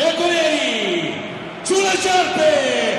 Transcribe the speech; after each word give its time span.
Becorieri 0.00 1.12
sulle 1.60 1.94
sciarpe 1.98 2.89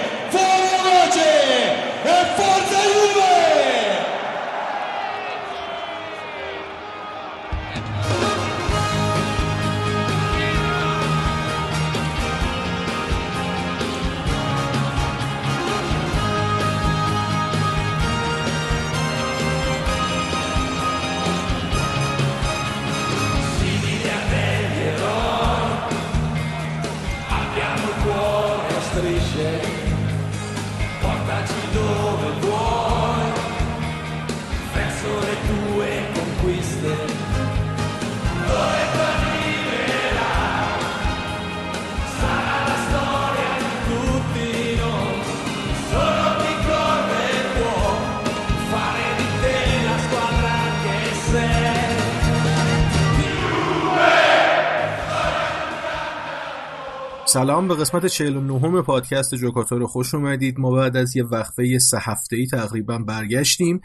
سلام 57.34 57.67
به 57.67 57.76
قسمت 57.76 58.05
49 58.05 58.81
پادکست 58.81 59.35
جوکاتور 59.35 59.85
خوش 59.85 60.15
اومدید. 60.15 60.60
ما 60.60 60.71
بعد 60.71 60.98
از 60.98 61.15
یه 61.15 61.24
وقفه 61.24 61.79
سه 61.79 61.98
هفته 62.01 62.35
ای 62.35 62.48
تقریبا 62.48 62.98
برگشتیم 62.98 63.82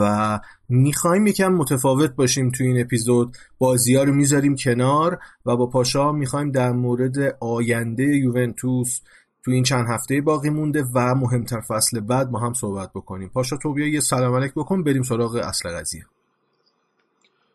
و 0.00 0.38
می‌خوایم 0.68 1.26
یکم 1.26 1.52
متفاوت 1.52 2.10
باشیم 2.10 2.50
توی 2.50 2.66
این 2.66 2.80
اپیزود. 2.80 3.36
بازی 3.58 3.94
ها 3.94 4.02
رو 4.02 4.12
می‌ذاریم 4.12 4.56
کنار 4.56 5.18
و 5.46 5.56
با 5.56 5.66
پاشا 5.66 6.12
می‌خوایم 6.12 6.50
در 6.50 6.72
مورد 6.72 7.36
آینده 7.40 8.04
یوونتوس 8.04 9.00
توی 9.44 9.54
این 9.54 9.62
چند 9.62 9.86
هفته 9.90 10.20
باقی 10.20 10.50
مونده 10.50 10.84
و 10.94 11.14
مهمتر 11.14 11.60
فصل 11.60 12.00
بعد 12.00 12.30
با 12.30 12.38
هم 12.38 12.52
صحبت 12.52 12.90
بکنیم. 12.94 13.28
پاشا 13.28 13.56
تو 13.56 13.72
بیا 13.72 13.88
یه 13.88 14.00
سلام 14.00 14.34
علیک 14.34 14.52
بکن 14.56 14.82
بریم 14.82 15.02
سراغ 15.02 15.34
اصل 15.34 15.68
قضیه. 15.68 16.04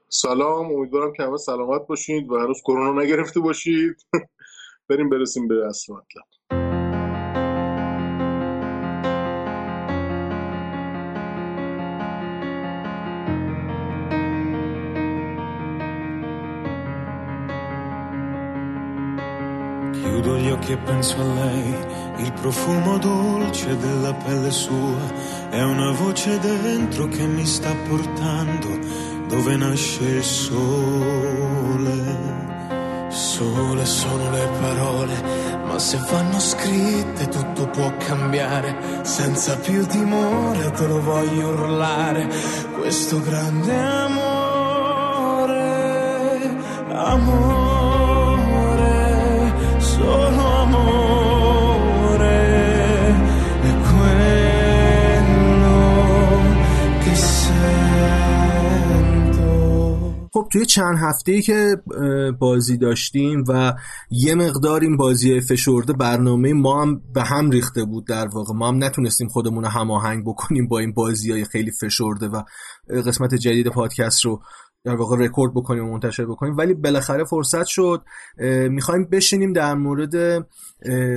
سلام 0.10 0.66
امیدوارم 0.66 1.14
که 1.18 1.24
همه 1.24 1.38
سلامت 1.38 1.88
باشید 1.88 2.32
و 2.32 2.40
هنوز 2.40 2.62
کرونا 2.62 3.02
نگرفته 3.02 3.40
باشید. 3.40 3.96
بریم 4.89 5.09
برسیم 5.09 5.49
به 5.49 5.67
اصل 5.69 5.93
مطلب 5.93 6.25
Chiudo 19.93 20.37
gli 20.37 20.51
occhi 20.51 20.73
e 20.73 20.77
penso 20.79 21.17
a 21.21 21.25
lei, 21.25 21.75
il 22.19 22.33
profumo 22.41 22.99
dolce 22.99 23.77
della 23.77 24.13
pelle 24.15 24.51
sua, 24.51 25.49
è 25.51 25.63
una 25.63 25.91
voce 25.93 26.39
dentro 26.39 27.07
che 27.09 27.27
mi 27.27 27.47
sta 27.47 27.73
portando 27.89 28.69
dove 29.29 29.57
nasce 29.57 30.05
il 30.05 30.23
sole. 30.23 31.21
Sole 33.16 33.86
sono 33.86 34.30
le 34.30 34.50
parole, 34.60 35.64
ma 35.66 35.80
se 35.80 35.98
vanno 36.12 36.38
scritte 36.38 37.30
tutto 37.30 37.70
può 37.70 37.90
cambiare. 37.96 38.76
Senza 39.04 39.56
più 39.56 39.86
timore 39.86 40.70
te 40.72 40.86
lo 40.86 41.02
voglio 41.02 41.48
urlare. 41.48 42.28
Questo 42.78 43.22
grande 43.22 43.74
amore, 43.74 45.16
amore, 46.90 47.45
توی 60.56 60.66
چند 60.66 60.98
هفته 60.98 61.32
ای 61.32 61.42
که 61.42 61.78
بازی 62.40 62.78
داشتیم 62.78 63.44
و 63.48 63.74
یه 64.12 64.36
مقدار 64.36 64.82
این 64.82 64.98
بازی 64.98 65.42
فشرده 65.42 65.94
برنامه 65.94 66.54
ما 66.54 66.82
هم 66.82 67.02
به 67.14 67.24
هم 67.24 67.50
ریخته 67.50 67.86
بود 67.86 68.08
در 68.08 68.28
واقع. 68.28 68.54
ما 68.54 68.68
هم 68.68 68.84
نتونستیم 68.84 69.28
خودمون 69.28 69.64
رو 69.64 69.70
هماهنگ 69.70 70.24
بکنیم 70.26 70.68
با 70.68 70.80
این 70.80 70.94
بازی 70.94 71.32
های 71.32 71.46
خیلی 71.46 71.72
فشرده 71.72 72.28
و 72.28 72.44
قسمت 72.90 73.36
جدید 73.36 73.68
پادکست 73.68 74.26
رو 74.26 74.42
در 74.86 74.96
واقع 74.96 75.18
رکورد 75.18 75.54
بکنیم 75.54 75.86
و 75.86 75.92
منتشر 75.92 76.26
بکنیم. 76.26 76.58
ولی 76.58 76.74
بالاخره 76.74 77.24
فرصت 77.24 77.66
شد. 77.66 78.02
می‌خوایم 78.70 79.06
بشینیم 79.06 79.54
در 79.54 79.74
مورد 79.74 80.48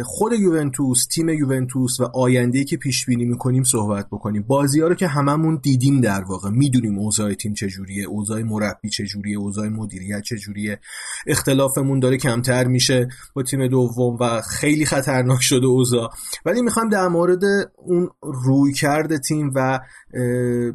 خود 0.05 0.33
یوونتوس 0.33 1.07
تیم 1.07 1.29
یوونتوس 1.29 2.01
و 2.01 2.05
آینده 2.15 2.65
که 2.65 2.77
پیش 2.77 3.07
بینی 3.07 3.25
می‌کنیم 3.25 3.63
صحبت 3.63 4.07
بکنیم. 4.07 4.43
بازی 4.43 4.81
ها 4.81 4.89
رو 4.89 4.95
که 4.95 5.07
هممون 5.07 5.61
دیدیم 5.63 6.01
در 6.01 6.25
واقع. 6.25 6.51
می‌دونیم 6.51 6.99
اوضاع 6.99 7.35
تیم 7.35 7.55
چجوریه 7.55 8.07
اوضاع 8.07 8.43
مربی 8.43 8.89
چجوریه 8.89 9.39
اوضاع 9.39 9.69
مدیریت 9.69 10.23
چجوریه. 10.23 10.81
اختلافمون 11.27 12.01
داره 12.01 12.17
کمتر 12.17 12.65
میشه 12.65 13.09
با 13.35 13.43
تیم 13.43 13.67
دوم 13.67 14.17
و 14.21 14.41
خیلی 14.41 14.87
خطرناک 14.87 15.43
شده 15.43 15.67
اوضاع. 15.67 16.09
ولی 16.45 16.63
می‌خوایم 16.63 16.89
در 16.89 17.09
مورد 17.09 17.43
اون 17.77 18.09
روی 18.23 18.73
کرده 18.73 19.19
تیم 19.19 19.53
و 19.55 19.81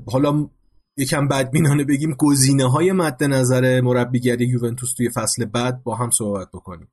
حالا 0.08 0.50
یکم 0.98 1.28
بدبینانه 1.28 1.84
بگیم 1.84 2.16
گزینه 2.20 2.70
های 2.72 2.92
مد 2.92 3.24
نظر 3.24 3.82
مربیگری 3.82 4.46
یوونتوس 4.46 4.94
توی 4.94 5.10
فصل 5.10 5.46
بعد 5.46 5.84
با 5.84 5.96
هم 5.96 6.10
صحبت 6.10 6.48
بکنیم. 6.54 6.88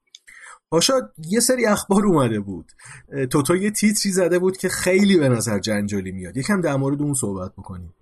پاشا 0.71 0.94
یه 1.31 1.41
سری 1.41 1.66
اخبار 1.66 2.06
اومده 2.06 2.41
بود. 2.41 2.72
توتو 3.31 3.56
یه 3.56 3.71
تیتری 3.71 4.12
زده 4.12 4.38
بود 4.38 4.56
که 4.56 4.69
خیلی 4.69 5.19
به 5.19 5.28
نظر 5.28 5.59
جنجالی 5.59 6.12
میاد. 6.12 6.37
یکم 6.37 6.61
در 6.61 6.77
مورد 6.77 7.03
اون 7.03 7.15
صحبت 7.15 7.53
بکنیم. 7.53 7.94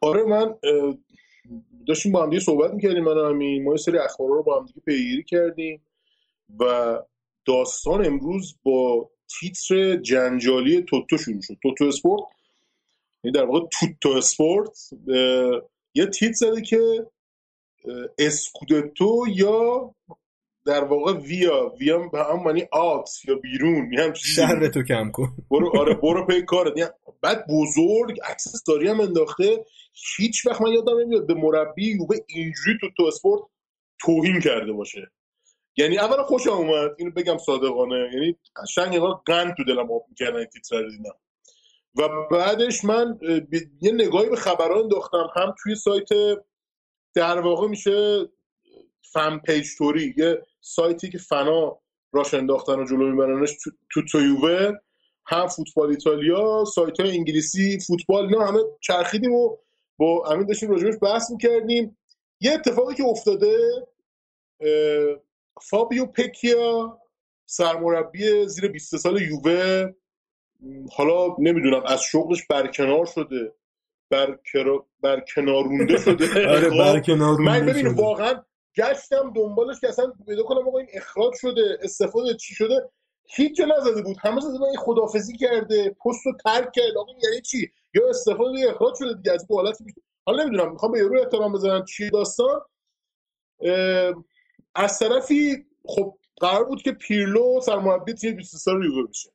آره 0.00 0.24
من 0.24 0.54
داشتیم 1.86 2.12
با 2.12 2.22
هم 2.22 2.30
دیگه 2.30 2.42
صحبت 2.42 2.74
می‌کردیم 2.74 3.04
من 3.04 3.30
همین 3.30 3.64
ما 3.64 3.70
یه 3.70 3.76
سری 3.76 3.98
اخبار 3.98 4.28
رو 4.28 4.42
با 4.42 4.60
هم 4.60 4.66
دیگه 4.66 4.80
پیگیری 4.84 5.24
کردیم 5.24 5.80
و 6.60 6.64
داستان 7.44 8.06
امروز 8.06 8.56
با 8.62 9.10
تیتر 9.40 9.96
جنجالی 9.96 10.82
توتو 10.82 11.18
شروع 11.18 11.40
شد. 11.42 11.56
توتو 11.62 11.84
اسپورت 11.84 12.22
یعنی 13.24 13.34
در 13.34 13.44
واقع 13.44 13.66
توتو 13.80 14.08
اسپورت 14.08 14.78
یه 15.94 16.06
تیت 16.06 16.32
زده 16.32 16.62
که 16.62 17.06
اسکودتو 18.18 19.24
یا 19.34 19.94
در 20.66 20.84
واقع 20.84 21.12
ویا 21.12 21.74
ویا 21.80 21.98
به 21.98 22.24
هم 22.24 22.42
معنی 22.42 22.66
آت 22.72 23.10
یا 23.28 23.34
بیرون 23.34 23.92
یه 23.92 24.04
هم 24.04 24.12
شهر 24.12 24.68
تو 24.68 24.82
کم 24.82 25.10
کن. 25.10 25.36
برو 25.50 25.72
آره 25.80 25.94
برو 25.94 26.26
پی 26.26 26.42
کارت. 26.42 26.78
یعنی 26.78 26.90
بعد 27.22 27.46
بزرگ 27.46 28.20
عکس 28.24 28.64
داری 28.64 28.88
هم 28.88 29.00
انداخته 29.00 29.64
هیچ 30.16 30.46
وقت 30.46 30.60
من 30.60 30.72
یادم 30.72 31.00
نمیاد 31.00 31.26
به 31.26 31.34
مربی 31.34 31.90
یووه 31.90 32.16
اینجوری 32.26 32.78
تو 32.80 32.86
توتو 32.96 33.04
اسپورت 33.04 33.42
توهین 34.00 34.40
کرده 34.40 34.72
باشه. 34.72 35.10
یعنی 35.76 35.98
اولا 35.98 36.22
خوشم 36.22 36.50
اومد 36.50 36.90
اینو 36.98 37.10
بگم 37.10 37.38
صادقانه 37.38 38.10
یعنی 38.14 38.36
قشنگ 38.56 38.94
انگار 38.94 39.20
قند 39.26 39.54
تو 39.56 39.64
دلم 39.64 39.92
آب 39.92 40.06
می‌کردن 40.08 40.36
این 40.36 40.46
تیتر 40.46 40.82
رو 40.82 40.90
دیدم. 40.90 41.14
و 41.96 42.08
بعدش 42.30 42.84
من 42.84 43.18
یه 43.80 43.92
نگاهی 43.92 44.28
به 44.28 44.36
خبران 44.36 44.82
انداختم. 44.82 45.26
هم 45.36 45.54
توی 45.62 45.74
سایت 45.74 46.08
در 47.14 47.40
واقع 47.40 47.68
میشه 47.68 48.28
fan 49.12 49.38
page 49.38 49.66
توری 49.78 50.14
یه 50.16 50.42
سایتی 50.60 51.10
که 51.10 51.18
فنا 51.18 51.80
راش 52.12 52.34
انداختن 52.34 52.78
و 52.78 52.84
جلو 52.84 53.10
میبرنش 53.10 53.56
تو 53.92 54.02
تویوه 54.12 54.72
هم 55.26 55.46
فوتبال 55.46 55.90
ایتالیا 55.90 56.64
سایت 56.74 57.00
های 57.00 57.10
انگلیسی 57.10 57.78
فوتبال 57.80 58.24
اینا 58.24 58.46
همه 58.46 58.58
چرخیدیم 58.80 59.32
و 59.32 59.56
با 59.96 60.24
امین 60.26 60.46
داشتیم 60.46 60.70
راجبش 60.70 60.94
بحث 61.02 61.30
می‌کردیم. 61.30 61.98
یه 62.40 62.52
اتفاقی 62.52 62.94
که 62.94 63.04
افتاده 63.04 63.56
فابیو 65.62 66.06
پکیا 66.06 67.00
سرمربی 67.46 68.46
زیر 68.46 68.68
20 68.68 68.96
سال 68.96 69.22
یووه 69.22 69.94
حالا 70.96 71.36
نمی‌دونم 71.38 71.82
از 71.86 72.02
شغلش 72.02 72.46
برکنار 72.46 73.06
شده 73.06 73.52
برکنارونده 75.02 75.94
بر 75.94 75.98
شده. 75.98 76.48
آره 76.54 76.70
برکنارونده 76.70 77.60
من 77.60 77.66
ببین 77.66 77.88
واقعا 77.88 78.42
گشتم 78.76 79.32
دنبالش 79.36 79.80
که 79.80 79.88
اصلا 79.88 80.12
پیدا 80.26 80.42
کنم 80.42 80.68
آقا 80.68 80.78
این 80.78 80.88
اخراج 80.92 81.34
شده 81.40 81.78
استفاده 81.82 82.34
چی 82.34 82.54
شده؟ 82.54 82.90
هیچ 83.24 83.56
جا 83.56 83.64
نزده 83.64 84.02
بود. 84.02 84.16
همه 84.20 84.40
زده 84.40 84.64
این 84.64 84.76
خدافزی 84.78 85.36
کرده 85.36 85.90
پست 85.90 86.26
رو 86.26 86.32
ترک 86.44 86.72
کرد. 86.72 86.96
آقا 86.98 87.12
یعنی 87.22 87.40
چی؟ 87.40 87.70
یا 87.94 88.08
استفاده 88.08 88.58
یا 88.58 88.70
اخراج 88.70 88.94
شده 88.98 89.14
دیگه؟ 89.14 89.32
از 89.32 89.46
این 89.50 89.58
حالت 89.58 89.78
حالا 90.26 90.42
نمی‌دونم 90.42 90.72
می‌خوام 90.72 90.92
به 90.92 90.98
یارو 90.98 91.20
احترام 91.20 91.52
بزنن 91.52 91.84
چی 91.84 92.10
داستان؟ 92.10 92.60
از 94.74 94.98
طرفی 94.98 95.66
خب 95.84 96.18
قرار 96.36 96.64
بود 96.64 96.82
که 96.82 96.92
پیرلو 96.92 97.60
سرمربی 97.60 98.14
تیم 98.14 98.36
23 98.36 98.58
سال 98.58 98.84
یووه 98.84 99.08
بشه. 99.08 99.30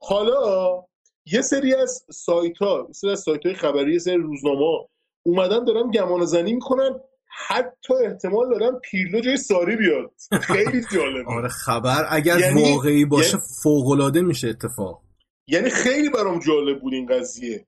حالا 0.00 0.82
یه 1.26 1.42
سری 1.42 1.74
از 1.74 2.04
سایت 2.12 2.58
ها 2.58 2.84
یه 2.88 2.92
سری 2.92 3.10
از 3.10 3.20
سایت 3.20 3.46
های 3.46 3.54
خبری 3.54 3.92
یه 3.92 3.98
سری 3.98 4.16
روزنامه 4.16 4.88
اومدن 5.22 5.64
دارن 5.64 5.90
گمان 5.90 6.24
زنی 6.24 6.52
می‌کنن. 6.52 7.00
حتی 7.48 7.94
احتمال 7.94 8.50
دارن 8.58 8.78
پیرلو 8.78 9.20
جای 9.20 9.36
ساری 9.36 9.76
بیاد. 9.76 10.10
خیلی 10.42 10.82
جالبه. 10.94 11.32
آره 11.32 11.48
خبر 11.48 12.06
اگر 12.10 12.38
یعنی- 12.38 12.72
واقعی 12.72 13.04
باشه 13.04 13.28
یعنی- 13.28 13.42
فوق 13.62 14.16
میشه 14.16 14.48
اتفاق. 14.48 15.02
یعنی 15.46 15.70
خیلی 15.70 16.08
برام 16.08 16.38
جالب 16.38 16.80
بود 16.80 16.94
این 16.94 17.06
قضیه. 17.06 17.66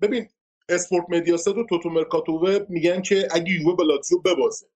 ببین 0.00 0.28
اسپورت 0.68 1.04
مدیاست 1.08 1.48
و 1.48 1.66
توتو 1.66 1.90
مرکاتووه 1.90 2.58
میگن 2.68 3.02
که 3.02 3.28
اگه 3.30 3.52
یووه 3.52 3.76
به 3.76 3.84
لاتزیو 3.84 4.18
ببازه. 4.18 4.66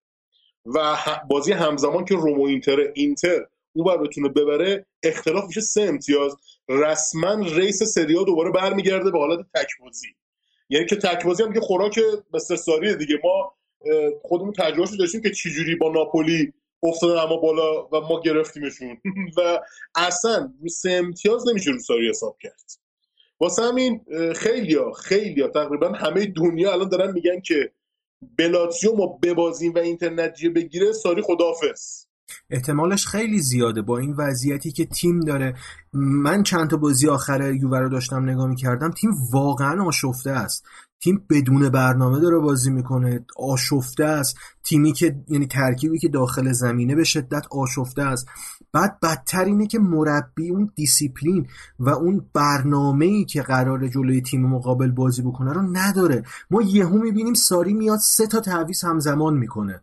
و 0.75 0.97
بازی 1.31 1.53
همزمان 1.53 2.05
که 2.05 2.15
رومو 2.15 2.45
اینتر 2.47 2.77
اینتر 2.95 3.47
اون 3.77 3.85
بر 3.85 3.97
بتونه 3.97 4.29
ببره 4.29 4.87
اختلاف 5.03 5.45
میشه 5.47 5.61
سه 5.61 5.83
امتیاز. 5.83 6.37
رسما 6.69 7.35
ریس 7.35 7.83
سریا 7.83 8.23
دوباره 8.23 8.51
برمیگرده 8.51 9.11
به 9.11 9.19
حالت 9.19 9.47
تک 9.55 9.69
بازی 9.81 10.07
یعنی 10.69 10.87
که 10.87 10.97
تک 10.97 11.25
بازی 11.25 11.43
هم 11.43 11.53
که 11.53 11.61
خوراک 11.61 12.01
مستر 12.35 12.57
ساریه 12.57 12.95
دیگه. 12.95 13.21
ما 13.25 13.55
خودمون 14.23 14.53
تجربهش 14.53 14.91
رو 14.91 14.97
داشتیم 14.97 15.23
که 15.23 15.31
چجوری 15.31 15.75
با 15.75 15.93
ناپولی 15.93 16.53
افتادن 16.83 17.19
اما 17.19 17.37
بالا 17.37 17.87
و 17.87 18.01
ما 18.01 18.21
گرفتیمشون. 18.21 19.01
و 19.37 19.61
اصلا 19.95 20.53
رو 20.63 20.69
سه 20.69 20.91
امتیاز 20.91 21.49
نمیشه 21.49 21.71
رو 21.71 21.79
ساری 21.79 22.09
حساب 22.09 22.37
کرد. 22.43 22.63
واسه 23.41 23.63
همین 23.63 24.05
خیلی 24.37 24.75
ها 24.75 24.93
خیلی 24.93 25.43
ها 25.43 25.49
تقریبا 25.49 25.89
همه 25.89 26.27
دنیا 26.27 26.73
الان 26.73 26.89
دارن 26.89 27.13
میگن 27.13 27.41
که 27.41 27.73
بلاتسیو 28.39 28.97
ما 28.97 29.07
ببازیم 29.07 29.75
و 29.75 29.79
اینتر 29.79 30.11
نتیجه 30.11 30.51
بگیره 30.51 30.93
ساری 30.93 31.23
خداحافظ. 31.23 32.06
احتمالش 32.51 33.07
خیلی 33.07 33.41
زیاده 33.41 33.83
با 33.83 33.99
این 33.99 34.15
وضعیتی 34.19 34.73
که 34.73 34.85
تیم 34.87 35.21
داره. 35.21 35.55
من 35.93 36.43
چند 36.43 36.71
تا 36.71 36.77
بازی 36.77 37.09
آخر 37.09 37.53
یووه 37.53 37.79
رو 37.79 37.89
داشتم 37.89 38.29
نگاه 38.29 38.47
می‌کردم 38.47 38.91
تیم 38.91 39.11
واقعا 39.33 39.85
آشفته 39.85 40.31
است. 40.31 40.65
تیم 41.01 41.23
بدون 41.31 41.69
برنامه 41.69 42.21
داره 42.21 42.39
بازی 42.39 42.71
می‌کنه 42.71 43.25
آشفته 43.37 44.05
است. 44.05 44.37
تیمی 44.65 44.93
که 44.93 45.17
یعنی 45.29 45.47
ترکیبی 45.47 45.99
که 45.99 46.09
داخل 46.09 46.53
زمینه 46.53 46.95
به 46.95 47.05
شدت 47.05 47.47
آشفته 47.51 48.03
است. 48.03 48.27
بعد 48.73 49.01
بدتر 49.03 49.45
اینه 49.45 49.67
که 49.67 49.79
مربی 49.79 50.51
اون 50.51 50.71
دیسیپلین 50.75 51.47
و 51.79 51.91
اون 51.91 52.27
برنامه 52.35 53.07
ای 53.07 53.25
که 53.25 53.43
قراره 53.43 53.89
جلوی 53.89 54.21
تیم 54.21 54.47
مقابل 54.47 54.91
بازی 54.91 55.23
بکنه 55.23 55.53
رو 55.53 55.63
نداره. 55.73 56.23
ما 56.51 56.63
یهو 56.63 56.99
می‌بینیم 56.99 57.35
ساری 57.35 57.75
میاد 57.75 57.99
سه 57.99 58.27
تا 58.27 58.41
تعویض 58.41 58.85
همزمان 58.85 59.35
می‌کنه. 59.35 59.83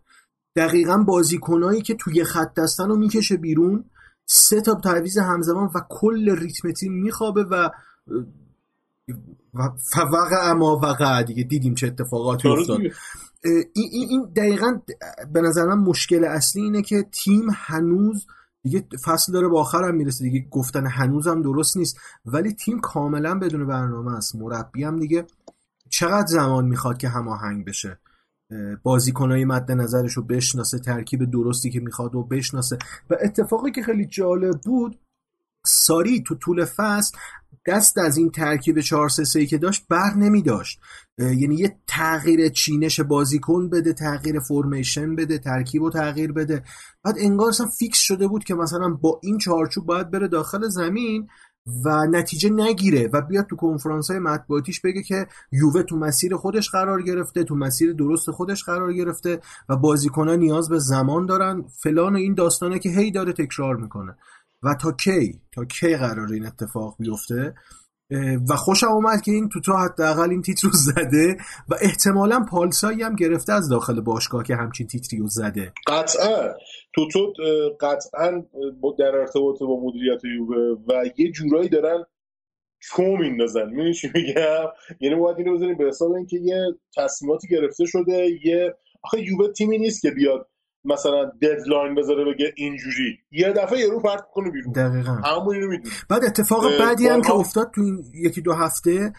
دقیقا 0.56 0.98
بازیکنایی 0.98 1.82
که 1.82 1.96
توی 1.96 2.24
خط 2.24 2.54
دستن 2.54 2.88
رو 2.88 2.98
می‌کشه 2.98 3.38
بیرون 3.38 3.86
سه 4.26 4.62
تا 4.62 4.76
تعویض 4.76 5.18
همزمان 5.18 5.70
و 5.76 5.82
کل 5.90 6.36
ریتم 6.36 6.72
تیم 6.72 6.94
میخوابه 6.94 7.44
و 7.44 7.70
فوق 9.94 10.34
اما 10.42 10.80
وقع 10.84 11.24
دیگه. 11.24 11.44
دیدیم 11.44 11.76
چه 11.76 11.88
اتفاقاتی 11.88 12.48
افتاد. 12.48 12.80
این, 13.44 13.64
این, 13.74 14.08
این 14.10 14.24
دقیقا 14.36 14.80
به 15.34 15.42
نظر 15.42 15.66
من 15.66 15.78
مشکل 15.78 16.24
اصلی 16.24 16.62
اینه 16.62 16.82
که 16.82 17.06
تیم 17.24 17.48
هنوز 17.54 18.26
دیگه 18.64 18.88
فصل 19.06 19.34
داره 19.34 19.48
به 19.50 19.60
آخر 19.60 19.84
هم 19.84 19.96
می‌رسه 19.96 20.24
دیگه. 20.24 20.48
گفتن 20.52 20.88
هنوز 20.88 21.28
هم 21.28 21.42
درست 21.42 21.78
نیست. 21.78 21.98
ولی 22.26 22.54
تیم 22.54 22.80
کاملا 22.80 23.40
بدون 23.40 23.68
برنامه 23.68 24.12
است. 24.12 24.36
مربی 24.36 24.84
هم 24.84 25.00
دیگه 25.00 25.26
چقدر 25.90 26.28
زمان 26.28 26.66
می‌خواد 26.66 26.98
که 26.98 27.10
هماهنگ 27.10 27.66
بشه؟ 27.66 28.00
بازیکنهای 28.84 29.46
مد 29.46 29.72
نظرش 29.72 30.14
رو 30.14 30.24
بشناسه 30.24 30.80
ترکیب 30.80 31.32
درستی 31.32 31.70
که 31.70 31.80
می‌خواد 31.80 32.16
و 32.16 32.24
بشناسه. 32.24 32.78
و 33.10 33.16
اتفاقی 33.22 33.72
که 33.72 33.84
خیلی 33.84 34.06
جالب 34.06 34.62
بود 34.66 35.00
ساری 35.66 36.24
تو 36.24 36.36
طول 36.36 36.66
فصل 36.66 37.18
دست 37.68 37.98
از 37.98 38.18
این 38.18 38.32
ترکیب 38.32 38.80
4 38.80 39.10
3 39.10 39.46
که 39.46 39.58
داشت 39.58 39.86
بر 39.90 40.14
نمی 40.14 40.42
داشت 40.42 40.80
یعنی 41.18 41.56
یه 41.56 41.78
تغییر 41.88 42.50
چینش 42.50 43.00
بازیکن 43.00 43.70
بده 43.70 43.94
تغییر 43.94 44.40
فرمیشن 44.40 45.16
بده 45.16 45.38
ترکیب 45.38 45.82
و 45.82 45.90
تغییر 45.90 46.32
بده. 46.32 46.64
بعد 47.04 47.16
انگار 47.20 47.50
اصلا 47.50 47.68
فیکس 47.80 47.98
شده 47.98 48.28
بود 48.28 48.44
که 48.44 48.56
مثلا 48.56 48.90
با 48.90 49.20
این 49.24 49.38
چارچوب 49.38 49.86
باید 49.86 50.12
بره 50.12 50.28
داخل 50.28 50.68
زمین. 50.68 51.28
و 51.86 52.08
نتیجه 52.08 52.50
نگیره 52.50 53.10
و 53.14 53.22
بیاد 53.22 53.46
تو 53.46 53.56
کنفرانس 53.56 54.12
های 54.12 54.20
مطبوعاتیش 54.20 54.82
بگه 54.82 55.04
که 55.04 55.28
یووه 55.52 55.84
تو 55.84 55.98
مسیر 55.98 56.36
خودش 56.36 56.70
قرار 56.70 57.02
گرفته 57.02 57.44
تو 57.44 57.56
مسیر 57.56 57.94
درست 57.94 58.32
خودش 58.32 58.64
قرار 58.64 58.94
گرفته 58.94 59.40
و 59.70 59.76
بازیکنان 59.76 60.40
نیاز 60.40 60.70
به 60.70 60.80
زمان 60.80 61.26
دارن. 61.26 61.64
فلان 61.84 62.14
و 62.14 62.18
این 62.18 62.34
داستانه 62.34 62.80
که 62.80 62.90
هی 62.90 63.12
داره 63.12 63.34
تکرار 63.34 63.76
می‌کنه. 63.76 64.16
و 64.64 64.76
تا 64.76 64.92
کی؟ 64.92 65.42
تا 65.52 65.66
کی 65.66 65.96
قرار 65.96 66.34
این 66.34 66.46
اتفاق 66.46 66.96
بیفته؟ 67.00 67.56
و 68.50 68.56
خوشم 68.56 68.88
اومد 68.88 69.22
که 69.22 69.32
این 69.32 69.50
توتا 69.50 69.78
حداقل 69.78 70.30
این 70.30 70.42
تیتر 70.42 70.68
رو 70.68 70.74
زده 70.74 71.38
و 71.70 71.76
احتمالا 71.82 72.46
پالسایی 72.52 73.04
هم 73.04 73.16
گرفته 73.16 73.54
از 73.54 73.70
داخل 73.70 74.02
باشگاه 74.02 74.44
که 74.44 74.56
همچین 74.56 74.88
تیتری 74.88 75.20
رو 75.20 75.28
زده. 75.28 75.74
قطعا. 75.88 76.54
توتو 76.96 77.34
قطعا 77.80 78.44
در 79.00 79.16
ارتباط 79.16 79.60
با 79.60 79.80
مدیریت 79.84 80.22
یووه 80.26 80.80
و 80.88 81.04
یه 81.18 81.32
جورایی 81.32 81.70
دارن 81.70 82.06
چو 82.80 83.04
میندازن. 83.04 83.66
می‌دونی 83.66 83.94
چی 83.94 84.12
میگم؟ 84.16 84.66
یعنی 85.00 85.16
باید 85.16 85.38
اینو 85.38 85.56
بذاریم 85.56 85.78
به 85.78 85.86
حساب 85.86 86.12
اینکه 86.12 86.38
یه 86.42 86.58
تصمیماتی 86.98 87.48
گرفته 87.48 87.86
شده 87.86 88.40
یه 88.44 88.76
آخه 89.04 89.22
یووه 89.22 89.52
تیمی 89.52 89.78
نیست 89.78 90.02
که 90.02 90.12
بیاد 90.12 90.50
مثلا 90.86 91.32
ددلاین 91.42 91.96
بذاره 91.96 92.34
بگه 92.34 92.54
اینجوری. 92.56 93.20
یه 93.32 93.54
دفعه 93.54 93.80
یه 93.80 93.90
رو 93.90 94.00
پرت 94.00 94.26
کنه 94.34 94.52
بیرون. 94.52 94.74
دقیقا. 94.74 95.12
همون 95.12 95.56
اینو 95.56 95.68
می‌دونی 95.68 95.96
بعد 96.10 96.26
اتفاق 96.26 96.80
بعدی 96.80 97.08
هم 97.08 97.22
که 97.22 97.34
افتاد 97.34 97.72
تو 97.76 97.82
این 97.82 98.04
یکی 98.14 98.42
دو 98.42 98.54
هفته 98.54 99.14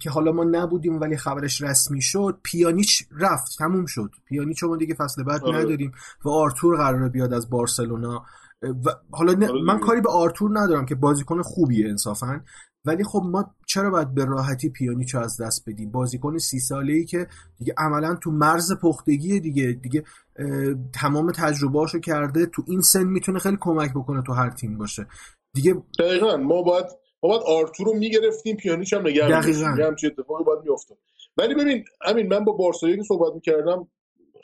که 0.00 0.10
حالا 0.10 0.32
ما 0.32 0.44
نبودیم 0.44 1.00
ولی 1.00 1.16
خبرش 1.16 1.62
رسمی 1.62 2.02
شد 2.02 2.40
پیانیچ 2.42 3.02
رفت 3.20 3.58
تموم 3.58 3.86
شد. 3.86 4.10
پیانیچ 4.28 4.64
ما 4.64 4.76
دیگه 4.76 4.94
فصل 4.94 5.22
بعد 5.22 5.44
آره. 5.44 5.58
نداریم 5.58 5.92
و 6.24 6.28
آرتور 6.28 6.76
قراره 6.76 7.08
بیاد 7.08 7.32
از 7.32 7.50
بارسلونا. 7.50 8.24
و 8.62 8.90
حالا 9.10 9.32
آره 9.32 9.62
من 9.62 9.78
کاری 9.78 10.00
به 10.00 10.10
آرتور 10.10 10.50
ندارم 10.60 10.86
که 10.86 10.94
بازیکن 10.94 11.42
خوبیه 11.42 11.88
انصافا. 11.88 12.40
ولی 12.84 13.04
خب 13.04 13.22
ما 13.24 13.54
چرا 13.66 13.90
باید 13.90 14.14
به 14.14 14.24
راحتی 14.24 14.70
پیانیچو 14.70 15.18
از 15.18 15.40
دست 15.40 15.64
بدیم؟ 15.68 15.90
بازیکن 15.90 16.38
سی 16.38 16.60
ساله 16.60 16.92
ای 16.92 17.04
که 17.04 17.26
دیگه 17.58 17.74
عملا 17.78 18.14
تو 18.14 18.30
مرز 18.30 18.72
پختگی 18.82 19.40
دیگه 19.40 19.72
دیگه 19.82 20.04
تمام 20.94 21.32
تجربهاشو 21.32 22.00
کرده 22.00 22.46
تو 22.46 22.62
این 22.68 22.80
سن 22.80 23.04
می‌تونه 23.04 23.38
خیلی 23.38 23.56
کمک 23.60 23.90
بکنه 23.90 24.22
تو 24.26 24.32
هر 24.32 24.50
تیم 24.50 24.78
باشه. 24.78 25.06
دیگه 25.54 25.74
دقیقا 25.98 26.36
ما 26.36 26.62
باید 26.62 26.86
ما 27.22 27.28
باید 27.28 27.42
آرتور 27.46 27.86
رو 27.86 27.94
می‌گرفتیم 27.94 28.56
پیانیچ 28.56 28.92
هم 28.92 29.06
نگه 29.06 29.28
دقیقاً. 29.28 29.66
همچین 29.66 30.10
اتفاقی 30.18 30.44
باید 30.44 30.58
میافتاد. 30.64 30.98
ولی 31.36 31.54
ببین 31.54 31.84
همین 32.02 32.28
من 32.28 32.44
با 32.44 32.52
بارسایی 32.52 32.96
که 32.96 33.02
صحبت 33.02 33.34
می‌کردم 33.34 33.88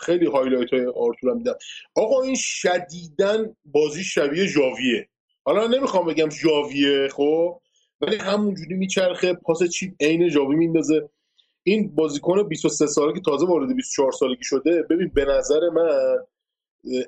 خیلی 0.00 0.26
highlight 0.26 0.72
های 0.72 0.86
آرتور 0.86 1.30
هم 1.30 1.38
دیدم. 1.38 1.54
آقا 1.94 2.22
این 2.22 2.36
شدیدا 2.38 3.56
بازی 3.64 4.04
شبیه 4.04 4.46
ژاویه. 4.46 5.08
حالا 5.44 5.66
نمی‌خوام 5.66 6.06
بگم 6.06 6.30
ژاویه 6.30 7.08
خب؟ 7.12 7.60
ولی 8.00 8.16
همونجوری 8.16 8.74
میچرخه 8.74 9.32
پاس 9.32 9.62
chip 9.62 9.94
عین 10.00 10.28
ژاوی 10.28 10.56
میندازه. 10.56 11.08
این 11.62 11.94
بازیکن 11.94 12.42
23 12.42 12.86
ساله 12.86 13.12
که 13.12 13.20
تازه 13.20 13.46
وارد 13.46 13.76
24 13.76 14.12
سالگی 14.12 14.44
شده 14.44 14.82
ببین 14.82 15.10
به 15.14 15.24
نظر 15.24 15.68
من 15.68 16.18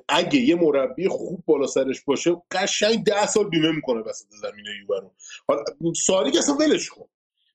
اگه 0.07 0.39
یه 0.39 0.55
مربی 0.55 1.07
خوب 1.07 1.43
بالا 1.45 1.67
سرش 1.67 2.01
باشه 2.01 2.41
قشنگ 2.51 3.03
ده 3.03 3.27
سال 3.27 3.49
بیمه 3.49 3.71
می‌کنه 3.71 4.01
وسط 4.01 4.27
زمین 4.41 4.65
یووه 4.81 4.99
رو 4.99 5.11
حالا 5.47 5.63
ساری 6.05 6.31
که 6.31 6.39
اصلا 6.39 6.55
ولش 6.55 6.89
کن. 6.89 7.05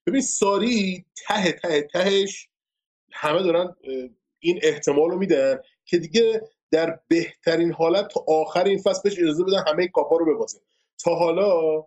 ببین 0.07 0.21
ساری 0.21 1.05
ته 1.27 1.53
ته 1.53 1.83
تهش 1.83 2.49
همه 3.13 3.43
دارن 3.43 3.77
این 4.39 4.61
احتمال 4.63 5.11
رو 5.11 5.19
میدن 5.19 5.59
که 5.85 5.99
دیگه 5.99 6.43
در 6.71 7.01
بهترین 7.09 7.73
حالت 7.73 8.09
تا 8.09 8.25
آخر 8.29 8.65
این 8.65 8.79
فصل 8.79 9.01
بهش 9.05 9.19
اجازه 9.19 9.45
بدن 9.45 9.65
همه 9.67 9.89
کاپا 9.89 10.17
رو 10.17 10.35
ببازه. 10.35 10.59
تا 11.05 11.15
حالا 11.15 11.85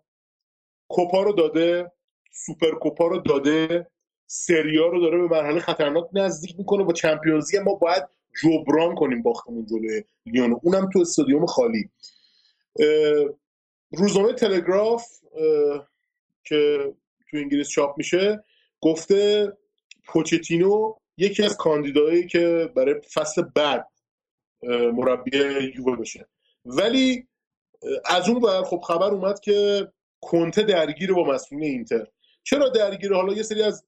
کوپا 0.89 1.23
رو 1.23 1.33
داده 1.33 1.91
سوپر 2.31 2.71
کوپا 2.71 3.07
رو 3.07 3.17
داده 3.17 3.87
سریا 4.25 4.87
رو 4.87 5.01
داره 5.01 5.17
به 5.17 5.27
مرحله 5.27 5.59
خطرناک 5.59 6.09
نزدیک 6.13 6.55
می‌کنه. 6.57 6.83
و 6.83 6.91
چمپیونز 6.91 7.55
ما 7.55 7.73
باید 7.73 8.03
جبران 8.43 8.95
کنیم 8.95 9.21
باختمون 9.21 9.65
جلوی 9.65 10.03
لیون. 10.25 10.59
اونم 10.63 10.89
تو 10.89 10.99
استادیوم 10.99 11.45
خالی. 11.45 11.89
روزنامه 13.91 14.33
تلگراف 14.33 15.05
که 16.43 16.93
تو 17.31 17.37
انگلیس 17.37 17.69
چاپ 17.69 17.97
میشه 17.97 18.43
گفته 18.81 19.53
پوچتینو 20.05 20.95
یکی 21.17 21.43
از 21.43 21.57
کاندیدایی 21.57 22.27
که 22.27 22.71
برای 22.75 22.95
فصل 23.13 23.41
بعد 23.41 23.87
مربی 24.93 25.37
یووه 25.75 25.95
بشه. 25.95 26.27
ولی 26.65 27.27
از 28.05 28.29
اون 28.29 28.39
بر 28.39 28.63
خب 28.63 28.81
خبر 28.87 29.11
اومد 29.11 29.39
که 29.39 29.87
کنته 30.21 30.63
درگیر 30.63 31.13
با 31.13 31.23
مسئولین 31.23 31.71
اینتر. 31.71 32.07
چرا 32.43 32.69
درگیر؟ 32.69 33.13
حالا 33.13 33.33
یه 33.33 33.43
سری 33.43 33.61
از 33.61 33.83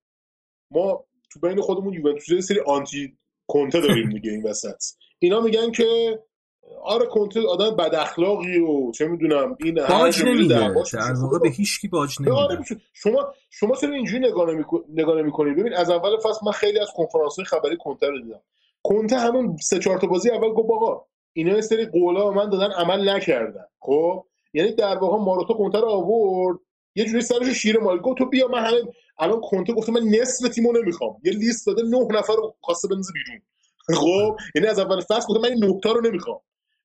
ما 0.72 1.06
تو 1.32 1.40
بین 1.40 1.62
خودمون 1.62 1.94
یوونتوس 1.94 2.30
یه 2.30 2.42
سری 2.42 2.60
آنتی 2.60 3.18
کنته 3.48 3.82
داریم 3.82 4.10
دیگه 4.16 4.32
این 4.32 4.44
وسط. 4.44 4.84
اینا 5.20 5.42
میگن 5.42 5.72
که 5.72 6.20
آره 6.84 7.06
کنته 7.06 7.48
آدم 7.48 7.76
بد 7.76 7.96
اخلاقی 7.96 8.58
و 8.60 8.92
چه 8.92 9.08
می‌دونم 9.08 9.58
این 9.60 9.76
باج 9.90 10.24
نمیده. 10.26 10.60
در 10.94 11.14
واقع 11.22 11.40
به 11.40 11.50
هیچ 11.50 11.82
کی 11.82 11.88
باج 11.88 12.16
آره 12.32 12.56
نمیده. 12.56 12.82
شما 12.94 13.34
شما 13.50 13.76
چرا 13.76 13.94
اینجوری 13.94 14.28
نگاه 14.28 14.48
نگاه 14.90 15.18
نمی‌کنید 15.22 15.58
ببین 15.58 15.74
از 15.74 15.90
اول 15.90 16.18
فصل 16.18 16.46
من 16.46 16.52
خیلی 16.52 16.80
از 16.80 16.88
کنفرانس 16.96 17.40
خبری 17.40 17.78
کنته 17.78 18.08
رو 18.08 18.22
دیدم. 18.22 18.42
کنته 18.84 19.16
همون 19.20 19.58
سه 19.58 19.80
چهار 19.80 19.98
تا 19.98 20.08
بازی 20.08 20.30
اول 20.30 20.50
گفت 20.50 20.70
آقا 20.70 21.06
اینا 21.34 21.56
یه 21.56 21.62
سری 21.62 21.86
قولا 21.86 22.30
به 22.30 22.36
من 22.36 22.50
دادن 22.50 22.72
عمل 22.72 23.10
نکردن. 23.10 23.66
خب؟ 23.80 24.26
یعنی 24.54 24.72
در 24.72 24.98
واقع 24.98 25.18
ماروتو 25.18 25.54
کنته 25.54 25.80
رو 25.80 25.90
آورد. 25.90 26.60
یه 26.96 27.06
جوری 27.06 27.22
سرش 27.22 27.48
شیر 27.48 27.80
مال 27.80 28.00
گفت 28.00 28.18
تو 28.18 28.26
بیا 28.26 28.48
من 28.48 28.66
همه 28.66 28.78
الان 29.20 29.42
کنته 29.42 29.74
گفته 29.74 29.92
من 29.92 30.02
نصف 30.02 30.50
تیمو 30.50 30.72
نمی‌خوام. 30.72 31.18
یه 31.24 31.32
لیست 31.32 31.68
داده 31.68 31.82
نه 31.84 32.08
نفر 32.12 32.34
رو 32.34 32.56
خواسته 32.62 32.88
بنز 32.88 33.08
بیرون. 33.14 33.42
خب 34.02 34.38
یعنی 34.56 34.68
از 34.68 34.80
اول 34.80 35.02
فصل 35.02 35.28
گفته 35.28 35.40
من 35.40 35.64
این 35.64 35.80
تا 35.80 35.92
رو 35.92 36.02
نمی‌خوام. 36.02 36.40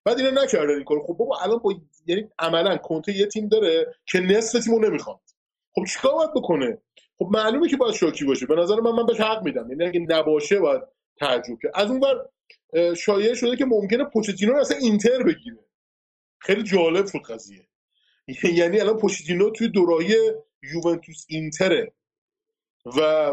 بعد 0.04 0.18
اینا 0.18 0.42
نکردن 0.42 0.74
این 0.74 0.84
کارو. 0.84 1.02
خب 1.06 1.14
بابا 1.14 1.38
الان 1.38 1.58
با 1.58 1.74
یعنی 2.06 2.28
عملا 2.38 2.76
کنته 2.76 3.12
یه 3.12 3.26
تیم 3.26 3.48
داره 3.48 3.94
که 4.06 4.20
نصف 4.20 4.64
تیمو 4.64 4.78
نمی‌خواد. 4.78 5.20
خب 5.74 5.82
چیکار 5.92 6.14
باید 6.14 6.34
بکنه؟ 6.34 6.78
خب 7.18 7.26
معلومه 7.30 7.68
که 7.68 7.76
باید 7.76 7.94
شاکی 7.94 8.24
باشه. 8.24 8.46
به 8.46 8.54
نظر 8.54 8.80
من 8.80 8.90
من 8.90 9.06
بهش 9.06 9.20
حق 9.20 9.42
میدم. 9.44 9.70
یعنی 9.70 9.84
اگه 9.84 10.00
نباشه 10.00 10.58
باید 10.58 10.82
تعجب 11.18 11.58
کرد 11.62 11.72
از 11.74 11.90
اون 11.90 12.00
ور 12.00 12.94
شایعه 12.94 13.34
شده 13.34 13.56
که 13.56 13.64
ممکنه 13.64 14.04
پوچتینو 14.04 14.56
اصلا 14.56 14.76
اینتر 14.76 15.22
بگیره. 15.22 15.65
خیلی 16.46 16.62
جالب 16.62 17.06
شد 17.06 17.18
قضیه. 17.18 17.68
یعنی 18.60 18.80
الان 18.80 18.96
پوچتینو 18.96 19.50
توی 19.50 19.68
دوراهی 19.68 20.14
یوونتوس 20.62 21.24
اینتره. 21.28 21.92
و 22.98 23.32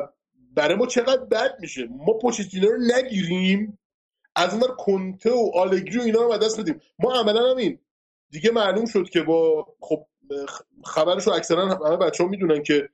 برای 0.54 0.76
ما 0.76 0.86
چقدر 0.86 1.24
بد 1.24 1.56
میشه؟ 1.60 1.88
ما 1.92 2.14
پوچتینو 2.14 2.68
رو 2.68 2.78
نگیریم 2.78 3.80
از 4.36 4.54
اون 4.54 4.64
کنته 4.78 5.32
و 5.32 5.52
آلگری 5.54 5.98
و 5.98 6.02
اینا 6.02 6.22
رو 6.22 6.38
دست 6.38 6.60
بدیم. 6.60 6.82
ما 7.00 7.14
عملا 7.14 7.52
همین 7.52 7.80
دیگه 8.30 8.52
معلوم 8.52 8.86
شد 8.86 9.10
که 9.10 9.22
با 9.22 9.68
خب 9.80 10.06
خبرش 10.86 11.28
رو 11.28 11.34
اکثرا 11.34 11.68
همه 11.68 11.98
بچه 11.98 12.24
ها 12.24 12.30
می‌دونن 12.30 12.64
که 12.64 12.90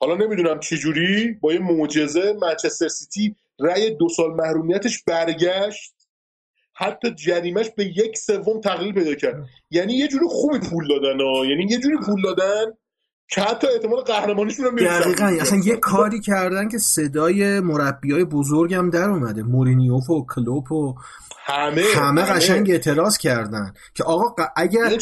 حالا 0.00 0.14
نمی‌دونم 0.14 0.60
چجوری 0.60 1.32
با 1.32 1.52
یه 1.52 1.58
معجزه 1.58 2.32
منچستر 2.32 2.88
سیتی 2.88 3.36
رأی 3.60 3.90
دو 3.90 4.08
سال 4.08 4.30
محرومیتش 4.34 5.02
برگشت. 5.02 6.01
حتی 6.74 7.14
جریمش 7.14 7.70
به 7.76 7.84
یک 7.84 8.18
سوم 8.18 8.60
تقلیل 8.60 8.94
پیدا 8.94 9.14
کرد. 9.14 9.44
یعنی 9.70 9.94
یه 9.94 10.08
جوری 10.08 10.24
خوبی 10.28 10.58
پول 10.58 10.88
دادن 10.88 11.20
ها. 11.20 11.46
یعنی 11.46 11.66
یه 11.70 11.78
جوری 11.78 11.96
پول 12.06 12.22
دادن 12.22 12.64
که 13.28 13.40
حتی 13.40 13.66
احتمال 13.74 14.00
قهرمانیشون 14.00 14.64
رو 14.64 14.70
دقیقا. 14.70 15.24
اصلا 15.24 15.58
یه 15.64 15.76
کاری 15.76 16.20
کردن 16.20 16.68
که 16.68 16.78
صدای 16.78 17.60
مربی 17.60 18.12
های 18.12 18.24
بزرگم 18.24 18.90
در 18.90 19.10
اومده. 19.10 19.42
مورینیوف 19.42 20.10
و 20.10 20.26
کلوپ 20.34 20.72
و 20.72 20.94
همه 21.44 21.82
همه 21.96 22.22
قشنگ 22.22 22.70
اعتراض 22.70 23.18
کردن 23.18 23.72
که 23.94 24.04
آقا 24.04 24.44
اگر 24.56 24.96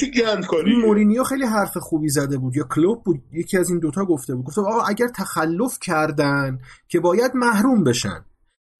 مورینیو 0.85 1.25
خیلی 1.25 1.45
حرف 1.45 1.77
خوبی 1.77 2.09
زده 2.09 2.39
بود 2.39 2.57
یا 2.57 2.65
کلوب 2.65 3.05
بود 3.05 3.23
یکی 3.33 3.59
از 3.59 3.71
این 3.71 3.79
دوتا 3.79 4.05
گفته 4.05 4.35
بود. 4.35 4.45
گفته 4.45 4.61
آقا 4.61 4.83
اگر 4.83 5.09
تخلف 5.09 5.79
کردن 5.83 6.59
که 6.89 7.01
باید 7.01 7.31
محروم 7.35 7.85
بشن. 7.85 8.25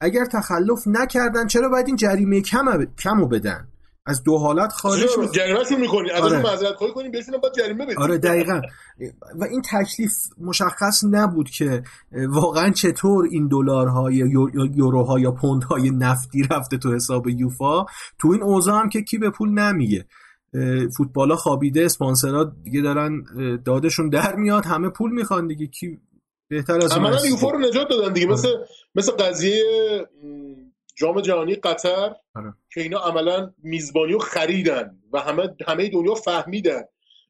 اگر 0.01 0.25
تخلف 0.25 0.87
نکردن 0.87 1.47
چرا 1.47 1.69
باید 1.69 1.87
این 1.87 1.97
جریمه 1.97 2.41
کم 2.41 2.87
کمو 2.99 3.27
بدن؟ 3.27 3.69
از 4.07 4.23
دو 4.23 4.39
حالت 4.39 4.73
خارج 4.73 5.07
جریمهشون 5.33 5.81
می‌کنی. 5.81 6.11
از 6.11 6.23
آره. 6.23 6.43
معذرت 6.43 6.75
خواهی 6.77 6.93
کنیم 6.93 7.11
بهشون 7.11 7.39
باید 7.43 7.55
جریمه 7.55 7.85
بدیم 7.85 7.99
آره 7.99 8.19
دقیقا. 8.19 8.61
و 9.39 9.45
این 9.45 9.63
تکلیف 9.63 10.13
مشخص 10.41 11.05
نبود 11.11 11.51
که 11.51 11.83
واقعا 12.29 12.71
چطور 12.71 13.29
این 13.31 13.49
دلارها 13.49 14.11
یا 14.11 14.27
یوروها 14.75 15.21
یا 15.21 15.33
پوندهای 15.33 15.91
نفتی 15.91 16.43
رفته 16.51 16.79
تو 16.79 16.95
حساب 16.95 17.29
یوفا. 17.29 17.85
تو 18.19 18.29
این 18.29 18.43
اوضاع 18.43 18.81
هم 18.81 18.89
که 18.89 19.03
کی 19.03 19.19
به 19.19 19.31
پول 19.31 19.51
نمیگه. 19.51 20.05
فوتبالا 20.97 21.37
خوابیده 21.37 21.85
اسپانسرها 21.85 22.45
دیگه 22.45 22.81
دارن 22.81 23.25
دادشون 23.65 24.09
در 24.09 24.37
میاد 24.37 24.65
همه 24.67 24.89
پول 24.89 25.13
می‌خوان 25.13 25.47
دیگه. 25.47 25.67
کی 25.67 25.99
بهتر 26.51 26.85
از 26.85 26.93
عملا 26.93 27.27
یوفا 27.27 27.51
رو 27.51 27.59
نجات 27.59 27.89
دادن 27.89 28.13
دیگه. 28.13 28.27
مثل 28.27 28.49
مثل 28.95 29.13
قضیه 29.13 29.65
جام 30.97 31.21
جهانی 31.21 31.55
قطر 31.55 32.15
آره. 32.35 32.55
که 32.75 32.81
اینا 32.81 32.99
عملا 32.99 33.53
میزبانی 33.63 34.13
رو 34.13 34.19
خریدن 34.19 34.99
و 35.13 35.21
همه 35.21 35.57
همه 35.67 35.89
دنیا 35.89 36.15
فهمیدن. 36.15 36.83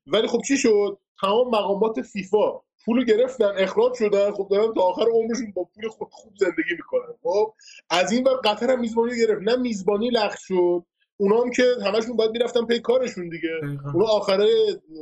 ولی 0.07 0.29
خب 0.29 0.41
چی 0.49 0.57
شد؟ 0.57 0.99
تمام 1.21 1.49
مقامات 1.49 2.03
فیفا 2.03 2.61
پول 2.85 3.05
گرفتن 3.05 3.53
اخراج 3.57 3.95
شدن. 3.95 4.33
خب 4.33 4.49
دارن 4.51 4.75
تا 4.75 4.81
آخر 4.81 5.07
عمرشون 5.13 5.53
با 5.53 5.69
پول 5.75 5.89
خود 5.89 6.09
خوب 6.11 6.33
زندگی 6.37 6.75
می‌کنن. 6.77 7.15
خب 7.23 7.55
از 7.91 8.13
این 8.13 8.25
بر 8.25 8.35
قطر 8.35 8.71
هم 8.71 8.81
میزبانی 8.81 9.19
گرفت. 9.19 9.43
نه 9.43 9.57
میزبانی 9.57 10.11
لغو 10.11 10.37
شد 10.39 10.85
اونا 11.21 11.43
هم 11.43 11.51
که 11.51 11.63
همشون 11.85 12.17
باید 12.17 12.31
می‌رفتن 12.31 12.67
پی 12.67 12.81
کارشون 12.81 13.29
دیگه. 13.29 13.61
اونا 13.95 14.07
آخره 14.07 14.47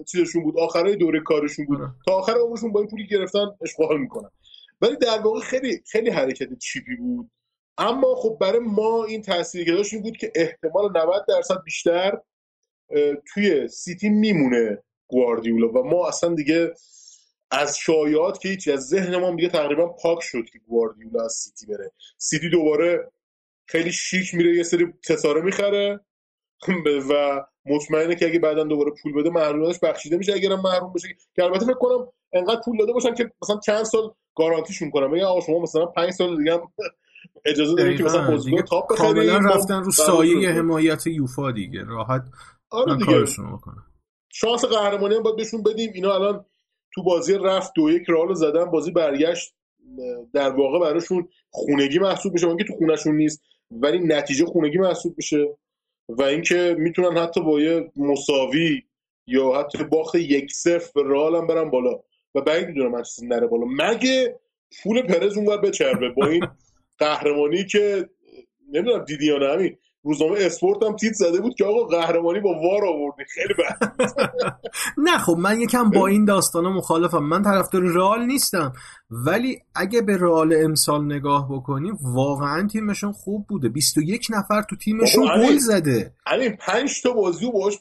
چیزشون 0.06 0.42
بود 0.42 0.58
آخره 0.58 0.96
دوره 0.96 1.20
کارشون 1.20 1.66
بود. 1.66 1.80
آره. 1.80 1.90
تا 2.06 2.12
آخر 2.12 2.32
عمرشون 2.32 2.72
با 2.72 2.80
این 2.80 2.88
پولی 2.88 3.06
گرفتن 3.06 3.46
اشغال 3.60 4.00
می‌کنن. 4.00 4.30
ولی 4.80 4.96
در 4.96 5.18
واقع 5.18 5.40
خیلی 5.40 5.82
خیلی 5.86 6.10
حرکت 6.10 6.58
cheap 6.58 6.90
ی 6.90 6.96
بود. 6.96 7.30
اما 7.78 8.14
خب 8.14 8.38
برای 8.40 8.60
ما 8.60 9.04
این 9.04 9.22
تاثیری 9.22 9.64
که 9.64 9.72
داشت 9.72 9.94
این 9.94 10.02
بود 10.02 10.16
که 10.16 10.32
احتمال 10.34 10.90
90 10.96 11.24
درصد 11.28 11.62
بیشتر 11.64 12.18
توی 13.34 13.68
سیتی 13.68 14.08
میمونه 14.08 14.82
گواردیولا 15.06 15.68
و 15.68 15.82
ما 15.82 16.08
اصلا 16.08 16.34
دیگه 16.34 16.72
از 17.50 17.78
شایعات 17.78 18.40
که 18.40 18.48
هیچی 18.48 18.72
از 18.72 18.88
ذهن 18.88 19.16
ما 19.16 19.34
دیگه 19.34 19.48
تقریبا 19.48 19.86
پاک 19.88 20.18
شد 20.22 20.44
که 20.52 20.58
گواردیولا 20.58 21.24
از 21.24 21.32
سیتی 21.32 21.66
بره. 21.66 21.92
سیتی 22.18 22.50
دوباره 22.50 23.10
خیلی 23.66 23.92
شیک 23.92 24.34
میره 24.34 24.56
یه 24.56 24.62
سری 24.62 24.86
ستاره 25.04 25.40
می‌خره. 25.40 26.00
و 27.10 27.44
مطمئنه 27.66 28.14
که 28.14 28.26
اگه 28.26 28.38
بعدا 28.38 28.64
دوباره 28.64 28.92
پول 29.02 29.12
بده 29.12 29.30
محرومیتش 29.30 29.78
بخشیده 29.80 30.16
میشه. 30.16 30.32
اگرم 30.32 30.60
محروم 30.60 30.92
بشه 30.92 31.08
که 31.36 31.44
البته 31.44 31.66
فکر 31.66 31.74
کنم 31.74 32.08
انقدر 32.32 32.60
پول 32.64 32.78
داده 32.78 32.92
باشن 32.92 33.14
که 33.14 33.30
مثلا 33.42 33.58
چند 33.58 33.82
سال 33.82 34.14
گارانتیشون 34.36 34.90
کنم. 34.90 35.10
بگن 35.10 35.24
آقا 35.24 35.40
شما 35.40 35.58
مثلا 35.58 35.86
5 35.86 36.10
سال 36.10 36.36
دیگه 36.36 36.52
هم 36.52 36.60
اجازه 37.44 37.74
دارید 37.74 37.98
که 37.98 38.04
مثلا 38.04 38.30
بازیکن 38.30 38.62
تاپ 38.62 38.92
بخرید 38.92 39.30
رفتن 39.30 39.82
رو 39.82 39.90
سایه 39.90 40.50
حمایت 40.50 41.06
یوفا 41.06 41.50
دیگه. 41.50 41.84
راحت 41.84 42.22
آره 42.70 42.96
دیگه. 42.96 43.24
شانس 44.28 44.64
قهرمانی 44.64 45.14
هم 45.14 45.22
باید 45.22 45.36
بهشون 45.36 45.62
بدیم. 45.62 45.90
اینا 45.94 46.14
الان 46.14 46.44
تو 46.94 47.02
بازی 47.02 47.34
رفت 47.34 47.72
دو 47.74 47.90
یک 47.90 48.02
رئال 48.08 48.34
زدن 48.34 48.64
بازی 48.64 48.90
برگشت. 48.90 49.54
در 50.34 50.50
واقع 50.50 50.78
براشون 50.78 51.28
خونگی 51.50 51.98
محسوب 51.98 52.32
میشه. 52.32 52.56
که 52.56 52.64
تو 52.64 52.72
خونشون 52.72 53.16
نیست 53.16 53.42
ولی 53.70 53.98
نتیجه 53.98 54.46
خونگی 54.46 54.78
محسوب 54.78 55.14
میشه. 55.16 55.56
و 56.08 56.22
اینکه 56.22 56.76
می‌تونن 56.78 57.18
حتی 57.18 57.40
با 57.40 57.60
یه 57.60 57.90
مساوی 57.96 58.82
یا 59.26 59.52
حتی 59.52 59.84
باخت 59.84 60.14
یک 60.14 60.52
صفر 60.52 60.90
به 60.94 61.02
رئال 61.02 61.36
هم 61.36 61.46
برن 61.46 61.70
بالا. 61.70 62.00
و 62.34 62.40
بعید 62.40 62.68
می‌دونم 62.68 62.90
منچستر 62.90 63.26
نره 63.26 63.46
بالا. 63.46 63.66
مگه 63.66 64.40
پول 64.82 65.02
پرز 65.02 65.36
اونور 65.36 65.56
بچربه 65.56 66.08
با 66.08 66.26
این 66.26 66.46
قهرمانی 66.98 67.64
که 67.64 68.08
نمی‌دونم 68.72 69.04
دیدی 69.04 69.26
یا 69.26 69.38
نه 69.38 69.46
همین 69.52 69.78
روزنامه 70.08 70.38
اسپورت 70.40 70.82
هم 70.82 70.96
تیت 70.96 71.12
زده 71.12 71.40
بود 71.40 71.54
که 71.54 71.64
آقا 71.64 71.84
قهرمانی 71.84 72.40
با 72.40 72.50
وار 72.50 72.86
آوردی. 72.86 73.24
خیلی 73.34 73.54
بد. 73.54 73.92
نه 75.06 75.18
خب 75.18 75.36
من 75.38 75.60
یکم 75.60 75.90
با 75.90 76.06
این 76.06 76.24
داستان 76.24 76.64
مخالفم. 76.64 77.18
من 77.18 77.42
طرفدار 77.42 77.82
رئال 77.82 78.26
نیستم. 78.26 78.72
ولی 79.10 79.58
اگه 79.74 80.02
به 80.02 80.16
رئال 80.16 80.54
امسال 80.64 81.04
نگاه 81.04 81.48
بکنیم 81.52 81.98
واقعا 82.14 82.68
تیمشون 82.72 83.12
خوب 83.12 83.46
بوده. 83.48 83.68
21 83.68 84.26
نفر 84.30 84.62
تو 84.70 84.76
تیمشون 84.76 85.24
گل 85.24 85.56
زده. 85.56 86.12
همین 86.26 86.56
5 86.56 87.02
تا 87.02 87.12
بازی 87.12 87.46
و 87.46 87.50
باش 87.50 87.78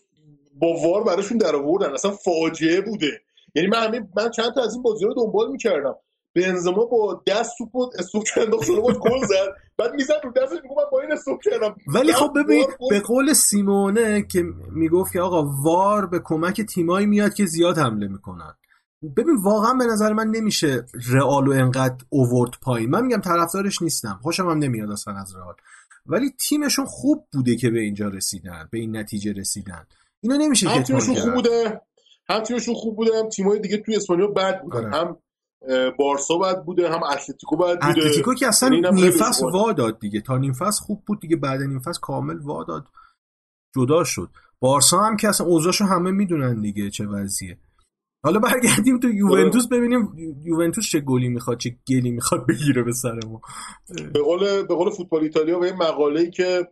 با 0.53 0.67
وار 0.83 1.03
براشون 1.03 1.37
در 1.37 1.55
آوردن. 1.55 1.93
اصلا 1.93 2.11
فاجعه 2.11 2.81
بوده. 2.81 3.21
یعنی 3.55 3.67
من 3.67 3.87
همین 3.87 4.07
من 4.17 4.29
چند 4.29 4.53
تا 4.55 4.63
از 4.63 4.73
این 4.73 4.83
بازی 4.83 5.05
رو 5.05 5.13
دنبال 5.13 5.51
می‌کردم. 5.51 5.95
بنزما 6.37 6.85
با 6.85 7.23
دست 7.27 7.51
توپ 7.57 7.75
استوب 7.99 8.23
انداخت 8.37 8.63
شده 8.63 8.81
بود 8.81 8.99
گل 8.99 9.25
زد. 9.25 9.47
بعد 9.77 9.93
می‌زد 9.93 10.21
رو 10.23 10.31
دستش 10.31 10.57
میگم 10.63 10.75
با 10.91 11.01
این 11.01 11.11
استوب 11.11 11.39
کردم. 11.43 11.75
ولی 11.87 12.13
خب 12.13 12.31
ببین 12.35 12.65
به 12.89 12.99
قول 12.99 13.33
سیمونه 13.33 14.21
که 14.21 14.43
می‌گفت 14.71 15.13
که 15.13 15.21
آقا 15.21 15.51
وار 15.63 16.05
به 16.05 16.21
کمک 16.23 16.61
تیمایی 16.61 17.05
میاد 17.05 17.33
که 17.33 17.45
زیاد 17.45 17.77
حمله 17.77 18.07
می‌کنن. 18.07 18.53
ببین 19.17 19.35
واقعا 19.43 19.73
به 19.73 19.85
نظر 19.85 20.13
من 20.13 20.27
نمیشه 20.27 20.85
رئال 21.09 21.47
و 21.47 21.51
انقدر 21.51 22.05
اوورد 22.09 22.51
پایین. 22.61 22.89
من 22.89 23.05
میگم 23.05 23.21
طرفدارش 23.21 23.81
نیستم. 23.81 24.19
خوشم 24.23 24.49
هم 24.49 24.57
نمیاد 24.57 24.91
اصلا 24.91 25.13
از 25.13 25.35
رئال. 25.35 25.55
ولی 26.05 26.31
تیمشون 26.49 26.85
خوب 26.85 27.27
بوده 27.33 27.55
که 27.55 27.69
به 27.69 27.79
اینجا 27.79 28.07
رسیدن 28.07 28.67
به 28.71 28.79
این 28.79 28.97
نتیجه 28.97 29.33
رسیدن. 29.33 29.87
اینا 30.21 30.35
نمیشه 30.35 30.67
که 30.73 30.83
تیمشون 30.83 31.15
خوب 31.15 31.33
بوده 31.33 31.81
هم 32.29 32.43
تیمشون 32.43 32.75
خوب 32.75 32.95
بوده 32.95 33.19
هم 33.19 33.29
تیمای 33.29 33.59
دیگه 33.59 33.77
توی 33.77 33.95
اسپانیا 33.95 34.27
بد 34.27 34.61
بودن. 34.61 34.77
آره. 34.77 34.95
هم 34.95 35.17
بارسا 35.99 36.37
بد 36.37 36.63
بوده 36.63 36.89
هم 36.89 37.03
اتلتیکو 37.03 37.57
بد 37.57 37.79
بوده. 37.79 37.87
اتلتیکو 37.87 38.33
که 38.33 38.47
اصلا 38.47 38.75
یعنی 38.75 39.01
نیم 39.01 39.11
فصل 39.11 39.45
وا 39.45 39.71
داد 39.73 39.99
دیگه. 39.99 40.21
تا 40.21 40.37
نیم 40.37 40.53
فصل 40.53 40.83
خوب 40.83 41.03
بود 41.07 41.19
دیگه 41.19 41.35
بعد 41.35 41.61
نیم 41.61 41.79
فصل 41.79 41.99
کامل 42.01 42.37
وا 42.37 42.63
داد. 42.63 42.87
جدا 43.75 44.03
شد. 44.03 44.29
بارسا 44.59 44.99
هم 44.99 45.17
که 45.17 45.27
اصلا 45.27 45.47
اوضاعشو 45.47 45.85
همه 45.85 46.11
می‌دونن 46.11 46.61
دیگه 46.61 46.89
چه 46.89 47.05
وضعیه. 47.07 47.57
حالا 48.23 48.39
برگردیم 48.39 48.99
تو 48.99 49.09
یوونتوس 49.09 49.67
ببینیم 49.67 50.13
یوونتوس 50.43 50.89
چه 50.91 50.99
گلی 50.99 51.29
می‌خواد 51.29 51.57
چه 51.57 51.75
گلی 51.87 52.11
می‌خواد 52.11 52.47
بگیره 52.47 52.83
به 52.83 52.93
سر 52.93 53.19
ما. 53.27 53.41
به 54.13 54.21
قول 54.21 54.63
به 54.63 54.75
قول 54.75 54.89
فوتبال 54.89 55.23
ایتالیا 55.23 55.59
به 55.59 55.73
مقاله 55.73 56.21
ای 56.21 56.31
که 56.31 56.67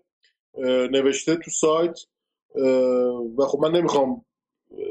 نوشته 0.92 1.36
تو 1.36 1.52
سایت 1.52 2.00
و 3.38 3.46
خب 3.46 3.60
من 3.60 3.72
نمی‌خوام 3.72 4.26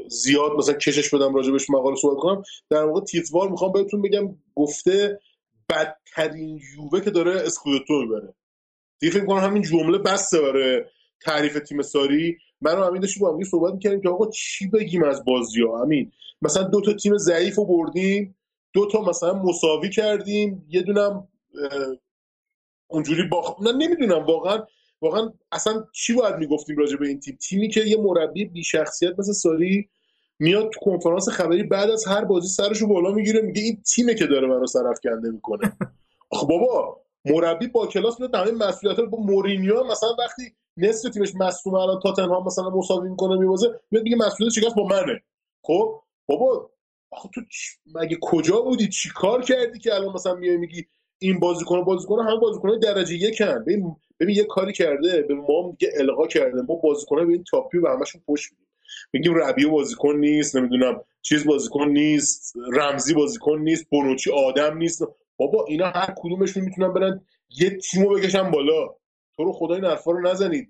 زیاد 0.07 0.51
مثلا 0.51 0.73
کشش 0.73 1.13
بدم 1.13 1.35
راجبش 1.35 1.69
مقاله 1.69 1.95
صحبت 1.95 2.17
کنم. 2.17 2.43
در 2.69 2.83
واقع 2.83 3.01
تیتوار 3.01 3.49
می‌خوام 3.49 3.71
بهتون 3.71 4.01
بگم 4.01 4.35
گفته 4.55 5.19
بدترین 5.69 6.59
یووه 6.75 7.01
که 7.01 7.11
داره 7.11 7.31
اسکودتو 7.31 7.93
می‌بره. 7.93 8.33
دیگه 8.99 9.13
فکر 9.13 9.25
کنم 9.25 9.37
همین 9.37 9.61
جمله 9.61 9.97
بسته 9.97 10.41
برای 10.41 10.81
تعریف 11.21 11.59
تیم 11.59 11.81
ساری. 11.81 12.37
من 12.61 12.79
و 12.79 12.99
داشتیم 12.99 13.21
با 13.21 13.33
هم 13.33 13.43
صحبت 13.43 13.73
می‌کردیم 13.73 14.01
که 14.01 14.09
آقا 14.09 14.29
چی 14.29 14.67
بگیم 14.67 15.03
از 15.03 15.25
بازی 15.25 15.61
ها؟ 15.61 15.81
همین 15.81 16.11
مثلا 16.41 16.63
دو 16.63 16.81
تا 16.81 16.93
تیم 16.93 17.17
ضعیف 17.17 17.55
رو 17.55 17.65
بردیم 17.65 18.35
دو 18.73 18.85
تا 18.85 19.01
مثلا 19.01 19.33
مساوی 19.33 19.89
کردیم 19.89 20.65
یه 20.69 20.81
دونم 20.81 21.27
اونجوری 22.87 23.23
باخت. 23.27 23.61
من 23.61 23.75
نمی‌دونم 23.77 24.25
واقعا 24.25 24.63
واقعا 25.01 25.33
اصلا 25.51 25.85
چی 25.93 26.13
باید 26.13 26.35
می‌گفتیم 26.35 26.77
راجع 26.77 26.97
به 26.97 27.07
این 27.07 27.19
تیم؟ 27.19 27.37
تیمی 27.49 27.69
که 27.69 27.81
یه 27.81 27.97
مربی 27.97 28.45
بی 28.45 28.63
شخصیت 28.63 29.19
مثل 29.19 29.31
ساری 29.31 29.89
میاد 30.39 30.69
تو 30.69 30.79
کنفرانس 30.79 31.29
خبری 31.29 31.63
بعد 31.63 31.89
از 31.89 32.05
هر 32.07 32.23
بازی 32.23 32.47
سرشو 32.47 32.87
بالا 32.87 33.11
می‌گیره 33.11 33.41
میگه 33.41 33.61
این 33.61 33.81
تیمه 33.95 34.15
که 34.15 34.27
داره 34.27 34.47
منو 34.47 34.65
کنده 35.03 35.29
می‌کنه. 35.29 35.77
آخه 36.29 36.47
بابا 36.47 37.01
مربی 37.25 37.67
با 37.67 37.87
کلاس 37.87 38.19
میاد 38.19 38.35
همه 38.35 38.51
مسئولیت 38.51 38.99
رو 38.99 39.09
با 39.09 39.17
مورینیو 39.17 39.83
مثلا 39.83 40.09
وقتی 40.19 40.43
نصف 40.77 41.09
تیمش 41.09 41.35
مصدوم 41.35 41.73
الان 41.73 41.99
تاتنهام 41.99 42.45
مثلا 42.45 42.69
مساوی 42.69 43.09
می‌کنه 43.09 43.37
میوازه 43.37 43.79
میاد 43.91 44.03
میگه 44.03 44.15
مسئولیت 44.15 44.53
شکست 44.53 44.75
با 44.75 44.87
منه. 44.87 45.21
خب؟ 45.61 46.01
بابا 46.27 46.71
آخه 47.11 47.29
تو 47.35 47.41
مگه 47.85 48.17
کجا 48.21 48.61
بودی؟ 48.61 48.87
چی 48.89 49.09
کار 49.09 49.41
کردی 49.41 49.79
که 49.79 49.95
الان 49.95 50.13
مثلا 50.13 50.35
میای 50.35 50.57
میگی 50.57 50.85
این 51.19 51.39
بازیکن 51.39 51.83
بازیکن 51.83 52.19
هم 52.19 52.39
بازیکن 52.39 52.79
درجه 52.79 53.15
یکن 53.15 53.59
ببین 53.59 53.95
ببین 54.19 54.35
یه 54.35 54.43
کاری 54.43 54.73
کرده 54.73 55.21
به 55.21 55.35
ما 55.35 55.67
میگه 55.67 55.91
القا 55.99 56.27
کرده. 56.27 56.61
ما 56.61 56.75
بازیکن 56.75 57.27
به 57.27 57.33
این 57.33 57.43
تاپی 57.43 57.77
و 57.77 57.87
همشون 57.87 58.21
پشت 58.27 58.51
میدیم. 58.51 58.67
میگیم 59.13 59.35
ربیو 59.35 59.69
بازیکن 59.69 60.15
نیست 60.15 60.55
نمی‌دونم 60.55 61.01
چیز 61.21 61.45
بازیکن 61.45 61.87
نیست 61.87 62.53
رمزی 62.73 63.13
بازیکن 63.13 63.59
نیست 63.59 63.85
بونوچی 63.89 64.31
آدم 64.31 64.77
نیست. 64.77 65.03
بابا 65.37 65.65
اینا 65.67 65.85
هر 65.85 66.13
کدومشون 66.17 66.63
می‌تونن 66.63 66.93
برن 66.93 67.21
یه 67.49 67.69
تیمو 67.69 68.09
بکشن 68.09 68.51
بالا. 68.51 68.95
تو 69.35 69.43
رو 69.43 69.51
خدا 69.51 69.75
این 69.75 69.83
رو 70.05 70.21
نزنید. 70.21 70.69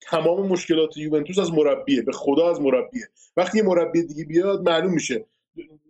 تمام 0.00 0.48
مشکلات 0.48 0.96
یوونتوس 0.96 1.38
از 1.38 1.52
مربیه. 1.52 2.02
به 2.02 2.12
خدا 2.12 2.50
از 2.50 2.60
مربیه. 2.60 3.08
وقتی 3.36 3.58
یه 3.58 3.64
مربی 3.64 4.02
دیگه 4.02 4.24
بیاد 4.24 4.68
معلوم 4.68 4.92
میشه. 4.92 5.26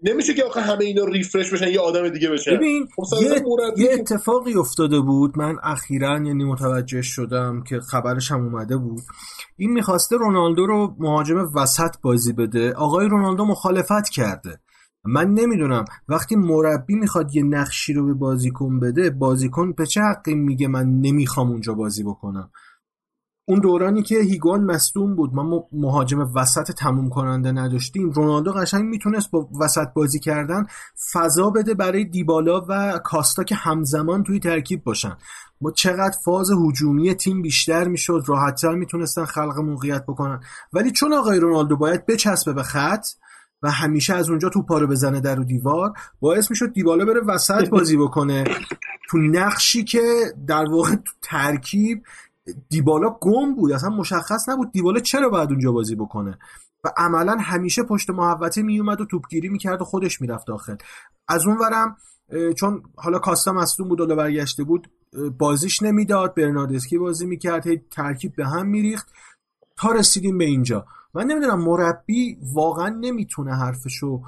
نمیشه 0.02 0.35
که 0.35 0.44
آخه 0.44 0.61
همه 0.61 0.85
اینا 0.85 1.04
ریفرش 1.04 1.52
بشن 1.52 1.68
یه 1.68 1.80
آدم 1.80 2.08
دیگه 2.08 2.30
بشن 2.30 2.56
ببین 2.56 2.87
خب 2.96 3.23
یه, 3.23 3.42
یه 3.76 3.92
اتفاقی 3.92 4.54
افتاده 4.54 5.00
بود. 5.00 5.38
من 5.38 5.56
اخیرا 5.62 6.12
یعنی 6.12 6.44
متوجه 6.44 7.02
شدم 7.02 7.62
که 7.62 7.80
خبرش 7.80 8.32
هم 8.32 8.44
اومده 8.44 8.76
بود. 8.76 9.02
این 9.56 9.73
می‌خواسته 9.73 10.16
رونالدو 10.16 10.66
رو 10.66 10.94
مهاجم 10.99 11.50
وسط 11.54 11.94
بازی 12.02 12.32
بده. 12.32 12.73
آقای 12.73 13.08
رونالدو 13.08 13.44
مخالفت 13.44 14.08
کرده. 14.08 14.61
من 15.04 15.30
نمی‌دونم. 15.30 15.85
وقتی 16.08 16.37
مربی 16.37 16.94
می‌خواد 16.94 17.37
یه 17.37 17.42
نقشی 17.42 17.92
رو 17.92 18.06
به 18.06 18.14
بازیکن 18.14 18.80
بده 18.80 19.11
بازیکن 19.11 19.73
به 19.73 19.87
چه 19.87 20.00
حقی 20.00 20.35
میگه 20.35 20.68
من 20.68 20.87
نمی‌خوام 21.00 21.50
اونجا 21.50 21.75
بازی 21.75 22.04
بکنم؟ 22.04 22.50
اون 23.49 23.61
دورانی 23.61 24.03
که 24.03 24.19
هیگوان 24.19 24.65
مصدوم 24.65 25.17
بود 25.17 25.35
ما 25.35 25.69
مهاجم 25.73 26.31
وسط 26.35 26.73
تموم 26.73 27.11
کننده 27.11 27.53
نداشتیم. 27.53 28.11
رونالدو 28.11 28.53
قشنگ 28.53 28.85
می‌تونست 28.85 29.31
با 29.31 29.49
وسط 29.61 29.88
بازی 29.95 30.19
کردن 30.21 30.67
فضا 31.12 31.50
بده 31.50 31.75
برای 31.75 32.05
دیبالا 32.05 32.67
و 32.69 33.00
کاستا 33.05 33.45
که 33.45 33.55
همزمان 33.55 34.23
توی 34.23 34.41
ترکیب 34.41 34.85
باشن. 34.85 35.17
ما 35.61 35.71
چقدر 35.71 36.17
فاز 36.25 36.50
هجومی 36.50 37.15
تیم 37.15 37.43
بیشتر 37.43 37.88
می‌شد 37.88 38.25
راحتتر 38.26 38.75
می‌تونستن 38.75 39.25
خلق 39.25 39.59
موقعیت 39.59 40.03
بکنن. 40.03 40.41
ولی 40.73 40.91
چون 40.91 41.12
آقای 41.12 41.41
رونالدو 41.41 41.76
باید 41.76 42.07
بچسبه 42.07 42.53
به 42.53 42.62
خط 42.62 43.07
و 43.62 43.71
همیشه 43.71 44.15
از 44.15 44.31
اونجا 44.31 44.49
تو 44.49 44.62
پارو 44.62 44.87
بزنه 44.87 45.21
در 45.21 45.41
و 45.41 45.45
دیوار 45.45 45.93
باعث 46.21 46.50
می‌شد 46.50 46.73
دیبالا 46.73 47.04
بره 47.04 47.21
وسط 47.21 47.69
بازی 47.69 47.97
بکنه. 47.97 48.45
تو 49.09 49.19
نقشی 49.19 49.85
که 49.85 50.02
در 50.47 50.65
واقع 50.71 50.95
تو 50.95 51.13
ترکیب 51.23 52.02
دیبالا 52.69 53.17
گم 53.21 53.54
بود 53.54 53.73
اصلا 53.73 53.91
مشخص 53.91 54.49
نبود 54.49 54.73
دیبالا 54.73 55.00
چرا 55.00 55.28
باید 55.28 55.50
اونجا 55.50 55.73
بازی 55.73 55.95
بکنه. 55.95 56.39
و 56.85 56.93
عملا 56.97 57.37
همیشه 57.41 57.82
پشت 57.82 58.11
محوطه 58.11 58.63
میومد 58.63 59.00
و 59.00 59.04
توپگیری 59.04 59.49
می‌کرد 59.49 59.82
و 59.82 59.85
خودش 59.85 60.21
می‌رفت 60.21 60.47
داخل. 60.47 60.76
از 61.28 61.47
اون 61.47 61.59
ورم 61.59 61.97
چون 62.56 62.82
حالا 62.97 63.19
کاستا 63.19 63.52
مصدوم 63.52 63.89
بود 63.89 64.00
و 64.00 64.17
برگشته 64.17 64.65
بود 64.65 64.91
بازیش 65.39 65.82
نمی‌داد. 65.82 66.35
برناردسکی 66.35 66.99
بازی 66.99 67.26
می‌کرد 67.26 67.67
هی 67.67 67.82
ترکیب 67.91 68.37
به 68.37 68.47
هم 68.47 68.67
میریخت. 68.67 69.09
تا 69.76 69.93
رسیدیم 69.93 70.39
به 70.39 70.45
اینجا. 70.45 70.87
من 71.15 71.25
نمی‌دونم 71.25 71.61
مربی 71.61 72.39
واقعا 72.54 72.89
نمی‌تونه 72.89 73.54
حرفشو 73.54 74.23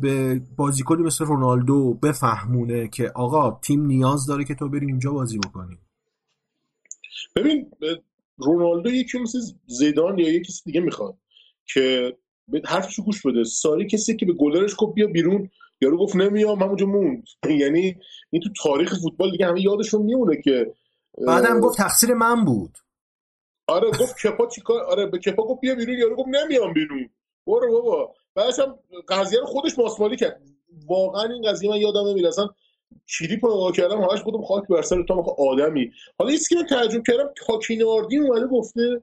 به 0.00 0.42
بازیکنی 0.56 1.02
مثل 1.02 1.24
رونالدو 1.24 1.94
بفهمونه 1.94 2.88
که 2.88 3.12
آقا 3.14 3.60
تیم 3.62 3.86
نیاز 3.86 4.26
داره 4.26 4.44
که 4.44 4.54
تو 4.54 4.68
بری 4.68 4.90
اونجا 4.90 5.12
بازی 5.12 5.38
بکنی. 5.38 5.78
ببین 7.36 7.70
رونالدو 8.36 8.90
یکی 8.90 9.18
مثل 9.18 9.38
زیدان 9.66 10.18
یا 10.18 10.28
یکی 10.32 10.52
دیگه 10.64 10.80
می‌خواد 10.80 11.16
که 11.74 12.16
حرفشو 12.64 13.02
گوش 13.02 13.26
بده. 13.26 13.44
ساری 13.44 13.86
کسی 13.86 14.16
که 14.16 14.26
به 14.26 14.32
گلرش 14.32 14.74
گفت 14.78 14.94
بیا 14.94 15.06
بیرون 15.06 15.50
یارو 15.80 15.98
گفت 15.98 16.16
نمیام 16.16 16.62
همونجا 16.62 16.86
موند. 16.86 17.24
یعنی 17.60 17.96
این 18.30 18.42
تو 18.42 18.48
تاریخ 18.62 18.94
فوتبال 19.02 19.30
دیگه 19.30 19.46
همه 19.46 19.60
یادشون 19.60 20.02
میمونه 20.02 20.42
که 20.42 20.74
بعدم 21.26 21.60
گفت 21.60 21.76
تقصیر 21.76 22.14
من 22.14 22.44
بود. 22.44 22.78
آره 23.66 23.90
گفت 23.90 24.16
کپا 24.26 24.46
چیکار 24.46 24.84
آره 24.84 25.06
به 25.06 25.18
کپا 25.18 25.42
گفت 25.42 25.60
بیا 25.60 25.74
بیرون 25.74 25.98
یارو 25.98 26.16
گفت 26.16 26.28
نمیام 26.28 26.72
بیرون. 26.72 27.10
برو 27.46 27.72
بابا. 27.72 28.14
بعدش 28.34 28.58
هم 28.58 28.78
قضیه 29.08 29.40
رو 29.40 29.46
خودش 29.46 29.78
ماسمالی 29.78 30.16
کرد. 30.16 30.42
واقعا 30.86 31.32
این 31.32 31.50
قضیه 31.50 31.70
من 31.70 31.76
یادم 31.76 32.08
نمیاد 32.08 32.26
اصلا 32.26 32.48
چیری 33.06 33.36
رو 33.36 33.48
نگاه 33.48 33.72
کردم 33.72 34.00
همش 34.02 34.22
بودم 34.22 34.44
خاک 34.44 34.68
بر 34.68 34.82
سر 34.82 35.02
تو 35.02 35.34
آدمی. 35.38 35.92
حالا 36.18 36.30
یه 36.32 36.38
که 36.48 36.56
من 36.56 36.66
ترجمه 36.66 37.02
کردم 37.06 37.30
تاکیناردی 37.46 38.18
اومده 38.18 38.46
گفته 38.46 39.02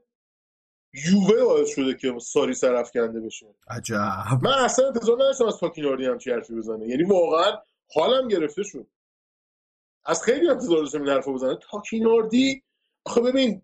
یووه 1.11 1.43
باعث 1.43 1.69
شده 1.69 1.93
که 1.93 2.13
ساری 2.19 2.53
سر 2.53 2.83
کنده 2.83 3.19
بشه. 3.19 3.45
عجب. 3.67 4.39
من 4.41 4.53
اصلا 4.53 4.87
انتظار 4.87 5.15
نداشتم 5.15 5.45
از 5.45 5.57
تاکیناردی 5.57 6.05
هم 6.05 6.17
چی 6.17 6.31
حرفی 6.31 6.55
بزنه. 6.55 6.87
یعنی 6.87 7.03
واقعا 7.03 7.57
حالم 7.93 8.27
گرفته 8.27 8.63
شد 8.63 8.87
از 10.05 10.23
خیلی 10.23 10.49
انتظار 10.49 10.77
داشتم 10.77 11.01
این 11.01 11.09
حرفو 11.09 11.33
بزنه. 11.33 11.57
تاکیناردی 11.71 12.63
آخه 13.05 13.21
ببین 13.21 13.61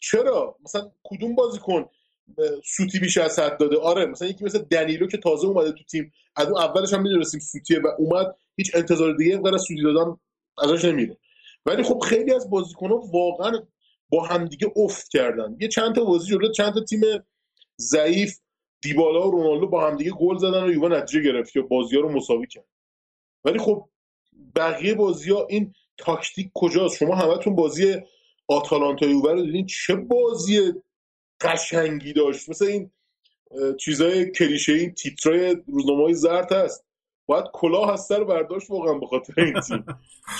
چرا؟ 0.00 0.56
مثلا 0.64 0.90
کدوم 1.04 1.34
بازیکن 1.34 1.88
سوتی 2.64 2.98
بیش 2.98 3.18
از 3.18 3.38
حد 3.38 3.58
داده. 3.58 3.78
آره 3.78 4.06
مثلا 4.06 4.28
یکی 4.28 4.44
مثل 4.44 4.58
دنیلو 4.58 5.06
که 5.06 5.16
تازه 5.16 5.46
اومده 5.46 5.72
تو 5.72 5.84
تیم 5.84 6.12
از 6.36 6.46
اون 6.46 6.60
اولش 6.60 6.92
هم 6.92 7.02
می‌دونستیم 7.02 7.40
سوتیه 7.40 7.78
و 7.78 7.86
اومد 7.98 8.36
هیچ 8.56 8.70
انتظار 8.74 9.16
دیگه 9.16 9.38
غیر 9.38 9.54
از 9.54 9.62
سوتی 9.62 9.82
دادن 9.82 10.16
ازش 10.58 10.84
نمیره. 10.84 11.16
ولی 11.66 11.82
خب 11.82 11.98
خیلی 11.98 12.34
از 12.34 12.50
بازیکن‌ها 12.50 12.96
واقعا 12.96 13.62
با 14.08 14.24
همدیگه 14.24 14.72
افت 14.76 15.08
کردن. 15.08 15.56
یه 15.60 15.68
چند 15.68 15.94
تا 15.94 16.04
بازی 16.04 16.30
جلو 16.30 16.52
چند 16.52 16.74
تا 16.74 16.84
تیم 16.84 17.00
ضعیف 17.80 18.38
دیبالا 18.82 19.28
و 19.28 19.30
رونالدو 19.30 19.66
با 19.66 19.86
همدیگه 19.86 20.10
گل 20.10 20.38
زدن 20.38 20.64
و 20.64 20.72
یووه 20.72 20.88
نتیجه 20.88 21.22
گرفت 21.22 21.56
یا 21.56 21.62
بازی 21.62 21.96
ها 21.96 22.02
رو 22.02 22.12
مساوی 22.12 22.46
کرد. 22.46 22.66
ولی 23.44 23.58
خب 23.58 23.88
بقیه 24.56 24.94
بازی 24.94 25.30
ها 25.30 25.46
این 25.50 25.74
تاکتیک 25.98 26.50
کجاست؟ 26.54 26.96
شما 26.96 27.14
همتون 27.14 27.56
بازی 27.56 27.96
آتالانتا 28.48 29.06
یووه 29.06 29.32
رو 29.32 29.42
دیدین؟ 29.42 29.66
چه 29.66 29.94
بازی 29.94 30.72
قشنگی 31.40 32.12
داشت. 32.12 32.48
مثل 32.48 32.64
این 32.64 32.90
چیزای 33.76 34.30
کلیشه 34.30 34.72
این 34.72 34.94
تیترای 34.94 35.56
روزنامه 35.66 36.02
های 36.02 36.14
زرد 36.14 36.52
هست. 36.52 36.84
باید 37.26 37.44
کلاه 37.52 37.92
از 37.92 38.06
سر 38.06 38.24
برداشت 38.24 38.70
واقعا 38.70 38.94
به 38.94 39.06
خاطر 39.06 39.40
این 39.42 39.60
تیم. 39.60 39.84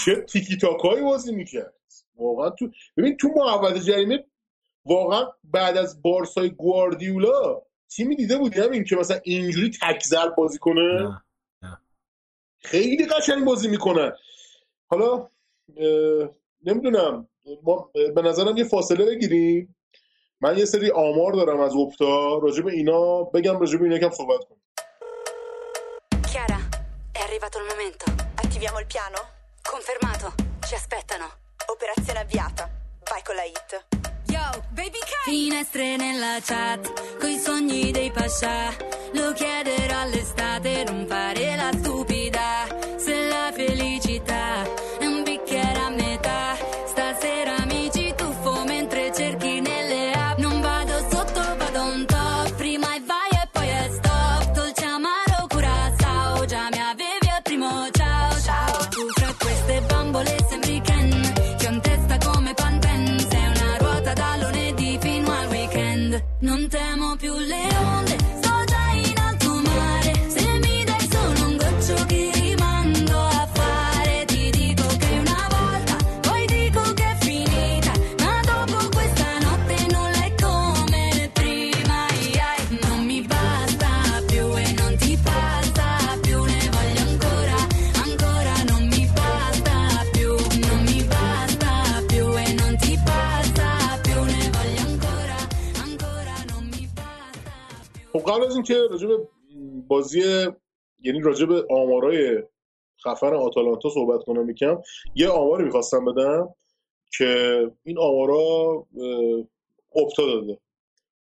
چه 0.04 0.14
تیکی 0.14 0.56
تاکایی 0.56 1.02
بازی 1.02 1.34
می‌کرد. 1.34 1.74
واقعا 2.16 2.50
تو 2.50 2.70
ببین 2.96 3.16
تو 3.16 3.28
محوطه 3.28 3.80
جریمه 3.80 4.24
واقعا 4.84 5.26
بعد 5.44 5.76
از 5.76 6.02
بارسای 6.02 6.50
گواردیولا 6.50 7.62
تیمی 7.88 8.16
دیده 8.16 8.38
بودی 8.38 8.60
همین 8.60 8.84
که 8.84 8.96
مثلا 8.96 9.20
اینجوری 9.24 9.70
تک 9.70 10.04
بازی 10.36 10.58
کنه؟ 10.58 11.22
خیلی 12.58 13.06
قشنگ 13.06 13.44
بازی 13.44 13.68
می‌کنن 13.68 14.12
حالا 14.90 15.30
نمی‌دونم. 16.64 17.28
ما 17.62 17.90
به 18.14 18.22
نظرم 18.22 18.56
یه 18.56 18.64
فاصله 18.64 19.04
بگیریم. 19.06 19.74
من 20.41 20.57
یه 20.57 20.65
سری 20.65 20.91
آمار 20.91 21.33
دارم 21.33 21.59
از 21.59 21.73
اپتا 21.75 22.37
راجب 22.37 22.67
اینا 22.67 23.23
بگم 23.23 23.59
راجب 23.59 23.83
اینا 23.83 23.97
کم 23.97 24.09
صحبت 24.09 24.39
کنم 24.49 24.59
Chiara, 26.31 26.59
è 27.11 27.21
arrivato 27.27 27.57
il 27.59 27.65
momento. 27.71 28.05
Attiviamo 28.43 28.79
il 28.79 28.87
piano? 28.87 29.19
Confermato. 29.61 30.27
Ci 30.67 30.73
aspettano. 30.75 31.27
Operazione 31.67 32.19
avviata. 32.21 32.63
Vai 33.09 33.21
con 33.27 33.35
la 33.35 33.43
hit. 33.43 33.71
Yo, 34.33 34.45
baby 34.71 35.01
K! 35.09 35.11
Finestre 35.25 35.95
nella 35.97 36.39
chat, 36.41 36.83
coi 37.19 37.37
sogni 37.37 37.91
dei 37.91 38.11
pascià. 38.11 38.59
Lo 39.13 39.31
chiederò 39.33 39.99
all'estate, 39.99 40.83
non 40.85 41.05
fare 41.07 41.55
la 41.55 41.71
stupida. 41.79 42.47
قبل 98.28 98.44
از 98.44 98.54
اینکه 98.54 98.74
راجع 98.90 99.06
به 99.08 99.18
بازی 99.88 100.22
یعنی 101.00 101.20
راجع 101.20 101.46
به 101.46 101.66
آمارای 101.70 102.42
خفن 103.04 103.34
آتالانتا 103.34 103.90
صحبت 103.90 104.24
کنم 104.24 104.46
می‌کنم 104.46 104.82
یه 105.14 105.28
آماری 105.28 105.64
می‌خواستم 105.64 106.04
بدم 106.04 106.54
که 107.18 107.62
این 107.84 107.98
آمارا 107.98 108.86
اپتا 109.94 110.26
داده. 110.26 110.58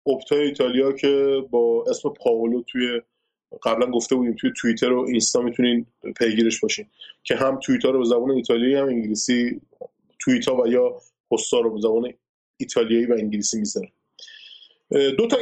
اپتا 0.06 0.36
ایتالیا 0.36 0.92
که 0.92 1.42
با 1.50 1.84
اسم 1.88 2.08
پاولو 2.08 2.62
توی 2.62 3.00
قبلا 3.62 3.90
گفته 3.90 4.16
بودیم 4.16 4.36
توی 4.40 4.50
توییتر 4.60 4.92
و 4.92 5.00
اینستا 5.00 5.40
می‌تونین 5.40 5.86
پیگیرش 6.18 6.60
باشین. 6.60 6.86
که 7.22 7.34
هم 7.34 7.60
توییتر 7.60 7.92
رو 7.92 7.98
به 7.98 8.04
زبان 8.04 8.30
ایتالیایی 8.30 8.74
هم 8.74 8.86
انگلیسی 8.86 9.60
توییتا 10.18 10.56
و 10.56 10.68
یا 10.68 11.00
پستا 11.30 11.60
رو 11.60 11.74
به 11.74 11.80
زبان 11.80 12.14
ایتالیایی 12.56 13.06
و 13.06 13.12
انگلیسی 13.12 13.58
می‌ذاره. 13.58 13.92
دو 14.90 15.26
تا 15.26 15.36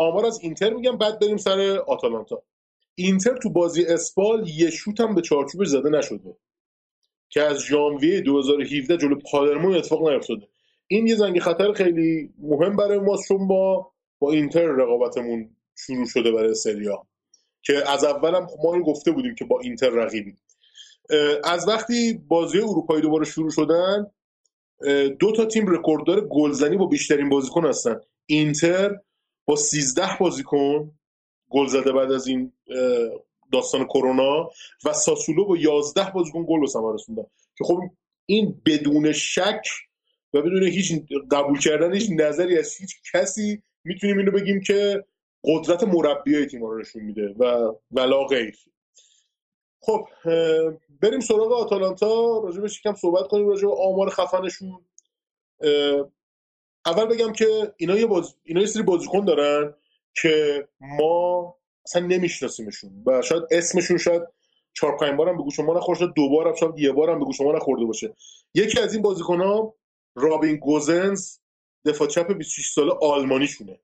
آمار 0.00 0.26
از 0.26 0.40
اینتر 0.42 0.74
میگم 0.74 0.98
بعد 0.98 1.20
بریم 1.20 1.36
سر 1.36 1.60
آتالانتا. 1.86 2.42
اینتر 2.94 3.36
تو 3.36 3.50
بازی 3.50 3.84
اسپال 3.84 4.48
یه 4.48 4.70
شوت 4.70 5.00
هم 5.00 5.14
به 5.14 5.20
چارچوبش 5.20 5.66
زده 5.66 5.90
نشده. 5.90 6.36
که 7.28 7.42
از 7.42 7.58
ژانویه 7.58 8.20
2017 8.20 8.96
جلو 8.96 9.18
پالرمو 9.32 9.70
اتفاق 9.70 10.08
نیفتاده. 10.08 10.48
این 10.86 11.06
یه 11.06 11.14
زنگ 11.14 11.38
خطر 11.38 11.72
خیلی 11.72 12.30
مهم 12.38 12.76
برای 12.76 12.98
ماست 12.98 13.28
چون 13.28 13.48
با 13.48 13.92
با 14.18 14.32
اینتر 14.32 14.66
رقابتمون 14.66 15.56
شروع 15.74 16.06
شده 16.06 16.32
برای 16.32 16.54
سریا 16.54 17.06
که 17.62 17.90
از 17.90 18.04
اولم 18.04 18.46
ما 18.64 18.74
رو 18.74 18.84
گفته 18.84 19.10
بودیم 19.10 19.34
که 19.34 19.44
با 19.44 19.60
اینتر 19.60 19.90
رقیبیم. 19.90 20.40
از 21.44 21.68
وقتی 21.68 22.12
بازی 22.28 22.58
اروپایی 22.58 23.02
دوباره 23.02 23.24
شروع 23.24 23.50
شدن 23.50 24.06
دو 25.18 25.32
تا 25.32 25.44
تیم 25.44 25.66
رکورددار 25.68 26.28
گلزنی 26.28 26.76
با 26.76 26.86
بیشترین 26.86 27.28
بازیکن 27.28 27.66
هستن. 27.66 28.00
اینتر 28.26 28.96
با 29.50 29.56
13 29.56 30.18
بازیکن 30.20 30.92
گل 31.50 31.66
زده 31.66 31.92
بعد 31.92 32.12
از 32.12 32.26
این 32.26 32.52
داستان 33.52 33.84
کرونا 33.84 34.50
و 34.84 34.92
ساسولو 34.92 35.44
با 35.44 35.56
11 35.56 36.10
بازیکن 36.10 36.46
گل 36.48 36.60
به 36.60 36.66
ثمر 36.66 36.94
رسوندن. 36.94 37.22
که 37.58 37.64
خب 37.64 37.80
این 38.26 38.62
بدون 38.66 39.12
شک 39.12 39.62
و 40.34 40.42
بدون 40.42 40.62
هیچ 40.62 40.92
قبول 41.30 41.58
کردن 41.58 41.94
هیچ 41.94 42.10
نظری 42.10 42.58
از 42.58 42.76
هیچ 42.76 42.96
کسی 43.12 43.62
می‌تونیم 43.84 44.18
اینو 44.18 44.30
بگیم 44.30 44.60
که 44.60 45.04
قدرت 45.44 45.82
مربیای 45.82 46.46
تیم 46.46 46.64
رو 46.64 46.80
نشون 46.80 47.02
میده 47.02 47.34
و 47.38 47.72
ولا 47.90 48.24
غیر. 48.24 48.56
خب 49.80 50.08
بریم 51.02 51.20
سراغ 51.20 51.52
آتالانتا. 51.52 52.40
راجبش 52.44 52.78
یکم 52.78 52.94
صحبت 52.94 53.28
کنیم 53.28 53.48
راجع 53.48 53.66
به 53.66 53.74
آمار 53.74 54.10
خفنشون. 54.10 54.84
اول 56.86 57.04
بگم 57.04 57.32
که 57.32 57.74
اینا 57.76 57.98
یه, 57.98 58.06
باز... 58.06 58.34
اینا 58.44 58.60
یه 58.60 58.66
سری 58.66 58.82
بازیکن 58.82 59.24
دارن 59.24 59.74
که 60.22 60.68
ما 60.80 61.56
اصلا 61.86 62.06
نمیشناسیمشون 62.06 63.02
و 63.06 63.22
شاید 63.22 63.42
اسمشون 63.50 63.98
شاید 63.98 64.22
چهار 64.72 64.96
پنج 64.96 65.16
بارم 65.16 65.36
به 65.36 65.42
گوش 65.42 65.60
ما 65.60 65.74
نخورده 65.74 66.06
دو 66.06 66.28
بارم 66.28 66.54
شاید 66.54 66.78
یه 66.78 66.92
بارم 66.92 67.18
به 67.18 67.24
گوش 67.24 67.40
ما 67.40 67.52
نخورده 67.52 67.84
باشه. 67.84 68.14
یکی 68.54 68.80
از 68.80 68.94
این 68.94 69.02
بازیکن 69.02 69.40
ها 69.40 69.74
رابین 70.14 70.56
گوزنز 70.56 71.38
دفاع 71.84 72.08
چپ 72.08 72.32
26 72.32 72.70
ساله 72.70 72.92
آلمانی 73.02 73.46
شونه 73.46 73.80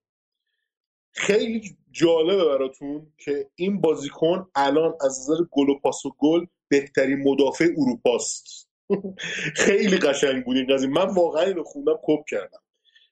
خیلی 1.13 1.77
جالبه 1.91 2.45
براتون 2.45 3.13
که 3.19 3.51
این 3.55 3.81
بازیکن 3.81 4.51
الان 4.55 4.95
از 5.01 5.21
نظر 5.21 5.45
گل 5.51 5.69
و 5.69 5.79
پاس 5.79 6.07
و 6.07 6.15
گل 6.19 6.47
بهترین 6.69 7.23
مدافع 7.23 7.69
اروپاست. 7.79 8.69
خیلی 9.65 9.97
قشنگ 9.97 10.45
بود 10.45 10.57
این 10.57 10.75
قضیه. 10.75 10.89
من 10.89 11.15
واقعا 11.15 11.43
اینو 11.43 11.65
خوندم 11.65 11.99
کپ 12.03 12.25
کردم. 12.29 12.61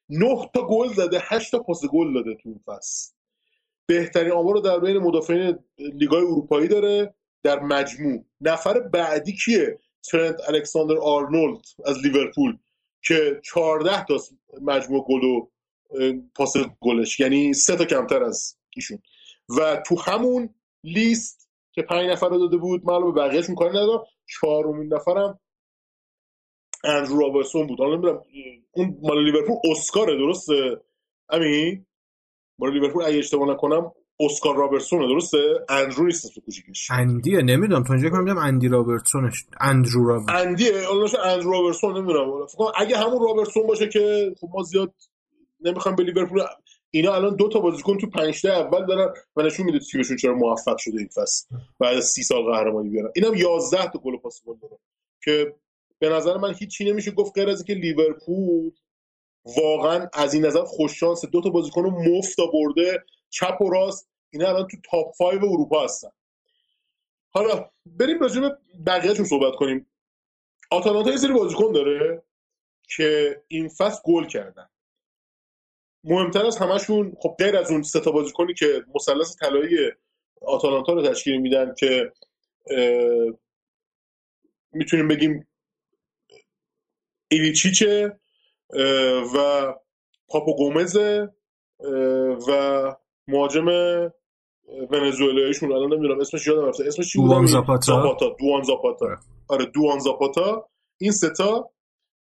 نه 0.08 0.50
تا 0.54 0.66
گل 0.66 0.88
زده 0.92 1.18
8 1.22 1.50
تا 1.50 1.58
پاس 1.58 1.84
گل 1.84 2.14
داده 2.14 2.34
تو 2.34 2.48
این 2.48 2.60
فصل. 2.66 3.12
بهترین 3.86 4.32
آمار 4.32 4.54
رو 4.54 4.60
در 4.60 4.78
بین 4.78 4.98
مدافعین 4.98 5.58
لیگای 5.76 6.22
اروپایی 6.22 6.68
داره 6.68 7.14
در 7.42 7.60
مجموع. 7.60 8.24
نفر 8.40 8.80
بعدی 8.80 9.32
کیه؟ 9.32 9.78
ترنت 10.10 10.40
الکساندر 10.48 10.96
آرنولد 10.96 11.64
از 11.84 11.98
لیورپول 11.98 12.56
که 13.02 13.40
14 13.44 14.04
تا 14.04 14.18
مجموع 14.62 15.04
گل 15.08 15.24
و 15.24 15.48
پاس 16.34 16.52
گلش. 16.80 17.20
یعنی 17.20 17.52
سه 17.52 17.76
تا 17.76 17.84
کمتر 17.84 18.22
از 18.22 18.56
ایشون. 18.76 18.98
و 19.58 19.82
تو 19.86 20.00
همون 20.00 20.54
لیست 20.84 21.48
که 21.72 21.82
پنج 21.82 22.10
نفر 22.10 22.28
رو 22.28 22.38
داده 22.38 22.56
بود 22.56 22.84
معلومه 22.84 23.12
بقیهشون 23.12 23.54
کاری 23.54 23.70
ندارم. 23.70 24.04
چهارمین 24.26 24.94
نفرم 24.94 25.40
اندرو 26.85 27.18
رابرسون 27.18 27.66
بود. 27.66 27.79
حالا 27.79 27.94
نمی‌دونم 27.94 28.23
اون 28.73 28.99
مال 29.03 29.25
لیورپول 29.25 29.57
اسکاره 29.70 30.16
درسته؟ 30.16 30.77
امین؟ 31.31 31.87
مال 32.59 32.73
لیورپول 32.73 33.05
اگه 33.05 33.18
اشتباه 33.18 33.49
نکنم 33.49 33.92
اسکار 34.20 34.57
رابرتسون 34.57 35.09
درسته؟ 35.09 35.38
اندرو 35.68 36.07
نیست 36.07 36.35
تو 36.35 36.40
کوچیکش. 36.40 36.90
اندیه 36.90 37.42
نمی‌دونم. 37.42 37.83
تا 37.83 37.97
که 37.97 38.16
میگم 38.16 38.38
اندی 38.38 38.68
رابرتسونش 38.68 39.35
اندرو 39.61 40.07
رابرتسون. 40.07 40.37
اندیه 40.37 40.90
اون 40.90 41.09
اندرو 41.25 41.53
رابرتسون 41.53 41.97
نمی‌دونم. 41.97 42.47
فکر 42.47 42.64
اگه 42.77 42.97
همون 42.97 43.23
رابرتسون 43.27 43.66
باشه 43.66 43.88
که 43.88 44.35
خب 44.40 44.49
ما 44.55 44.62
زیاد 44.62 44.94
نمی‌خوام 45.61 45.94
به 45.94 46.03
لیورپول 46.03 46.40
اینا 46.90 47.14
الان 47.14 47.37
دو 47.37 47.49
تا 47.49 47.61
بازیکن 47.61 47.99
تو 47.99 48.07
5 48.11 48.42
تا 48.42 48.53
اول 48.53 48.87
دارن 48.87 49.12
و 49.37 49.42
نشون 49.42 49.66
میده 49.66 49.79
تیمشون 49.79 50.16
چرا 50.16 50.35
موفق 50.35 50.77
شده 50.79 50.99
این 50.99 51.09
فصل. 51.09 51.57
بعد 51.81 51.97
از 51.97 52.05
30 52.05 52.23
سال 52.23 52.42
قهرمانی 52.42 52.88
بیارن. 52.88 53.11
اینم 53.16 53.35
11 53.35 53.90
تا 53.90 53.99
گل 53.99 54.16
پاس 54.16 54.42
گل 54.47 54.55
داره 54.62 54.79
که 55.25 55.55
به 55.98 56.09
نظر 56.09 56.37
من 56.37 56.54
هیچی 56.54 56.85
نمیشه 56.85 57.11
گفت 57.11 57.38
غیر 57.38 57.48
از 57.48 57.59
اینکه 57.59 57.74
لیورپول 57.74 58.72
واقعا 59.44 60.09
از 60.12 60.35
این 60.35 60.46
نظر 60.46 60.64
خوش 60.64 61.00
شانس 61.00 61.24
دو 61.24 61.40
تا 61.40 61.50
بازیکن 61.50 61.83
مفت 61.83 62.37
برده 62.52 63.04
چپ 63.30 63.61
و 63.61 63.70
راست 63.70 64.09
اینا 64.30 64.48
الان 64.48 64.68
تو 64.68 64.76
تاپ 64.90 65.16
5 65.18 65.35
اروپا 65.35 65.85
هستن. 65.85 66.11
حالا 67.30 67.70
بریم 67.87 68.20
راجع 68.20 68.40
به 68.40 68.59
بقیه‌شون 68.87 69.24
صحبت 69.24 69.54
کنیم. 69.54 69.87
آتالانتا 70.70 71.11
یه 71.11 71.16
سری 71.16 71.33
بازیکن 71.33 71.72
داره 71.72 72.22
که 72.96 73.42
این 73.48 73.68
فصل 73.68 74.00
گل 74.04 74.26
کردن. 74.26 74.68
مهمتر 76.04 76.46
از 76.46 76.57
همشون 76.57 77.16
خب 77.20 77.37
غیر 77.38 77.57
از 77.57 77.70
اون 77.70 77.83
سه 77.83 78.00
تا 78.00 78.11
بازیکنی 78.11 78.54
که 78.54 78.85
مثلث 78.94 79.37
طلایی 79.37 79.76
آتالانتا 80.40 80.92
رو 80.92 81.02
تشکیل 81.02 81.40
میدن 81.40 81.74
که 81.78 82.12
می‌تونیم 84.72 85.09
بگیم 85.09 85.48
ایلیچیچه 87.28 88.18
و 89.34 89.38
پاپو 90.28 90.56
گومز 90.56 90.96
و 92.48 92.96
مهاجم 93.28 93.66
ونزوئلاییشون. 94.90 95.72
الان 95.72 95.92
نمی‌دونم 95.92 96.20
اسمش 96.20 96.46
یادم 96.46 96.68
رفته. 96.68 96.84
اسمش 96.87 97.12
چی 97.12 97.18
دوان 97.18 97.46
زاپاتا. 97.46 98.16
دوان 98.40 98.62
زاپاتا. 98.62 99.06
آره. 99.06 99.18
آره 99.48 99.64
دوان 99.64 99.98
زاپاتا. 99.98 100.68
این 100.98 101.12
ستا 101.12 101.70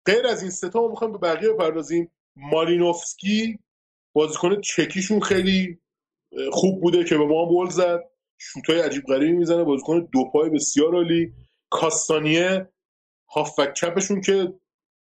غیر 0.06 0.26
از 0.26 0.42
این 0.42 0.50
ستا 0.50 0.80
ما 0.80 0.88
می‌خوایم 0.88 1.12
به 1.12 1.18
بقیه 1.18 1.52
بپردازیم. 1.52 2.10
مالینوفسکی 2.36 3.58
بازیکن 4.12 4.60
چکیشون 4.60 5.20
خیلی 5.20 5.78
خوب 6.52 6.80
بوده 6.80 7.04
که 7.04 7.18
به 7.18 7.24
ما 7.24 7.48
گل 7.50 7.68
زد. 7.68 8.00
شوتای 8.38 8.80
عجیب 8.80 9.04
غریبی 9.04 9.32
می‌زنه. 9.32 9.64
بازیکن 9.64 10.08
دو 10.12 10.24
پای 10.32 10.50
بسیار 10.50 10.94
عالی. 10.94 11.32
کاستانیه 11.70 12.68
هافک 13.34 13.72
چپشون 13.72 14.20
که 14.20 14.52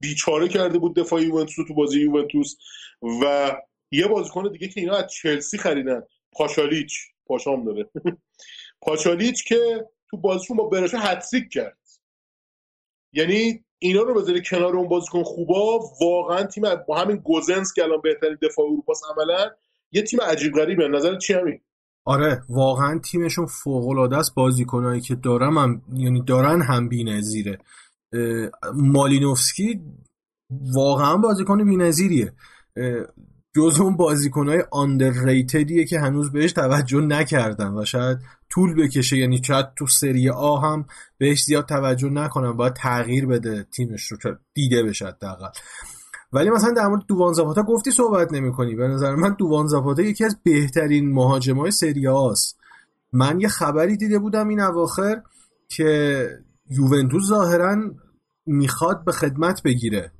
بیچاره 0.03 0.47
کرده 0.47 0.79
بود 0.79 0.95
دفاع 0.95 1.21
یوونتوس 1.23 1.67
تو 1.67 1.73
بازی 1.73 2.01
یوونتوس 2.01 2.55
و 3.01 3.51
یه 3.91 4.07
بازیکن 4.07 4.51
دیگه 4.51 4.67
که 4.67 4.79
اینا 4.79 4.95
از 4.95 5.11
چلسی 5.11 5.57
خریدن. 5.57 6.03
پاشالیچ. 6.31 6.93
پاشام 7.25 7.65
داره. 7.65 7.89
پاشالیچ 8.85 9.43
که 9.43 9.85
تو 10.09 10.17
بازیشون 10.17 10.57
با 10.57 10.63
برشه 10.63 10.97
هتریک 10.97 11.49
کرد. 11.51 11.77
یعنی 13.13 13.63
اینا 13.79 14.01
رو 14.01 14.21
بذاری 14.21 14.41
کنار 14.45 14.75
اون 14.75 14.87
بازیکن 14.87 15.23
خوبا 15.23 15.79
واقعا 16.01 16.43
تیم 16.43 16.63
با 16.87 16.97
همین 16.97 17.17
گوزنس 17.17 17.73
که 17.73 17.83
الان 17.83 18.01
بهترین 18.03 18.37
دفاع 18.41 18.65
اروپا 18.65 18.93
عملا 19.11 19.51
یه 19.91 20.01
تیم 20.01 20.21
عجیب 20.21 20.53
غریبه. 20.53 20.87
نظر 20.87 21.17
چی 21.17 21.33
همین 21.33 21.59
آره 22.05 22.41
واقعا 22.49 22.99
تیمشون 22.99 23.45
فوق 23.45 23.87
العاده 23.87 24.17
است 24.17 24.35
بازیکنایی 24.35 25.01
که 25.01 25.15
دارم 25.15 25.57
هم 25.57 25.81
یعنی 25.93 26.21
دارن 26.21 26.61
هم 26.61 26.89
بی‌نظیره. 26.89 27.57
مالینوفسکی 28.73 29.82
واقعا 30.76 31.17
بازیکن 31.17 31.63
بی‌نظیریه. 31.63 32.34
جز 33.56 33.80
اون 33.80 33.97
بازیکنهای 33.97 34.63
آندرریتدیه 34.71 35.86
که 35.86 35.99
هنوز 35.99 36.32
بهش 36.32 36.52
توجه 36.52 37.02
نکردن 37.02 37.73
و 37.73 37.86
شاید 37.86 38.17
طول 38.49 38.76
بکشه 38.76 39.17
یعنی 39.17 39.41
شاید 39.43 39.65
تو 39.76 39.88
سری 39.88 40.30
آ 40.30 40.58
هم 40.58 40.86
بهش 41.17 41.43
زیاد 41.43 41.65
توجه 41.65 42.10
نکنن 42.10 42.52
باید 42.52 42.73
تغییر 42.73 43.26
بده 43.26 43.63
تیمش 43.63 44.12
رو 44.12 44.17
دیده 44.54 44.84
بشه 44.84 45.08
حداقل. 45.08 45.49
ولی 46.34 46.49
مثلا 46.49 46.71
در 46.71 46.88
مورد 46.88 47.04
دووان 47.08 47.34
زاپاتا 47.34 47.63
گفتی 47.63 47.91
صحبت 47.91 48.34
نمی‌کنی. 48.34 48.76
به 48.76 48.88
نظر 48.88 49.15
من 49.15 49.36
دووان 49.39 49.67
زاپاتا 49.67 50.02
یکی 50.02 50.26
از 50.26 50.38
بهترین 50.43 51.13
مهاجمای 51.13 51.71
سری 51.71 52.08
آست 52.08 52.58
من 53.13 53.39
یه 53.39 53.47
خبری 53.47 53.97
دیده 53.97 54.19
بودم 54.19 54.47
این 54.47 54.60
اواخر 54.60 55.21
که 55.69 56.28
یوونتوس 56.69 57.23
ظاهرا 57.28 57.78
می‌خواد 58.45 59.06
به 59.06 59.12
خدمت 59.12 59.63
بگیره. 59.63 60.12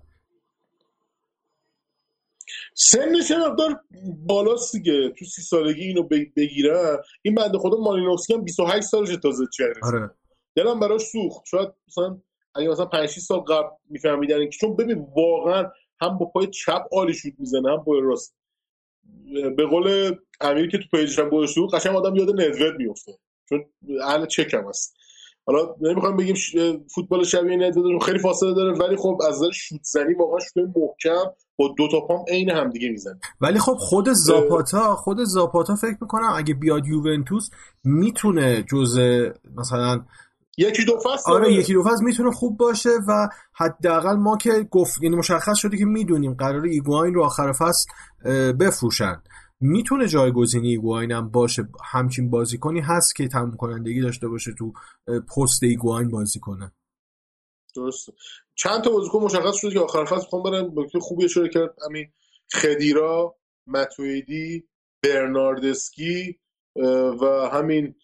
سنش 2.76 3.32
مقدار 3.32 3.80
بالاست 4.28 4.72
دیگه. 4.76 5.10
تو 5.10 5.26
سی 5.26 5.42
سالگی 5.42 5.84
اینو 5.84 6.04
بگیره. 6.36 7.02
این 7.22 7.36
بنده 7.36 7.58
خدا 7.58 7.78
مالینوفسکی 7.78 8.34
هم 8.34 8.44
28 8.44 8.88
سالشه 8.88 9.18
تازه 9.18 9.46
چهره 9.54 9.80
آره. 9.84 10.10
دلم 10.56 10.80
براش 10.80 11.02
سوخت. 11.02 11.46
شاید 11.46 11.70
مثلا 11.88 12.22
اگه 12.56 12.70
مثلا 12.70 12.86
5 12.86 13.10
سال 13.10 13.40
قبل 13.40 13.70
میفهمیدن 13.90 14.50
که 14.50 14.58
چون 14.58 14.76
ببین 14.76 15.08
واقعا 15.16 15.72
هم 16.02 16.18
با 16.18 16.26
پای 16.26 16.48
چپ 16.48 16.84
عالی 16.92 17.14
شوت 17.14 17.34
می‌زنه 17.38 17.72
هم 17.72 17.84
با 17.84 18.00
راست. 18.00 18.36
به 19.58 19.66
قول 19.66 20.16
امیر 20.42 20.70
که 20.70 20.78
تو 20.78 20.84
پیجش 20.92 21.20
هم 21.20 21.30
گذاشته 21.30 21.62
بود 21.62 21.74
قشنگ 21.74 21.96
آدم 21.96 22.16
یاد 22.16 22.30
ندوت 22.30 22.76
میفته 22.78 23.12
چون 23.50 23.66
اهل 24.04 24.26
چکم 24.26 24.70
هست. 24.70 24.96
حالا 25.46 25.76
نمی‌خوام 25.82 26.18
بگیم 26.18 26.36
فوتبال 26.96 27.24
شبیه 27.24 27.58
ندوت 27.58 28.04
خیلی 28.04 28.20
فاصله 28.20 28.54
داره 28.54 28.78
ولی 28.78 28.96
خب 28.96 29.20
از 29.28 29.36
نظر 29.36 29.52
شوت 29.52 29.84
زنی 29.84 30.14
واقعا 30.14 30.40
شوت 30.40 30.58
محکم 30.58 31.32
با 31.58 31.76
دو 31.78 31.88
تا 31.92 32.00
پام 32.08 32.26
عین 32.28 32.50
همدیگه 32.50 32.90
می‌زنه. 32.90 33.20
ولی 33.42 33.60
خب 33.60 33.76
خود 33.80 34.10
زاپاتا 34.10 34.96
خود 34.96 35.24
زاپاتا 35.24 35.76
فکر 35.76 35.98
می‌کنم 36.02 36.34
اگه 36.36 36.54
بیاد 36.54 36.88
یوونتوس 36.88 37.50
می‌تونه 37.84 38.64
جزء 38.64 39.30
مثلا 39.56 40.06
یکی 40.58 40.86
دو 40.86 41.00
فصل 41.00 41.32
آره 41.32 41.54
یکی 41.54 41.74
دو 41.74 41.84
فصل 41.84 42.04
می‌تونه 42.04 42.32
خوب 42.32 42.58
باشه 42.58 42.90
و 43.08 43.28
حداقل 43.54 44.16
ما 44.16 44.38
که 44.38 44.68
گفت 44.72 45.04
یعنی 45.04 45.16
مشخص 45.16 45.58
شده 45.58 45.78
که 45.78 45.86
می‌دونیم 45.86 46.34
قراره 46.34 46.64
ایگواین 46.64 47.14
رو 47.14 47.24
آخر 47.24 47.52
فصل 47.52 47.90
بفروشن. 48.52 49.22
می‌تونه 49.60 50.08
جایگزینی 50.08 50.70
ایگواین 50.70 51.12
هم 51.12 51.30
باشه. 51.30 51.68
همچین 51.84 52.30
بازیکنی 52.30 52.80
هست 52.80 53.16
که 53.16 53.28
تموم 53.28 53.56
کنندگی 53.58 54.02
داشته 54.02 54.28
باشه 54.28 54.52
تو 54.58 54.74
پست 55.36 55.64
ایگواین 55.64 56.10
بازی 56.10 56.40
کنه. 56.40 56.72
درست 57.76 58.10
چند 58.56 58.82
تا 58.82 58.90
بازیکن 58.92 59.20
مشخص 59.20 59.56
شده 59.56 59.72
که 59.72 59.80
آخر 59.80 60.06
فصل 60.06 60.16
می‌خوام 60.16 60.44
برن. 60.44 60.72
نکته 60.76 61.00
خوبی 61.00 61.26
اشاره 61.26 61.50
کرد 61.50 61.76
همین 61.90 62.12
خدیرا 62.54 63.36
متویدی 63.68 64.68
برناردسکی 65.04 66.40
و 67.22 67.50
همین 67.54 67.96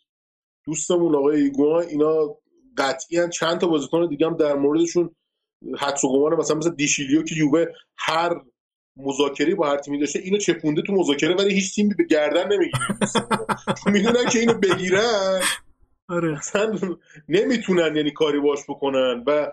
دوستمون 0.65 1.15
آقای 1.15 1.41
ایگوان 1.41 1.83
اینا 1.83 2.37
قطعی 2.77 3.29
چند 3.29 3.57
تا 3.57 3.67
بازیکن 3.67 4.07
دیگه 4.07 4.25
هم 4.25 4.37
در 4.37 4.55
موردشون 4.55 5.15
حدس 5.79 6.03
و 6.03 6.07
گمان 6.07 6.35
مثلا 6.35 6.57
مثل 6.57 6.75
دیشیلیو 6.75 7.23
که 7.23 7.35
یووه 7.35 7.65
هر 7.97 8.41
مذاکره 8.99 9.55
با 9.55 9.69
هر 9.69 9.77
تیمی 9.77 9.99
داشته 9.99 10.19
اینو 10.19 10.37
چپونده 10.37 10.81
تو 10.81 10.93
مذاکره 10.93 11.35
ولی 11.35 11.53
هیچ 11.53 11.75
تیمی 11.75 11.93
به 11.93 12.03
گردن 12.03 12.53
نمی‌گیره. 12.53 12.87
می‌دونن 13.93 14.29
که 14.29 14.39
اینو 14.39 14.53
بگیرن. 14.53 15.41
آره. 16.09 16.31
مثلا 16.31 16.79
نمی‌تونن 17.29 17.95
یعنی 17.95 18.11
کاری 18.11 18.39
باش 18.39 18.59
بکنن. 18.69 19.23
و 19.27 19.51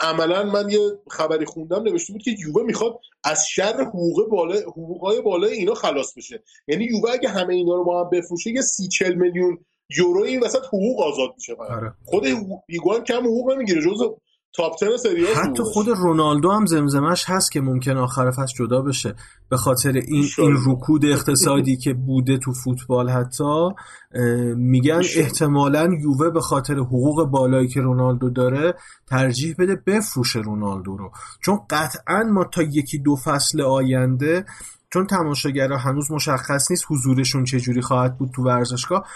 عملا 0.00 0.44
من 0.44 0.70
یه 0.70 0.78
خبری 1.10 1.44
خوندم 1.44 1.82
نوشته 1.82 2.12
بود 2.12 2.22
که 2.22 2.36
یووه 2.46 2.62
می‌خواد 2.62 3.00
از 3.24 3.46
شر 3.48 3.80
حقوق 3.80 4.28
بالا 4.28 4.60
حقوقای 4.60 5.20
بالای 5.20 5.52
اینا 5.52 5.74
خلاص 5.74 6.14
بشه. 6.16 6.42
یعنی 6.68 6.84
یووه 6.84 7.10
اگه 7.12 7.28
همه 7.28 7.54
اینا 7.54 7.74
رو 7.74 7.84
با 7.84 8.04
هم 8.04 8.10
بفروشه 8.10 8.50
یه 8.50 8.60
سی 8.60 8.88
چل 8.88 9.14
میلیون 9.14 9.58
یورو 9.98 10.22
این 10.22 10.40
وسط 10.40 10.64
حقوق 10.66 11.00
آزاد 11.00 11.34
میشه 11.36 11.54
آره. 11.54 11.92
خود 12.04 12.26
ایگوان 12.68 13.04
کم 13.04 13.20
حقوق 13.24 13.52
نمی‌گیره. 13.52 13.82
جز 13.82 14.00
تاپ 14.56 14.72
10 14.80 14.96
سری 14.96 15.26
حتی 15.26 15.62
خود 15.62 15.88
رونالدو 15.88 16.50
هم 16.50 16.66
زمزمش 16.66 17.24
هست 17.26 17.52
که 17.52 17.60
ممکن 17.60 17.96
آخر 17.96 18.30
فصل 18.30 18.54
جدا 18.58 18.82
بشه. 18.82 19.14
به 19.48 19.56
خاطر 19.56 19.92
این 19.92 20.24
این 20.38 20.56
رکود 20.66 21.04
اقتصادی 21.04 21.76
که 21.76 21.94
بوده 21.94 22.38
تو 22.38 22.52
فوتبال 22.52 23.10
حتی 23.10 23.68
میگن 24.56 25.02
احتمالا 25.16 25.90
یووه 26.02 26.30
به 26.30 26.40
خاطر 26.40 26.74
حقوق 26.74 27.24
بالایی 27.24 27.68
که 27.68 27.80
رونالدو 27.80 28.30
داره 28.30 28.74
ترجیح 29.06 29.54
بده 29.58 29.76
بفروشه 29.86 30.40
رونالدو 30.40 30.96
رو. 30.96 31.10
چون 31.42 31.58
قطعا 31.70 32.22
ما 32.22 32.44
تا 32.44 32.62
یکی 32.62 32.98
دو 32.98 33.16
فصل 33.16 33.60
آینده 33.60 34.44
چون 34.92 35.06
تماشاگرها 35.06 35.78
هنوز 35.78 36.12
مشخص 36.12 36.70
نیست 36.70 36.84
حضورشون 36.90 37.44
چجوری 37.44 37.80
خواهد 37.80 38.18
بود 38.18 38.30
تو 38.34 38.42
ورزشگاه 38.42 39.06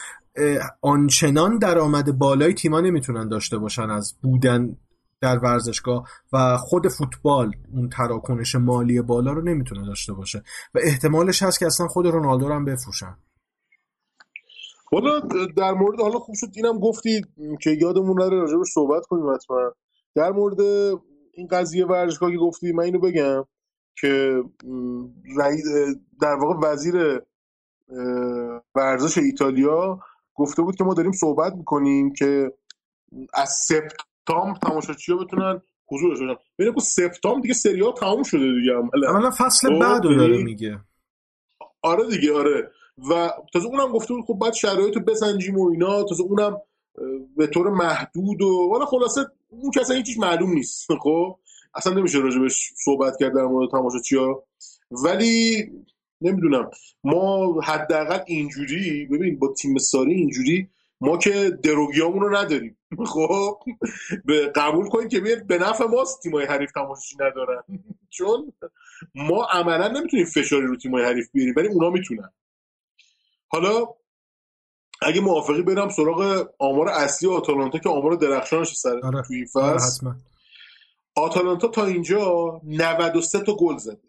آنچنان 0.83 1.59
درآمد 1.59 2.19
بالای 2.19 2.55
تیما 2.55 2.81
نمی‌تونن 2.81 3.29
داشته 3.29 3.59
باشن 3.59 3.91
از 3.91 4.15
بودن 4.23 4.77
در 5.21 5.39
ورزشگاه 5.39 6.09
و 6.33 6.57
خود 6.57 6.89
فوتبال 6.89 7.53
اون 7.73 7.89
تراکنش 7.89 8.55
مالی 8.55 9.03
بالا 9.03 9.33
رو 9.33 9.43
نمی‌تونه 9.43 9.87
داشته 9.87 10.13
باشه. 10.13 10.43
و 10.75 10.79
احتمالش 10.83 11.43
هست 11.43 11.59
که 11.59 11.67
اصلا 11.67 11.87
خود 11.87 12.07
رونالدو 12.07 12.49
رو 12.49 12.55
هم 12.55 12.65
بفروشن. 12.65 13.17
حالا 14.93 15.21
در 15.57 15.73
مورد 15.73 16.01
حالا 16.01 16.19
خوب 16.19 16.35
شد 16.35 16.47
اینم 16.55 16.79
گفتی 16.79 17.25
که 17.63 17.71
یادمون 17.71 18.23
نره 18.23 18.37
راجع 18.41 18.55
صحبت 18.75 19.07
کنیم 19.07 19.35
حتما. 19.35 19.73
در 20.15 20.33
مورد 20.33 20.61
این 21.33 21.49
قضیه 21.51 21.87
ورزشگاه 21.87 22.31
که 22.31 22.37
گفتی 22.37 22.73
من 22.73 22.85
اینو 22.85 22.99
بگم 22.99 23.45
که 24.01 24.43
در 26.21 26.35
واقع 26.35 26.69
وزیر 26.69 27.23
ورزش 28.75 29.19
ایتالیا 29.19 30.01
گفته 30.35 30.63
بود 30.63 30.77
که 30.77 30.85
ما 30.85 30.95
داریم 30.95 31.13
صحبت 31.13 31.55
می‌کنیم 31.55 32.13
که 32.13 32.53
از 33.35 33.69
سپتامبر 34.29 34.59
تماشاچی‌ها 34.59 35.19
بتونن 35.19 35.63
حضور 35.87 36.09
داشته 36.09 36.27
باشن 36.27 36.41
ببین 36.59 36.79
سپتامبر 36.79 37.41
دیگه 37.41 37.55
سری 37.55 37.81
ها 37.81 37.93
تموم 37.93 38.23
شده 38.23 38.55
دیگه 38.61 38.73
عملا 39.09 39.31
فصل 39.31 39.69
خب، 39.69 39.79
بعد 39.79 40.03
داره 40.03 40.43
میگه. 40.43 40.81
آره 41.83 42.09
دیگه 42.09 42.33
آره. 42.33 42.71
و 43.11 43.31
تازه 43.53 43.67
اونم 43.67 43.93
گفته 43.93 44.15
بود 44.15 44.25
خب 44.25 44.35
بعد 44.35 44.53
شرایط 44.53 44.97
رو 44.97 45.03
بسنجیم 45.03 45.59
و 45.59 45.71
اینا. 45.71 46.03
تازه 46.03 46.23
اونم 46.23 46.57
به 47.37 47.47
طور 47.47 47.71
محدود 47.71 48.43
و 48.43 48.69
حالا 48.73 48.87
خلاصه 48.87 49.21
اون 49.49 49.71
اصلا 49.81 49.97
هیچیش 49.97 50.19
معلوم 50.19 50.53
نیست 50.53 50.93
خب؟ 51.03 51.39
اصلا 51.75 51.93
نمیشه 51.93 52.19
راجبش 52.19 52.73
صحبت 52.77 53.17
کرد 53.21 53.35
در 53.35 53.45
مورد 53.45 53.71
ها 54.15 54.45
ولی 55.05 55.71
نمی‌دونم. 56.21 56.71
ما 57.05 57.61
حداقل 57.61 58.21
اینجوری 58.27 59.07
ببین 59.07 59.39
با 59.39 59.55
تیم 59.63 59.79
ساری 59.79 60.15
اینجوری 60.15 60.69
ما 61.01 61.17
که 61.17 61.51
دروگیامون 61.63 62.21
رو 62.23 62.37
نداریم. 62.37 62.79
خب 63.15 63.59
به 64.25 64.47
قبول 64.47 64.89
کنیم 64.89 65.09
که 65.09 65.21
به 65.49 65.59
نفع 65.59 65.85
ماست 65.85 66.23
تیمای 66.23 66.47
حریف 66.47 66.73
تماشاچی 66.73 67.17
ندارن. 67.21 67.63
چون 68.17 68.53
ما 69.15 69.45
عملا 69.45 69.89
نمی‌تونیم 69.89 70.27
فشاری 70.27 70.67
رو 70.67 70.77
تیمای 70.77 71.05
حریف 71.05 71.29
بیاریم 71.33 71.55
ولی 71.57 71.69
اونا 71.69 71.91
می‌تونن. 71.91 72.33
حالا 73.49 73.87
اگه 75.03 75.21
موافقی 75.21 75.63
برم 75.63 75.89
سراغ 75.89 76.51
آمار 76.59 76.89
اصلی 76.89 77.29
آتالانتا 77.29 77.79
که 77.79 77.89
آمار 77.89 78.15
درخشانش 78.15 78.75
سر 78.75 79.01
آره. 79.03 79.23
توی 79.23 79.37
این 79.37 79.47
آره، 79.55 79.79
فصل. 79.79 80.07
آتالانتا 81.15 81.69
تا 81.69 81.85
اینجا 81.85 82.61
93 82.65 83.41
تا 83.41 83.57
گل 83.57 83.77
زده. 83.77 84.09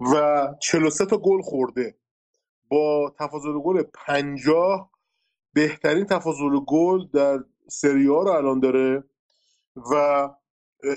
و 0.00 0.46
43 0.60 1.06
تا 1.06 1.16
گل 1.16 1.42
خورده. 1.42 1.99
با 2.70 3.14
تفاضل 3.18 3.52
گل 3.52 3.82
50 3.82 4.90
بهترین 5.52 6.04
تفاضل 6.04 6.60
گل 6.66 7.06
در 7.14 7.38
سری 7.68 8.06
ها 8.06 8.22
رو 8.22 8.30
الان 8.30 8.60
داره 8.60 9.04
و 9.92 10.28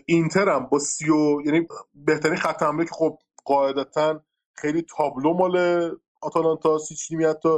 اینتر 0.06 0.50
هم 0.50 0.66
با 0.66 0.80
سی 0.80 1.10
و 1.10 1.42
یعنی 1.46 1.68
بهترین 1.94 2.36
خط 2.36 2.64
حمله 2.64 2.86
که 2.86 2.92
خب 2.94 3.18
قاعدتا 3.46 4.24
خیلی 4.54 4.82
تابلو 4.82 5.34
مال 5.34 5.90
آتالانتا 6.22 6.78
سیچنی 6.78 7.26
حتی 7.26 7.50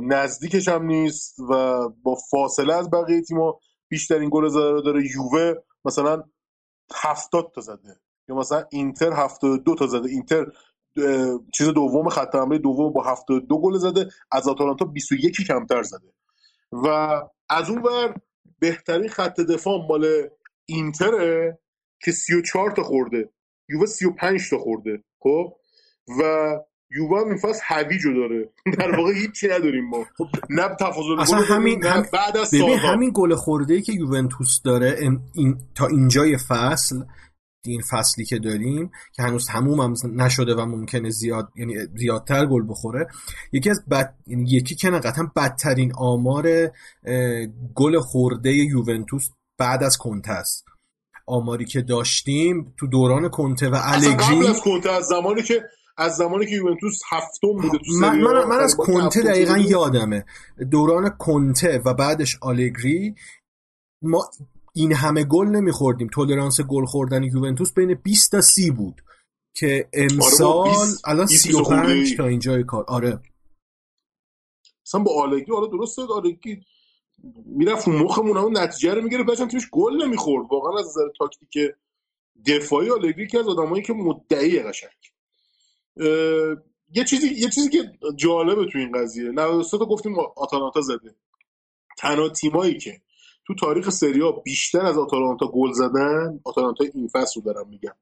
نزدیکش 0.00 0.68
هم 0.68 0.86
نیست 0.86 1.40
و 1.40 1.88
با 1.88 2.14
فاصله 2.30 2.74
از 2.74 2.90
بقیه 2.90 3.22
تیم‌ها 3.22 3.60
بیشترین 3.88 4.30
گل 4.32 4.48
زده 4.48 4.70
رو 4.70 4.80
داره 4.80 5.02
یووه 5.14 5.54
مثلا 5.84 6.22
70 6.94 7.52
تا 7.54 7.60
زده 7.60 8.00
یا 8.28 8.34
مثلا 8.34 8.64
اینتر 8.70 9.12
72 9.12 9.74
تا 9.74 9.86
زده. 9.86 10.08
اینتر 10.08 10.46
چیز 11.54 11.68
دوم 11.68 12.08
خط 12.08 12.34
حمله 12.34 12.58
دوم 12.58 12.92
با 12.92 13.02
72 13.02 13.60
گل 13.60 13.78
زده. 13.78 14.10
از 14.32 14.48
آتالانتا 14.48 14.84
21 14.84 15.36
کمتر 15.48 15.82
زده. 15.82 16.12
و 16.72 16.88
از 17.48 17.70
اون 17.70 17.82
ور 17.82 18.14
بهترین 18.58 19.08
خط 19.08 19.40
دفاع 19.40 19.86
مال 19.88 20.28
اینتره 20.66 21.58
که 22.02 22.12
34 22.12 22.70
تا 22.70 22.82
خورده. 22.82 23.30
یووه 23.68 23.86
35 23.86 24.50
تا 24.50 24.58
خورده. 24.58 25.04
خب؟ 25.18 25.52
و 26.20 26.50
یووه 26.90 27.20
هم 27.20 27.28
این 27.28 27.36
فصل 27.36 27.60
هویجو 27.66 28.12
داره. 28.14 28.50
در 28.78 28.96
واقع 28.96 29.12
هیچی 29.12 29.48
نداریم 29.48 29.84
ما. 29.88 30.04
خب 30.18 30.26
نه 30.50 30.68
تفاضل 30.80 31.20
اصلا 31.20 31.38
همین 31.38 31.84
هم... 31.84 32.06
بعد 32.12 32.36
از 32.36 32.54
همین 32.54 33.10
گل 33.14 33.34
خورده 33.34 33.74
ای 33.74 33.82
که 33.82 33.92
یوونتوس 33.92 34.62
داره 34.62 34.96
این... 35.34 35.58
تا 35.74 35.86
اینجای 35.86 36.36
فصل 36.36 36.96
این 37.70 37.82
فصلی 37.90 38.24
که 38.24 38.38
داریم 38.38 38.90
که 39.12 39.22
هنوز 39.22 39.46
تموم 39.46 39.80
هم 39.80 39.94
نشده 40.22 40.54
و 40.54 40.66
ممکنه 40.66 41.10
زیاد 41.10 41.48
یعنی 41.56 41.74
زیادتر 41.94 42.46
گل 42.46 42.62
بخوره 42.68 43.06
یکی 43.52 43.70
از 43.70 43.84
بد 43.90 44.14
یعنی 44.26 44.50
یکی 44.50 44.74
که 44.74 44.90
قطعا 44.90 45.30
بدترین 45.36 45.92
آمار 45.94 46.70
گل 47.74 48.00
خورده 48.00 48.52
یوونتوس 48.52 49.28
بعد 49.58 49.82
از 49.82 49.96
کنته 49.96 50.32
است. 50.32 50.64
آماری 51.26 51.64
که 51.64 51.82
داشتیم 51.82 52.74
تو 52.76 52.86
دوران 52.86 53.28
کنته 53.28 53.68
و 53.68 53.78
الگری 53.82 54.14
قبل 54.14 54.46
از 54.46 54.60
کنته 54.60 54.90
از 54.90 55.04
زمانی 55.04 55.42
که 55.42 55.62
از 55.98 56.16
زمانی 56.16 56.46
که 56.46 56.54
یوونتوس 56.54 57.00
هفتم 57.10 57.52
بوده 57.52 57.78
تو 57.78 57.92
من, 58.00 58.20
من, 58.20 58.44
من 58.44 58.60
از 58.60 58.76
کنته 58.76 59.22
دقیقا 59.22 59.56
یادمه. 59.56 60.24
دوران 60.70 61.08
کنته 61.18 61.78
و 61.84 61.94
بعدش 61.94 62.36
آلگری 62.42 63.14
ما 64.02 64.30
این 64.76 64.92
همه 64.92 65.24
گل 65.24 65.46
نمیخوردیم. 65.46 66.08
تولرانس 66.08 66.60
گل 66.60 66.84
خوردن 66.84 67.22
یوونتوس 67.22 67.72
بین 67.72 67.94
20 67.94 68.30
تا 68.30 68.40
30 68.40 68.70
بود 68.70 69.02
که 69.54 69.88
امسال 69.92 70.68
آره 70.68 70.88
الان 71.04 71.26
35 71.26 72.16
تا 72.16 72.26
اینجای 72.26 72.64
کار. 72.64 72.84
آره. 72.88 73.20
مثلا 74.86 75.00
با 75.00 75.22
آلگری 75.22 75.52
آره 75.52 75.68
درسته 75.68 76.02
آلگری 76.02 76.62
می‌رفت 77.46 77.88
مخمون 77.88 78.36
اون 78.36 78.58
نتیجه 78.58 78.94
رو 78.94 79.02
می‌گیره 79.02 79.24
بچن 79.24 79.48
توش 79.48 79.68
گل 79.72 80.04
نمی‌خورد. 80.04 80.46
واقعا 80.50 80.78
از 80.78 80.86
نظر 80.86 81.08
تاکتیک 81.18 81.74
دفاعی 82.46 82.90
آلگری 82.90 83.26
که 83.26 83.38
از 83.38 83.48
آدمایی 83.48 83.82
که 83.82 83.92
مدعی 83.92 84.62
قشنگ. 84.62 84.90
یه 86.94 87.04
چیزی 87.04 87.28
یه 87.28 87.50
چیزی 87.50 87.70
که 87.70 87.92
جالبه 88.16 88.66
تو 88.72 88.78
این 88.78 88.92
قضیه 88.92 89.30
93 89.30 89.78
تا 89.78 89.84
گفتیم 89.84 90.18
آتالانتا 90.36 90.80
زده. 90.80 91.14
تنها 91.98 92.28
تیمایی 92.28 92.78
که 92.78 93.00
تو 93.46 93.54
تاریخ 93.54 93.90
سریا 93.90 94.32
بیشتر 94.32 94.86
از 94.86 94.98
آتالانتا 94.98 95.46
گل 95.46 95.72
زدن 95.72 96.40
آتالانتا 96.44 96.84
این 96.94 97.08
فصل 97.08 97.40
رو 97.40 97.52
دارم 97.52 97.68
میگم. 97.68 97.94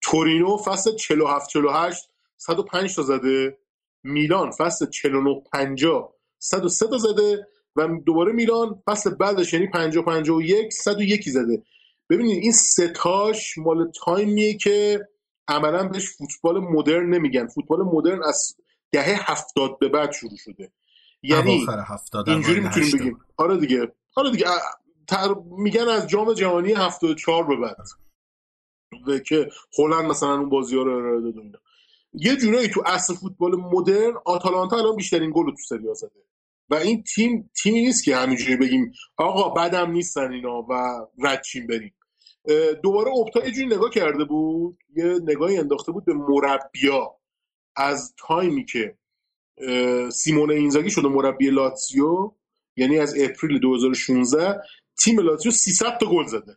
تورینو 0.00 0.56
فصل 0.56 0.96
47 0.96 1.48
48 1.48 2.08
105 2.36 2.96
تا 2.96 3.02
زده. 3.02 3.58
میلان 4.02 4.50
فصل 4.50 4.86
49 4.86 5.42
50 5.52 6.14
103 6.38 6.86
تا 6.86 6.98
زده 6.98 7.46
و 7.76 7.88
دوباره 8.06 8.32
میلان 8.32 8.82
فصل 8.86 9.10
بعدش 9.10 9.52
یعنی 9.52 9.66
50 9.66 10.04
51 10.04 10.72
101 10.72 11.28
زده. 11.28 11.62
ببینید 12.10 12.42
این 12.42 12.52
ستاش 12.52 13.58
مال 13.58 13.90
تایمیه 13.90 14.56
که 14.56 15.08
عملا 15.48 15.88
بهش 15.88 16.08
فوتبال 16.08 16.60
مدرن 16.60 17.14
نمیگن. 17.14 17.46
فوتبال 17.46 17.82
مدرن 17.82 18.22
از 18.22 18.56
دهه 18.92 19.30
هفتاد 19.30 19.78
به 19.78 19.88
بعد 19.88 20.12
شروع 20.12 20.36
شده. 20.36 20.72
یعنی 21.22 21.66
اینجوری 22.26 22.60
می‌تونیم 22.60 22.98
بگیم. 22.98 23.18
آره 23.36 23.56
دیگه. 23.56 23.92
آره 24.16 24.30
دیگه. 24.30 24.46
تر... 25.08 25.34
میگن 25.58 25.88
از 25.88 26.08
جام 26.08 26.32
جهانی 26.34 26.72
74 26.72 27.46
به 27.46 27.56
بعد. 27.56 27.86
که 29.26 29.50
هلند 29.78 30.04
مثلا 30.04 30.34
اون 30.34 30.48
بازی 30.48 30.76
ها 30.76 30.82
رو 30.82 30.96
ارائه 30.96 31.20
داد 31.20 31.60
یه 32.12 32.36
جورایی 32.36 32.68
تو 32.68 32.82
اصل 32.86 33.14
فوتبال 33.14 33.56
مدرن 33.56 34.14
آتالانتا 34.24 34.76
الان 34.76 34.96
بیشترین 34.96 35.30
گل 35.34 35.44
رو 35.44 35.50
تو 35.50 35.62
سری 35.68 35.94
زده. 35.94 36.10
و 36.70 36.74
این 36.74 37.02
تیم 37.02 37.50
تیمی 37.62 37.80
نیست 37.80 38.04
که 38.04 38.16
همینجوری 38.16 38.56
بگیم 38.56 38.92
آقا 39.16 39.48
بدم 39.48 39.90
نیستن 39.90 40.32
اینا 40.32 40.62
و 40.62 40.72
ردچین 41.18 41.66
بریم. 41.66 41.94
دوباره 42.82 43.10
اپتا 43.18 43.44
یه 43.44 43.50
جوری 43.50 43.66
نگاه 43.66 43.90
کرده 43.90 44.24
بود 44.24 44.78
یه 44.96 45.04
نگاهی 45.04 45.58
انداخته 45.58 45.92
بود 45.92 46.04
به 46.04 46.14
مربیا 46.14 47.16
از 47.76 48.14
تایمی 48.18 48.64
که 48.64 48.98
سیمون 50.12 50.50
اینزاگی 50.50 50.90
شده 50.90 51.08
مربی 51.08 51.50
لاتسیو 51.50 52.32
یعنی 52.76 52.98
از 52.98 53.14
April 53.18 53.58
2016 53.58 54.60
تیم 55.04 55.20
لاتزیو 55.20 55.52
300 55.52 55.98
تا 55.98 56.06
گل 56.06 56.26
زده. 56.26 56.56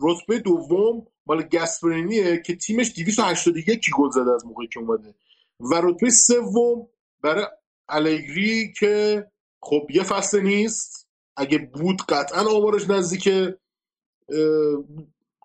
رتبه 0.00 0.38
دوم 0.38 1.06
مال 1.26 1.42
گاسپرینیه 1.42 2.42
که 2.46 2.56
تیمش 2.56 2.92
281 2.96 3.90
گل 3.94 4.10
زده 4.10 4.34
از 4.34 4.46
موقعی 4.46 4.68
که 4.68 4.80
اومده. 4.80 5.14
و 5.60 5.80
رتبه 5.82 6.10
سوم 6.10 6.88
برای 7.20 7.46
الگری 7.88 8.72
که 8.72 9.24
خب 9.62 9.86
یه 9.90 10.02
فصل 10.02 10.40
نیست. 10.40 11.08
اگه 11.36 11.58
بود 11.58 12.02
قطعا 12.08 12.56
آمارش 12.56 12.90
نزدیک 12.90 13.54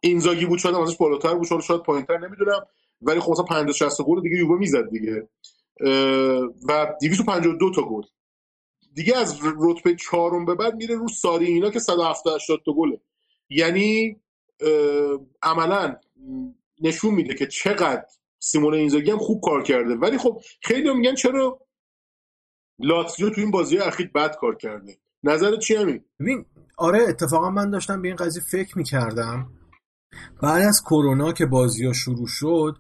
اینزاگی 0.04 0.46
بود 0.46 0.60
شاید 0.60 0.76
ازش 0.76 0.98
بالاتر 0.98 1.34
بود 1.36 1.62
شاید 1.62 1.82
پایینتر 1.82 2.18
نمی‌دونم. 2.18 2.66
ولی 3.02 3.20
خب 3.20 3.32
مثلا 3.32 3.46
50 3.46 3.74
60 3.74 4.02
گل 4.02 4.22
دیگه 4.22 4.38
یووه 4.38 4.60
می‌زد 4.60 4.90
دیگه. 4.90 5.30
و 6.70 6.96
252 7.02 7.72
تا 7.72 7.82
گل. 7.82 8.04
دیگه 8.94 9.18
از 9.18 9.40
رتبه 9.60 9.96
چهارم 9.96 10.46
به 10.46 10.56
بعد 10.56 10.76
میره 10.76 10.96
رو 10.96 11.08
ساری 11.08 11.46
اینا 11.46 11.70
که 11.70 11.80
170 11.80 12.40
تا 12.66 12.74
گله. 12.74 13.02
یعنی 13.50 14.20
عملا 15.44 15.96
نشون 16.82 17.13
میده 17.13 17.34
که 17.34 17.48
چقدر 17.48 18.06
سیمون 18.40 18.74
اینزاگی 18.74 19.12
هم 19.12 19.18
خوب 19.18 19.42
کار 19.42 19.63
کرده. 19.63 19.96
ولی 19.96 20.18
خب 20.18 20.42
خیلی 20.62 20.94
میگن 20.94 21.16
چرا 21.16 21.60
لاتزیو 22.80 23.30
تو 23.30 23.42
این 23.42 23.52
بازی 23.52 23.78
اخیر 23.78 24.12
بد 24.16 24.36
کار 24.36 24.56
کرده. 24.56 24.98
نظر 25.24 25.58
چی 25.58 25.76
همین 25.76 26.04
ببین 26.20 26.46
آره 26.78 27.00
اتفاقا 27.10 27.50
من 27.50 27.70
داشتم 27.70 28.02
به 28.02 28.08
این 28.08 28.18
قضیه 28.18 28.44
فکر 28.52 28.78
می‌کردم. 28.78 29.50
بعد 30.42 30.62
از 30.62 30.82
کرونا 30.86 31.32
که 31.34 31.46
بازی 31.46 31.86
ها 31.86 31.94
شروع 31.94 32.28
شد 32.28 32.78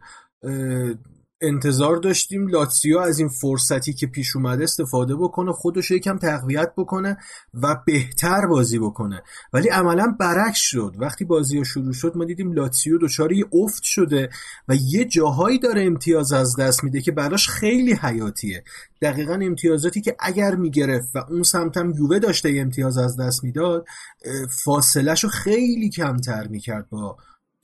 انتظار 1.41 1.97
داشتیم 1.97 2.47
لاتسیو 2.47 2.97
از 2.97 3.19
این 3.19 3.27
فرصتی 3.27 3.93
که 3.93 4.07
پیش 4.07 4.35
اومده 4.35 4.63
استفاده 4.63 5.15
بکنه 5.15 5.51
خودش 5.51 5.91
یکم 5.91 6.17
تقویت 6.17 6.73
بکنه 6.77 7.17
و 7.53 7.75
بهتر 7.85 8.47
بازی 8.47 8.79
بکنه. 8.79 9.23
ولی 9.53 9.69
عملا 9.69 10.15
برعکس 10.19 10.59
شد. 10.59 10.95
وقتی 10.99 11.25
بازی 11.25 11.57
ها 11.57 11.63
شروع 11.63 11.93
شد 11.93 12.17
ما 12.17 12.25
دیدیم 12.25 12.51
لاتسیو 12.51 12.97
دچار 12.97 13.31
یه 13.31 13.45
افت 13.53 13.83
شده 13.83 14.29
و 14.67 14.75
یه 14.75 15.05
جاهایی 15.05 15.59
داره 15.59 15.83
امتیاز 15.83 16.33
از 16.33 16.55
دست 16.55 16.83
میده 16.83 17.01
که 17.01 17.11
براش 17.11 17.47
خیلی 17.47 17.93
حیاتیه. 17.93 18.63
دقیقا 19.01 19.33
امتیازاتی 19.33 20.01
که 20.01 20.15
اگر 20.19 20.55
می‌گرفت 20.55 21.15
و 21.15 21.19
اون 21.29 21.43
سمتم 21.43 21.91
یووه 21.91 22.19
داشته 22.19 22.53
امتیاز 22.55 22.97
از 22.97 23.17
دست 23.17 23.43
می‌داد 23.43 23.85
فاصلهش 24.63 25.23
رو 25.23 25.29
خیلی 25.29 25.89
کمتر 25.89 26.47
می‌کرد 26.47 26.89
با 26.89 27.17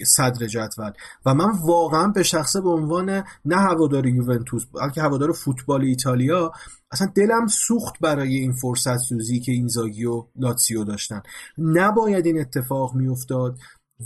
صدر 0.04 0.48
جدول. 0.48 0.92
و 1.26 1.34
من 1.34 1.52
واقعا 1.66 2.08
به 2.08 2.24
شخصه 2.24 2.62
به 2.62 2.70
عنوان 2.70 3.24
نه 3.46 3.58
هوادار 3.58 4.06
یوونتوس 4.06 4.66
بلکه 4.66 5.02
هوادار 5.02 5.32
فوتبال 5.32 5.82
ایتالیا 5.82 6.52
اصلا 6.92 7.12
دلم 7.16 7.48
سوخت 7.48 8.00
برای 8.02 8.36
این 8.36 8.54
فرصت 8.54 8.98
سوزی 8.98 9.39
که 9.39 9.52
اینزاگی 9.52 10.06
و 10.06 10.26
لاتسیو 10.36 10.84
داشتن. 10.84 11.22
نباید 11.58 12.26
این 12.26 12.39
اتفاق 12.39 12.96
میافتاد 12.96 13.58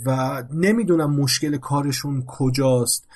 و 0.06 0.42
نمی‌دونم 0.54 1.16
مشکل 1.16 1.56
کارشون 1.56 2.24
کجاست. 2.26 3.08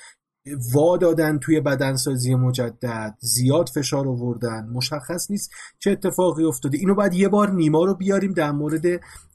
وا 0.73 0.97
دادن 0.97 1.39
توی 1.39 1.59
بدنسازی 1.61 2.35
مجدد 2.35 3.17
زیاد 3.19 3.69
فشار 3.69 4.07
آوردن 4.07 4.69
مشخص 4.73 5.31
نیست 5.31 5.51
چه 5.79 5.91
اتفاقی 5.91 6.43
افتاده. 6.45 6.77
اینو 6.77 6.95
بعد 6.95 7.13
یه 7.13 7.29
بار 7.29 7.51
نیما 7.51 7.85
رو 7.85 7.95
بیاریم 7.95 8.33
در 8.33 8.51
مورد 8.51 8.85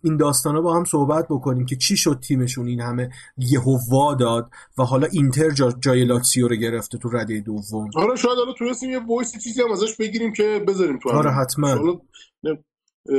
این 0.03 0.17
داستانا 0.17 0.61
با 0.61 0.75
هم 0.77 0.85
صحبت 0.85 1.27
بکنیم 1.31 1.67
که 1.67 1.77
چی 1.77 1.97
شد 1.97 2.21
تیمشون 2.29 2.67
این 2.67 2.81
همه 2.81 3.11
یهو 3.39 3.79
وا 3.91 4.15
داد 4.15 4.51
و 4.79 4.83
حالا 4.83 5.07
اینتر 5.13 5.51
جا 5.51 5.73
جای 5.81 6.05
لاتسیو 6.05 6.49
رو 6.49 6.57
گرفته 6.57 6.99
تو 6.99 7.09
رده 7.09 7.41
دوم. 7.41 7.91
آره 7.95 8.17
شاید 8.17 8.39
حالا 8.39 8.53
تونستیم 8.53 8.91
یه 8.91 8.99
voice 8.99 9.39
چیزی 9.39 9.63
هم 9.63 9.73
ازش 9.73 9.97
بگیریم 9.97 10.33
که 10.33 10.65
بذاریم 10.69 10.99
تو 10.99 11.11
آره 11.11 11.31
حتما. 11.31 12.01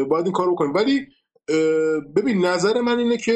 باید 0.09 0.25
این 0.25 0.33
کارو 0.33 0.53
بکنیم. 0.53 0.73
ولی 0.73 1.07
ببین 2.15 2.45
نظر 2.45 2.81
من 2.81 2.99
اینه 2.99 3.17
که 3.17 3.33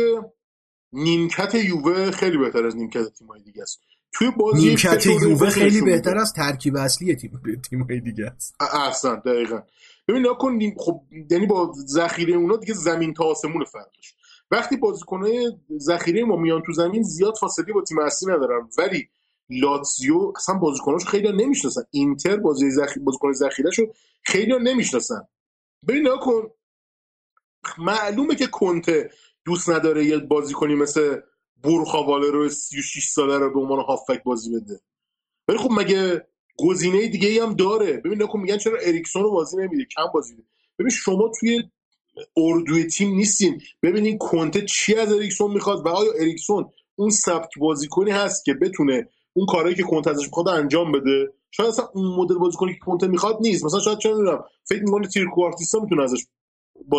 نیمکت 0.91 1.55
یووه 1.55 2.11
خیلی 2.11 2.37
بهتر 2.37 2.65
از 2.65 2.75
نیمکت 2.75 3.13
تیمای 3.13 3.41
دیگه 3.41 3.61
است. 3.61 3.79
توی 4.13 4.31
بازی 4.31 4.67
نیمکت 4.67 5.05
یووه 5.05 5.49
خیلی 5.49 5.81
بهتر 5.81 6.17
از 6.17 6.33
ترکیب 6.33 6.75
اصلی 6.75 7.15
تیم 7.15 7.61
تیم‌های 7.69 7.99
دیگه 7.99 8.25
است. 8.25 8.55
اصلا 8.59 9.15
دقیقا. 9.15 9.61
ببین 10.07 10.27
نکن 10.27 10.59
خب 10.77 11.01
یعنی 11.31 11.45
با 11.45 11.73
ذخیره 11.87 12.33
اونا 12.33 12.57
دیگه 12.57 12.73
زمین 12.73 13.13
تا 13.13 13.23
آسمون 13.23 13.63
فرقش. 13.63 14.15
وقتی 14.51 14.77
بازیکنای 14.77 15.51
ذخیره 15.77 16.23
ما 16.23 16.35
میان 16.35 16.61
تو 16.65 16.73
زمین 16.73 17.03
زیاد 17.03 17.33
فاصله 17.39 17.73
با 17.73 17.81
تیم 17.81 17.99
اصلی 17.99 18.33
ندارن. 18.33 18.69
ولی 18.77 19.09
لاتزیو 19.49 20.33
اصلا 20.35 20.55
بازیکناش 20.55 21.05
خیلی 21.05 21.31
نمی‌شناسن. 21.31 21.81
اینتر 21.91 22.37
بازی 22.37 22.71
ذخیره 22.71 23.05
بازیکن 23.05 23.33
ذخیرهشو 23.33 23.93
خیلی 24.23 24.59
نمی‌شناسن. 24.59 25.27
ببین 25.87 26.07
نکن. 26.07 26.49
معلومه 27.77 28.35
که 28.35 28.47
کنته 28.47 29.09
دوست 29.45 29.69
نداره 29.69 30.05
یه 30.05 30.17
بازیکنی 30.17 30.75
مثل 30.75 31.19
بورخا 31.63 32.03
والرو 32.03 32.49
36 32.49 33.09
ساله 33.09 33.37
رو 33.37 33.53
به 33.53 33.59
عنوان 33.59 33.79
هافبک 33.79 34.23
بازی 34.23 34.55
بده. 34.55 34.79
ولی 35.47 35.57
خب 35.57 35.71
مگه 35.71 36.27
گزینه 36.57 37.07
دیگه 37.07 37.27
ای 37.27 37.39
هم 37.39 37.53
داره؟ 37.53 37.93
ببین 37.97 38.23
نکن 38.23 38.39
میگن 38.39 38.57
چرا 38.57 38.77
اریکسون 38.81 39.23
رو 39.23 39.31
بازی 39.31 39.57
نمیده 39.57 39.85
کم 39.85 40.05
بازی 40.13 40.33
بده 40.33 40.43
ببین 40.79 40.89
شما 40.89 41.31
توی 41.39 41.63
اردوی 42.37 42.83
تیم 42.83 43.15
نیستین. 43.15 43.61
ببینین 43.83 44.17
کنته 44.17 44.65
چی 44.65 44.95
از 44.95 45.11
اریکسون 45.13 45.51
می‌خواد 45.51 45.85
و 45.85 45.89
آیا 45.89 46.11
اریکسون 46.19 46.65
اون 46.95 47.09
سبک 47.09 47.49
بازیکنی 47.59 48.11
هست 48.11 48.45
که 48.45 48.53
بتونه 48.53 49.07
اون 49.33 49.45
کارهایی 49.45 49.75
که 49.75 49.83
کنته 49.83 50.09
ازش 50.09 50.25
می‌خواد 50.25 50.47
انجام 50.47 50.91
بده؟ 50.91 51.33
شاید 51.51 51.69
اصلا 51.69 51.85
اون 51.93 52.15
مدل 52.15 52.35
بازیکنی 52.35 52.73
که 52.73 52.79
کنته 52.79 53.07
می‌خواد 53.07 53.37
نیست. 53.41 53.65
مثلا 53.65 53.79
شاید 53.79 53.97
چه 53.97 54.09
می‌دونم 54.09 54.43
فکر 54.63 54.83
می‌کنه 54.83 55.07
trequartista 55.07 55.79
می‌تونه 55.79 56.03
ازش 56.03 56.25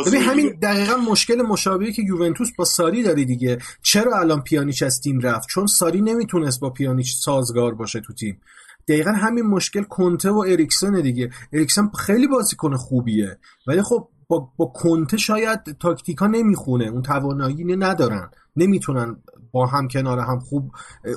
ببین 0.07 0.23
همین 0.23 0.59
دقیقا 0.63 0.97
مشکل 0.97 1.43
مشابهی 1.43 1.93
که 1.93 2.03
یوونتوس 2.03 2.49
با 2.59 2.65
ساری 2.65 3.03
داری 3.03 3.25
دیگه. 3.25 3.59
چرا 3.83 4.19
الان 4.19 4.43
پیانیچ 4.43 4.83
از 4.83 5.01
تیم 5.01 5.21
رفت؟ 5.21 5.49
چون 5.49 5.67
ساری 5.67 6.01
نمی‌تونست 6.01 6.61
با 6.61 6.71
پیانیچ 6.71 7.15
سازگار 7.15 7.75
باشه 7.75 8.01
تو 8.01 8.15
تیم. 8.15 8.41
دقیقا 8.89 9.11
همین 9.11 9.45
مشکل 9.45 9.83
کنته 9.83 10.31
و 10.31 10.39
اریکسن 10.39 11.01
دیگه. 11.01 11.31
اریکسن 11.53 11.89
خیلی 11.99 12.27
بازیکن 12.27 12.77
خوبیه. 12.77 13.39
ولی 13.67 13.83
خب 13.83 14.09
با, 14.29 14.53
با 14.57 14.67
کنته 14.75 15.17
شاید 15.17 15.61
تاکتیکا 15.81 16.27
نمی‌خونه. 16.27 16.85
اون 16.85 17.03
توانایی 17.03 17.65
ندارن. 17.65 18.31
نمی‌تونن 18.57 19.23
با 19.53 19.67
هم 19.67 19.89
کنار 19.89 20.19
هم 20.19 20.39
خوب 20.39 20.73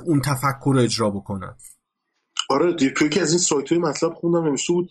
اون 0.06 0.20
تفکر 0.20 0.72
رو 0.74 0.78
اجرا 0.78 1.10
بکنن. 1.10 1.56
آره 2.50 2.72
توی 2.72 3.08
که 3.08 3.20
از 3.20 3.30
این 3.30 3.38
سایت 3.38 3.72
های 3.72 3.78
مطلب 3.78 4.12
خوندم 4.12 4.46
نمیشه 4.46 4.72
بود 4.72 4.90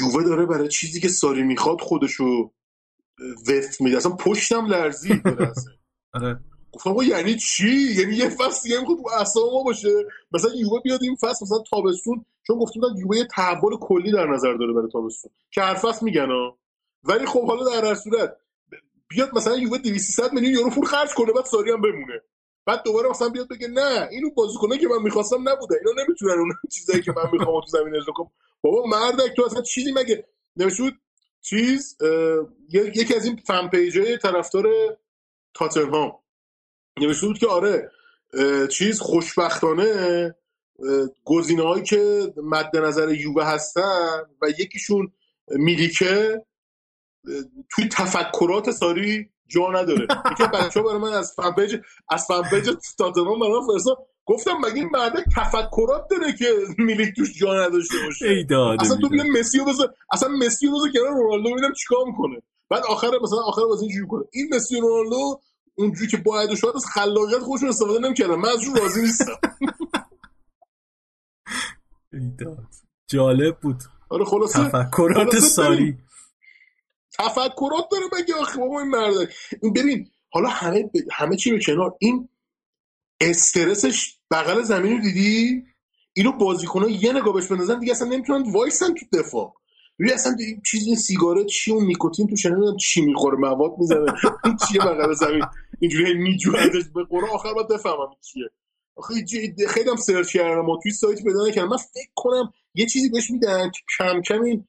یووه 0.00 0.24
داره 0.24 0.46
برای 0.46 0.68
چیزی 0.68 1.00
که 1.00 1.08
ساری 1.08 1.42
می‌خواد 1.42 1.80
خودشو 1.80 2.52
وفت 3.48 3.80
میده. 3.80 3.96
اصلا 3.96 4.12
پشتم 4.12 4.66
لرزید 4.66 5.22
آره. 6.14 6.40
گفتم 6.72 6.94
یعنی 7.08 7.36
چی؟ 7.36 7.94
یعنی 7.98 8.16
یه 8.16 8.28
فصل 8.28 8.62
دیگه 8.62 8.80
می‌خواد 8.80 8.98
اعصاب 9.18 9.52
ما 9.52 9.62
باشه. 9.62 9.88
مثلا 10.32 10.50
یووه 10.54 10.80
بیاد 10.84 11.02
این 11.02 11.16
فصل 11.16 11.44
مثلا 11.44 11.58
تابستون 11.70 12.24
چون 12.46 12.58
گفتم 12.58 12.80
یووه 12.98 13.16
یه 13.16 13.24
تحول 13.24 13.76
کلی 13.80 14.12
در 14.12 14.26
نظر 14.26 14.54
داره 14.54 14.72
برای 14.72 14.88
تابستون. 14.92 15.30
که 15.50 15.60
هر 15.62 15.74
فصل 15.74 16.04
میگن 16.04 16.30
ها. 16.30 16.58
ولی 17.04 17.26
خب 17.26 17.46
حالا 17.46 17.64
در 17.70 17.84
هر 17.84 17.94
صورت 17.94 18.36
بیاد 19.08 19.34
مثلا 19.34 19.56
یووه 19.56 19.78
200 19.78 20.32
میلیون 20.32 20.54
یورو 20.54 20.70
پول 20.70 20.84
خرج 20.84 21.14
کنه 21.14 21.32
بعد 21.32 21.44
ساری 21.44 21.70
هم 21.70 21.80
بمونه. 21.80 22.22
بعد 22.66 22.82
دوباره 22.84 23.08
مثلا 23.08 23.28
بیاد 23.28 23.48
بگه 23.48 23.68
نه 23.68 24.08
اینو 24.10 24.30
بازیکنه 24.30 24.78
که 24.78 24.88
من 24.88 25.02
می‌خواستم 25.02 25.48
نبوده. 25.48 25.76
اینا 25.86 26.02
نمی‌تونن 26.02 26.38
اون 26.38 26.52
چیزایی 26.74 27.02
که 27.02 27.12
من 27.16 27.30
می‌خوام 27.32 27.60
تو 27.60 27.66
زمین 27.66 27.96
اجرا 27.96 28.12
کنم. 28.14 28.30
بابا 28.60 28.86
مردک 28.86 29.36
تو 29.36 29.44
اصلا 29.44 29.62
چیزی 29.62 29.92
مگه؟ 29.92 30.26
نمی‌شود 30.56 30.94
چیز 31.48 31.96
یکی 32.72 33.14
از 33.14 33.24
این 33.24 33.36
fan 33.36 33.68
page 33.68 34.08
ای 34.08 34.18
طرفدار 34.18 34.66
تاتنهام 35.54 36.12
نوشته 37.00 37.26
بود 37.26 37.38
که 37.38 37.46
آره 37.46 37.90
چیز 38.72 39.00
خوشبختانه 39.00 40.34
گزینه 41.24 41.62
هایی 41.62 41.82
که 41.82 42.32
مد 42.36 42.76
نظر 42.76 43.12
یووه 43.12 43.44
هستن 43.44 44.22
و 44.42 44.48
یکیشون 44.58 45.12
میلیکه 45.48 46.42
توی 47.70 47.88
تفکرات 47.92 48.70
ساری 48.70 49.30
جا 49.46 49.70
نداره. 49.70 50.06
یکی 50.32 50.44
بچه 50.52 50.82
برای 50.82 50.98
من 50.98 51.12
از 51.12 51.32
fan 51.36 51.52
page 51.52 51.76
از 52.08 52.26
fan 52.26 52.42
page 52.42 52.70
تاتنهام 52.98 53.40
برای 53.40 53.60
گفتم 54.26 54.52
مگه 54.52 54.74
این 54.74 54.88
مرده 54.92 55.24
تفکرات 55.36 56.08
داره 56.10 56.32
که 56.32 56.54
میلیک 56.78 57.16
توش 57.16 57.38
جا 57.38 57.66
نداشته 57.66 57.94
باشه؟ 58.06 58.46
اصلا 58.80 58.96
تو 58.96 59.08
بیا 59.08 59.24
مسی 59.24 59.58
رو 59.58 59.72
اصلا 60.12 60.28
مسی 60.28 60.66
رو 60.66 60.88
کنار 60.94 61.12
رونالدو 61.12 61.50
ببینم 61.50 61.72
چیکار 61.72 62.04
می‌کنه. 62.06 62.42
بعد 62.70 62.82
آخر 62.88 63.10
مثلا 63.22 63.38
آخر 63.38 63.64
بازی 63.64 63.84
اینجوری 63.84 64.06
کنه 64.06 64.24
این 64.32 64.54
مسی 64.54 64.80
رونالدو 64.80 65.40
اونجوری 65.74 66.10
که 66.10 66.16
باید 66.16 66.54
شاید 66.54 66.76
از 66.76 66.86
خلاقیت 66.86 67.38
خودشون 67.38 67.68
استفاده 67.68 67.98
نمی‌کردن. 67.98 68.34
من 68.34 68.48
ازشون 68.48 68.76
راضی 68.76 69.02
نیستم. 69.02 69.32
جالب 73.10 73.60
بود. 73.60 73.82
آره 74.08 74.24
خلاصه 74.24 74.64
تفکرات 74.64 75.38
ساری 75.38 75.98
تفکرات 77.18 77.88
داره 77.90 78.04
مگه 78.12 78.34
آخه؟ 78.34 78.58
بابا 78.58 78.80
این 78.80 78.88
مرده. 78.88 79.28
این 79.62 79.72
ببین 79.72 80.10
حالا 80.30 80.48
همه 80.48 80.90
همه 81.12 81.36
چی 81.36 81.50
به 81.50 81.58
کنار. 81.58 81.94
این 81.98 82.28
استرسش 83.20 84.18
بغل 84.30 84.62
زمین 84.62 84.92
رو 84.92 85.02
دیدی؟ 85.02 85.64
اینو 86.12 86.32
بازیکن‌ها 86.32 86.88
یه 86.90 87.12
نگاه 87.12 87.34
بهش 87.34 87.46
بندازن 87.46 87.78
دیگه 87.78 87.92
اصلا 87.92 88.08
نمی‌تونن 88.08 88.52
وایسن 88.52 88.94
تو 88.94 89.18
دفاع. 89.18 89.54
ببین 89.98 90.12
اصلا 90.12 90.36
چیز 90.70 90.86
این 90.86 90.96
سیگاره 90.96 91.44
چی؟ 91.44 91.72
اون 91.72 91.86
نیکوتین 91.86 92.26
تو 92.26 92.48
نمی‌دونم 92.48 92.76
چی 92.76 93.00
می‌خوره 93.00 93.38
مواد 93.38 93.78
می‌زنه. 93.78 94.12
این 94.44 94.56
چیه 94.68 94.80
بغل 94.80 95.14
زمین؟ 95.14 95.42
اینجوری 95.80 96.14
میجوادش 96.14 96.84
به 96.94 97.04
قرآن 97.04 97.30
آخر 97.30 97.54
باید 97.54 97.68
بفهمم 97.68 98.16
چیه. 98.32 98.50
آخه 98.96 99.14
خیلی 99.68 99.90
هم 99.90 99.96
سرچ 99.96 100.32
کردم 100.32 100.60
ما 100.60 100.78
توی 100.82 100.92
سایت 100.92 101.22
پیدا 101.22 101.46
نکردم. 101.46 101.68
من 101.68 101.76
فکر 101.76 102.10
کنم 102.14 102.52
یه 102.74 102.86
چیزی 102.86 103.08
بهش 103.08 103.30
میدن 103.30 103.70
که 103.70 103.80
کم 103.98 104.22
کم 104.22 104.42
این 104.42 104.68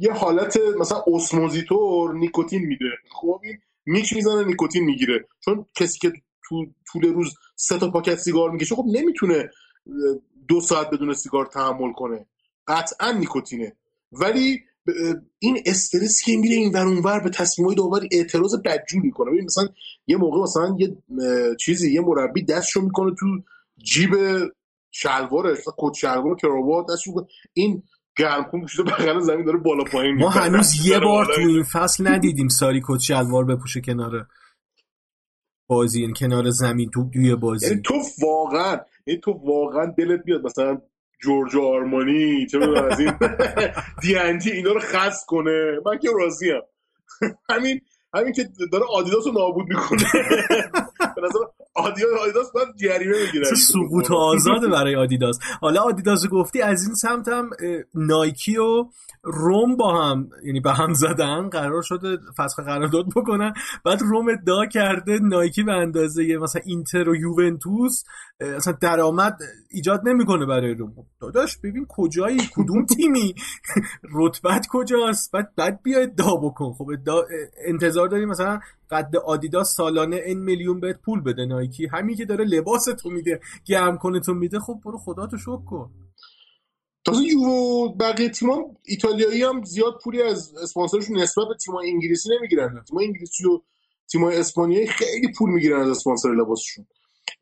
یه 0.00 0.12
حالت 0.12 0.58
مثلا 0.78 1.04
اسموزیتور 1.06 2.14
نیکوتین 2.14 2.62
میده. 2.62 2.90
خب 3.10 3.40
این 3.44 3.58
میچ 3.86 4.12
می‌زنه 4.12 4.44
نیکوتین 4.44 4.84
می‌گیره. 4.84 5.28
چون 5.44 5.66
کسی 5.74 5.98
که 5.98 6.12
تو 6.48 6.66
طول 6.92 7.12
روز 7.14 7.34
سه 7.56 7.78
تا 7.78 7.90
پاکت 7.90 8.14
سیگار 8.14 8.50
می‌کشه. 8.50 8.74
خب 8.74 8.84
نمی‌تونه 8.92 9.50
دو 10.48 10.60
ساعت 10.60 10.90
بدون 10.90 11.14
سیگار 11.14 11.46
تحمل 11.46 11.92
کنه. 11.92 12.26
قطعا 12.66 13.12
نیکوتینه. 13.12 13.76
ولی 14.12 14.60
این 15.38 15.58
استرس 15.66 16.22
که 16.24 16.36
میره 16.36 16.54
این 16.54 16.72
ور 17.04 17.20
به 17.20 17.30
تصمیمای 17.30 17.74
داوری 17.74 18.08
اعتراض 18.12 18.54
بدجور 18.64 19.02
می‌کنه. 19.02 19.30
ببین 19.30 19.44
مثلا 19.44 19.68
یه 20.06 20.16
موقع 20.16 20.42
مثلا 20.42 20.76
یه 20.78 20.96
چیزی 21.60 21.92
یه 21.92 22.00
مربی 22.00 22.44
دستشو 22.44 22.80
می‌کنه 22.80 23.14
تو 23.18 23.26
جیب 23.84 24.10
شلوارش 24.90 25.58
کت 25.78 25.94
شلوار 25.94 26.36
کراوات 26.36 26.86
دستشو 26.92 27.10
می‌کنه. 27.10 27.26
این 27.52 27.82
گرمکون 28.16 28.64
کشیده 28.64 28.82
بغل 28.82 29.20
زمین 29.20 29.44
داره 29.44 29.58
بالا 29.58 29.84
پایین 29.84 30.14
ما 30.18 30.28
هنوز 30.28 30.72
یه 30.86 30.98
بار 30.98 31.26
تو 31.34 31.40
این 31.40 31.62
فصل 31.62 32.08
ندیدیم 32.08 32.48
ساری 32.48 32.82
کت 32.88 33.00
شلوار 33.00 33.44
بپوشه 33.44 33.80
کناره. 33.80 34.26
بازی 35.68 36.00
این 36.00 36.12
کنار 36.12 36.50
زمین 36.50 36.90
تو 36.90 37.04
دوی 37.04 37.34
بازی. 37.34 37.66
یعنی 37.66 37.82
تو 37.82 37.94
واقعا 38.22 38.80
یعنی 39.06 39.20
تو 39.20 39.32
واقعا 39.32 39.86
دلت 39.86 40.24
بیاد 40.24 40.44
مثلا 40.44 40.78
جورج 41.22 41.56
آرمانی 41.56 42.46
چه 42.46 42.58
از 42.58 43.00
این 43.00 43.12
دیانتی 44.02 44.50
اینا 44.50 44.72
رو 44.72 44.80
خاص 44.80 45.24
کنه. 45.26 45.80
من 45.86 45.98
که 45.98 46.08
راضیم. 46.20 46.60
همین 47.50 47.80
همین 48.14 48.32
که 48.32 48.48
داره 48.72 48.84
آدیداس 48.90 49.26
رو 49.26 49.32
نابود 49.32 49.68
می‌کنه. 49.68 50.04
به 51.16 51.22
نظر 51.22 51.38
آدیداس 51.74 52.52
باید 52.54 52.68
جریمه 52.76 53.26
بگیره. 53.26 53.44
سقوط 53.44 54.10
آزاده 54.10 54.68
برای 54.68 54.96
آدیداس. 54.96 55.38
حالا 55.60 55.82
آدیداس 55.82 56.26
گفتی 56.26 56.62
از 56.62 56.82
این 56.82 56.94
سمت 56.94 57.28
هم 57.28 57.50
نایکی 57.94 58.56
و 58.56 58.84
روم 59.22 59.76
با 59.76 60.02
هم 60.02 60.30
یعنی 60.44 60.60
به 60.60 60.72
هم 60.72 60.92
زدن 60.92 61.48
قرار 61.48 61.82
شده 61.82 62.18
فسخ 62.38 62.58
قرارداد 62.58 63.06
بکنن. 63.16 63.52
بعد 63.84 64.02
روم 64.02 64.28
ادعا 64.28 64.66
کرده 64.66 65.18
نایکی 65.22 65.62
به 65.62 65.72
اندازه 65.72 66.36
مثلا 66.36 66.62
اینتر 66.64 67.08
و 67.08 67.16
یوونتوس 67.16 68.04
اصلا 68.40 68.72
درآمد 68.80 69.38
ایجاد 69.70 70.08
نمی‌کنه 70.08 70.46
برای 70.46 70.74
روم. 70.74 71.06
داداش 71.20 71.56
ببین 71.56 71.86
کجایی؟ 71.88 72.38
کدوم 72.54 72.86
تیمی؟ 72.86 73.34
رتبت 74.12 74.66
کجاست؟ 74.70 75.32
بعد 75.32 75.54
بعد 75.56 75.82
بیا 75.82 75.98
ادعا 75.98 76.36
بکن. 76.36 76.72
خب 76.72 76.88
ادعا 76.88 77.22
انتظار 77.66 78.08
داری 78.08 78.26
مثلا 78.26 78.60
قد 78.90 79.16
آدیداس 79.16 79.74
سالانه 79.76 80.16
این 80.16 80.38
میلیون 80.38 80.80
بهت 80.80 81.00
پول 81.00 81.20
بده. 81.20 81.46
نایکی 81.46 81.86
همین 81.86 82.16
که 82.16 82.24
داره 82.24 82.44
لباس 82.44 82.84
تو 82.84 83.10
میده 83.10 83.40
گرم 83.64 83.98
کنه 83.98 84.20
تو 84.20 84.34
میده. 84.34 84.58
خب 84.58 84.80
برو 84.84 84.98
خدا 84.98 85.26
تو 85.26 85.36
شکر 85.36 85.64
کن. 85.64 85.90
تازه 87.04 87.24
یوو 87.24 87.88
بقیه 87.88 88.28
تیمان 88.28 88.76
ایتالیایی 88.84 89.42
هم 89.42 89.64
زیاد 89.64 90.00
پولی 90.04 90.22
از 90.22 90.54
اسپانسرشون 90.62 91.18
نسبت 91.18 91.48
به 91.48 91.54
تیمای 91.54 91.90
انگلیسی 91.90 92.28
نمی‌گیرن. 92.36 92.84
تیمای 92.88 93.06
انگلیسی 93.06 93.46
و 93.46 93.60
تیمای 94.12 94.36
اسپانیایی 94.36 94.86
خیلی 94.86 95.32
پول 95.38 95.50
می‌گیرن 95.50 95.80
از 95.80 95.88
اسپانسر 95.88 96.28
لباسشون. 96.28 96.86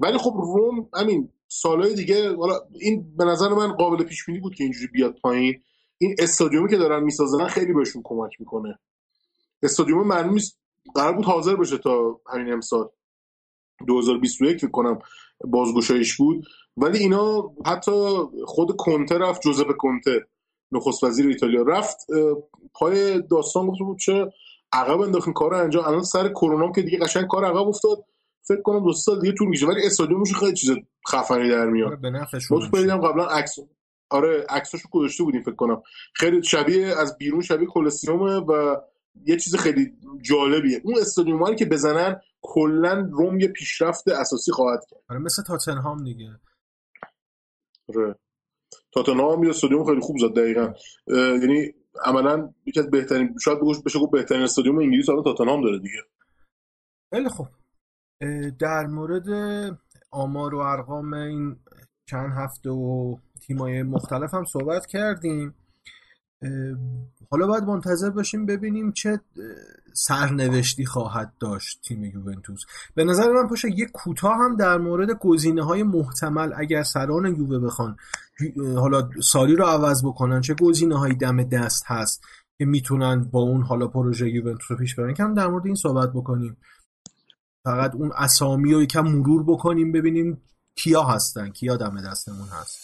ولی 0.01 0.19
خب 0.19 0.35
روم 0.37 0.89
همین 0.95 1.29
سالهای 1.49 1.95
دیگه 1.95 2.37
حالا 2.37 2.55
این 2.81 3.17
به 3.17 3.25
نظر 3.25 3.49
من 3.49 3.73
قابل 3.73 4.05
پیش 4.05 4.25
بینی 4.27 4.41
بود 4.41 4.55
که 4.55 4.65
اینجوری 4.65 4.87
بیاد 4.87 5.19
پایین. 5.23 5.63
این 5.99 6.15
استادیومی 6.19 6.71
که 6.71 6.77
دارن 6.77 7.03
می‌سازن 7.03 7.47
خیلی 7.47 7.73
بهشون 7.73 8.03
کمک 8.05 8.41
می‌کنه. 8.41 8.79
استادیوم 9.63 10.07
معلوم 10.07 10.39
قرار 10.95 11.13
بود 11.13 11.25
حاضر 11.25 11.57
بشه 11.57 11.79
تا 11.79 12.21
همین 12.33 12.53
امسال. 12.53 12.89
2021 13.87 14.57
فکر 14.57 14.71
کنم 14.71 14.99
بازگشایش 15.45 16.17
بود. 16.17 16.45
ولی 16.77 16.99
اینا 16.99 17.53
حتی 17.67 18.17
خود 18.45 18.77
کنته 18.77 19.19
رفت 19.19 19.43
جوزپ 19.43 19.77
کنته 19.79 20.27
نخست 20.73 21.05
وزیر 21.05 21.27
ایتالیا 21.27 21.63
رفت 21.63 21.97
پای 22.75 23.23
داستان 23.23 23.67
گفته 23.67 23.85
بود 23.85 23.99
چه 23.99 24.33
عقب 24.73 25.01
انداختین 25.01 25.33
کار 25.33 25.55
انجام. 25.55 25.85
الان 25.85 26.03
سر 26.03 26.29
کرونا 26.29 26.73
که 26.73 26.83
دیگه 26.83 26.99
قشنگ 26.99 27.27
کار 27.27 27.45
عقب 27.45 27.69
افتاد. 27.69 28.05
فکر 28.49 28.63
کنم 28.63 28.85
دو 28.85 28.93
سال 28.93 29.21
دیگه 29.21 29.33
طول 29.33 29.49
میشه 29.49 29.67
ولی 29.67 29.87
استادیومش 29.87 30.35
خیلی 30.35 30.53
چیز 30.53 30.71
خفنی 31.11 31.49
در 31.49 31.67
میاد. 31.67 31.89
آره، 31.89 31.97
به 31.97 32.11
نفعشون 32.11 32.61
قبلا 33.01 33.27
عکس 33.27 33.59
آره 34.11 34.47
عکساشو 34.49 34.89
گذاشته 34.93 35.25
بودیم 35.25 35.43
فکر 35.43 35.55
کنم. 35.55 35.83
خیلی 36.15 36.43
شبیه 36.43 36.87
از 36.87 37.19
بیرون 37.19 37.41
شبیه 37.41 37.69
کلسیومه 37.71 38.37
و 38.37 38.77
یه 39.25 39.37
چیز 39.37 39.57
خیلی 39.57 39.93
جالبیه. 40.23 40.81
اون 40.85 40.99
استادیوم 40.99 41.57
که 41.57 41.65
بزنن 41.65 42.21
کلا 42.43 43.09
روم 43.13 43.41
یه 43.41 43.49
پیشرفت 43.49 44.09
اساسی 44.09 44.53
خواهد 44.53 44.81
کرد. 44.91 45.01
آره 45.09 45.21
مثل 45.21 45.43
تاتنهام 45.43 46.05
دیگه. 46.05 46.41
آره. 47.89 48.15
تاتنهام 48.93 49.45
یه 49.45 49.51
استادیوم 49.51 49.85
خیلی 49.85 50.01
خوب 50.01 50.19
زد 50.19 50.35
دقیقا. 50.35 50.73
یعنی 51.09 51.73
عملا 52.05 52.55
یکی 52.67 52.81
از 52.81 52.91
بهترین 52.91 53.39
شاید 53.45 53.59
بگوش 53.59 53.83
بشه 53.83 53.99
گفت 53.99 54.13
بهترین 54.13 54.43
استادیوم 54.43 54.79
انگلیس 54.79 55.09
الان 55.09 55.25
تاتنهام 55.25 55.65
داره 55.65 55.79
دیگه. 55.79 56.03
خیلی 57.11 57.29
خوب. 57.29 57.47
در 58.59 58.87
مورد 58.87 59.27
آمار 60.11 60.55
و 60.55 60.59
ارقام 60.59 61.15
این 61.15 61.57
چند 62.07 62.33
هفته 62.37 62.71
و 62.71 63.17
تیمای 63.41 63.83
مختلف 63.83 64.35
هم 64.35 64.45
صحبت 64.45 64.87
کردیم. 64.87 65.55
حالا 67.31 67.47
باید 67.47 67.65
منتظر 67.65 68.11
باشیم 68.11 68.47
ببینیم 68.47 68.93
چه 68.93 69.21
سرنوشتی 69.93 70.87
خواهد 70.87 71.33
داشت 71.41 71.81
تیم 71.89 72.05
یوونتوس. 72.05 72.61
به 72.95 73.05
نظر 73.05 73.33
من 73.33 73.49
پاشه 73.49 73.69
یه 73.79 73.87
کوتاه 73.87 74.37
هم 74.37 74.57
در 74.57 74.79
مورد 74.79 75.11
گزینه 75.11 75.65
های 75.65 75.83
محتمل 75.83 76.53
اگر 76.57 76.83
سران 76.83 77.27
یووه 77.27 77.59
بخوان 77.59 77.97
حالا 78.77 79.09
ساری 79.23 79.57
رو 79.57 79.65
عوض 79.65 80.05
بکنن 80.05 80.41
چه 80.41 80.55
گزینه 80.55 80.99
هایی 80.99 81.15
دم 81.15 81.43
دست 81.43 81.85
هست 81.87 82.25
که 82.59 82.65
می‌تونن 82.65 83.25
با 83.25 83.41
اون 83.41 83.63
حالا 83.63 83.89
پروژه 83.89 84.31
یوونتوس 84.31 84.71
رو 84.71 84.77
پیش 84.77 84.95
برن. 84.95 85.15
کم 85.15 85.35
در 85.35 85.47
مورد 85.47 85.67
این 85.67 85.75
صحبت 85.75 86.11
بکنیم. 86.15 86.57
فقط 87.67 87.95
اون 87.95 88.13
اسامی 88.17 88.73
رو 88.73 88.83
یکم 88.83 89.01
مرور 89.01 89.43
بکنیم 89.43 89.93
ببینیم 89.93 90.43
کیا 90.77 91.03
هستن 91.03 91.51
کیا 91.51 91.77
دم 91.77 92.01
دستمون 92.11 92.49
هست. 92.49 92.79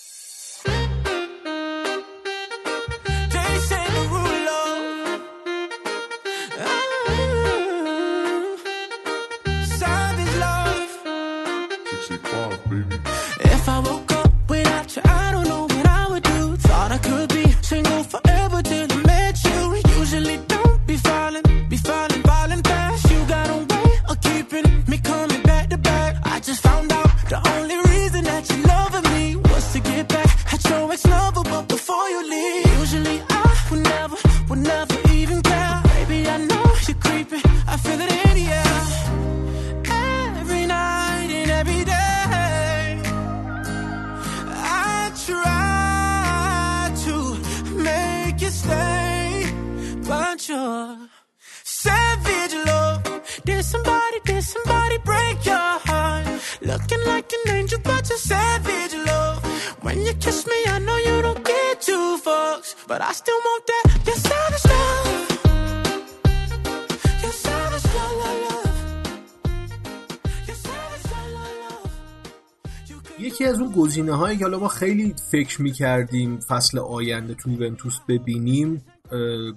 یکی 73.22 73.44
از 73.44 73.60
اون 73.60 73.72
گزینه 73.72 74.16
هایی 74.16 74.38
که 74.38 74.44
حالا 74.44 74.58
ما 74.58 74.68
خیلی 74.68 75.14
فکر 75.30 75.62
می‌کردیم 75.62 76.40
فصل 76.40 76.78
آینده 76.78 77.34
تو 77.34 77.50
یوونتوس 77.50 77.98
ببینیم 78.08 78.84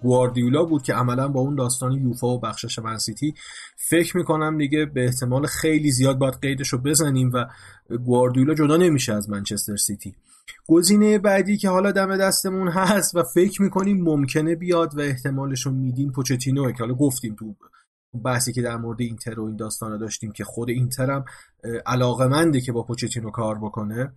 گواردیولا 0.02 0.64
بود 0.64 0.84
که 0.84 0.94
عملا 0.94 1.28
با 1.28 1.40
اون 1.40 1.56
داستان 1.56 1.92
یوفا 1.92 2.28
و 2.28 2.40
بخشش 2.40 2.80
منسیتی 2.80 3.34
فکر 3.78 4.18
می‌کنم 4.18 4.58
دیگه 4.58 4.86
به 4.86 5.06
احتمال 5.06 5.46
خیلی 5.46 5.92
زیاد 5.92 6.18
باید 6.18 6.40
قیدش 6.42 6.70
رو 6.70 6.80
بزنیم 6.80 7.32
و 7.34 7.46
گواردیولا 7.98 8.54
جدا 8.54 8.78
نمیشه 8.78 9.14
از 9.14 9.30
منچستر 9.30 9.76
سیتی. 9.76 10.16
گزینه 10.68 11.18
بعدی 11.20 11.58
که 11.58 11.70
حالا 11.70 11.92
دم 11.92 12.18
دستمون 12.18 12.68
هست 12.68 13.16
و 13.16 13.24
فکر 13.24 13.62
می‌کنیم 13.62 14.04
ممکنه 14.04 14.56
بیاد 14.56 14.98
و 14.98 15.00
احتمالش 15.00 15.66
رو 15.66 15.72
میدیم 15.72 16.12
پوچتینوه 16.12 16.72
که 16.72 16.80
حالا 16.80 16.94
گفتیم 16.94 17.36
تو 17.36 17.56
بحثی 18.24 18.54
که 18.54 18.62
در 18.62 18.78
مورد 18.78 19.02
اینتر 19.02 19.40
و 19.40 19.46
این 19.46 19.56
داستان 19.56 19.98
داشتیم 19.98 20.32
که 20.32 20.44
خود 20.44 20.70
اینتر 20.70 21.12
هم 21.12 21.26
علاقه 21.86 22.62
که 22.62 22.72
با 22.72 22.84
پوچتینو 22.84 23.32
کار 23.32 23.58
بکنه. 23.58 24.12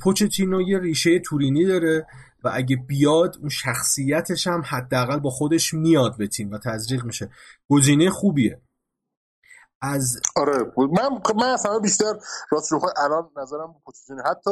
پوچتینو 0.00 0.62
یه 0.62 0.78
ریشه 0.78 1.18
تورینی 1.18 1.64
داره. 1.64 2.06
و 2.44 2.50
اگه 2.54 2.76
بیاد 2.76 3.36
اون 3.40 3.48
شخصیتش 3.48 4.46
هم 4.46 4.62
حداقل 4.66 5.18
با 5.18 5.30
خودش 5.30 5.74
میاد 5.74 6.16
به 6.18 6.26
تیم 6.26 6.50
و 6.50 6.58
تزریق 6.58 7.04
میشه. 7.04 7.30
گزینه 7.68 8.10
خوبیه. 8.10 8.60
از 9.80 10.20
آره 10.36 10.72
من 10.76 11.20
من 11.36 11.46
اصلا 11.46 11.78
بیشتر 11.78 12.14
راستش 12.50 12.72
بخوای 12.72 12.92
الان 12.96 13.30
نظرم 13.36 13.74
پوچتینو 13.84 14.22
حتی 14.22 14.50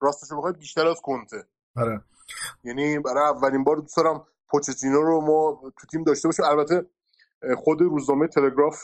راستش 0.00 0.28
بخوای 0.36 0.52
بیشتر 0.52 0.86
از 0.86 1.00
کنته. 1.02 1.44
آره. 1.76 2.00
یعنی 2.64 2.98
برای 2.98 3.28
اولین 3.28 3.64
بار 3.64 3.76
دوست 3.76 3.96
دارم 3.96 4.26
پوچتینو 4.48 5.02
رو 5.02 5.20
ما 5.20 5.70
تو 5.80 5.86
تیم 5.86 6.04
داشته 6.04 6.28
باشیم. 6.28 6.44
البته 6.44 6.86
خود 7.56 7.80
روزنامه 7.80 8.26
تلگراف 8.26 8.82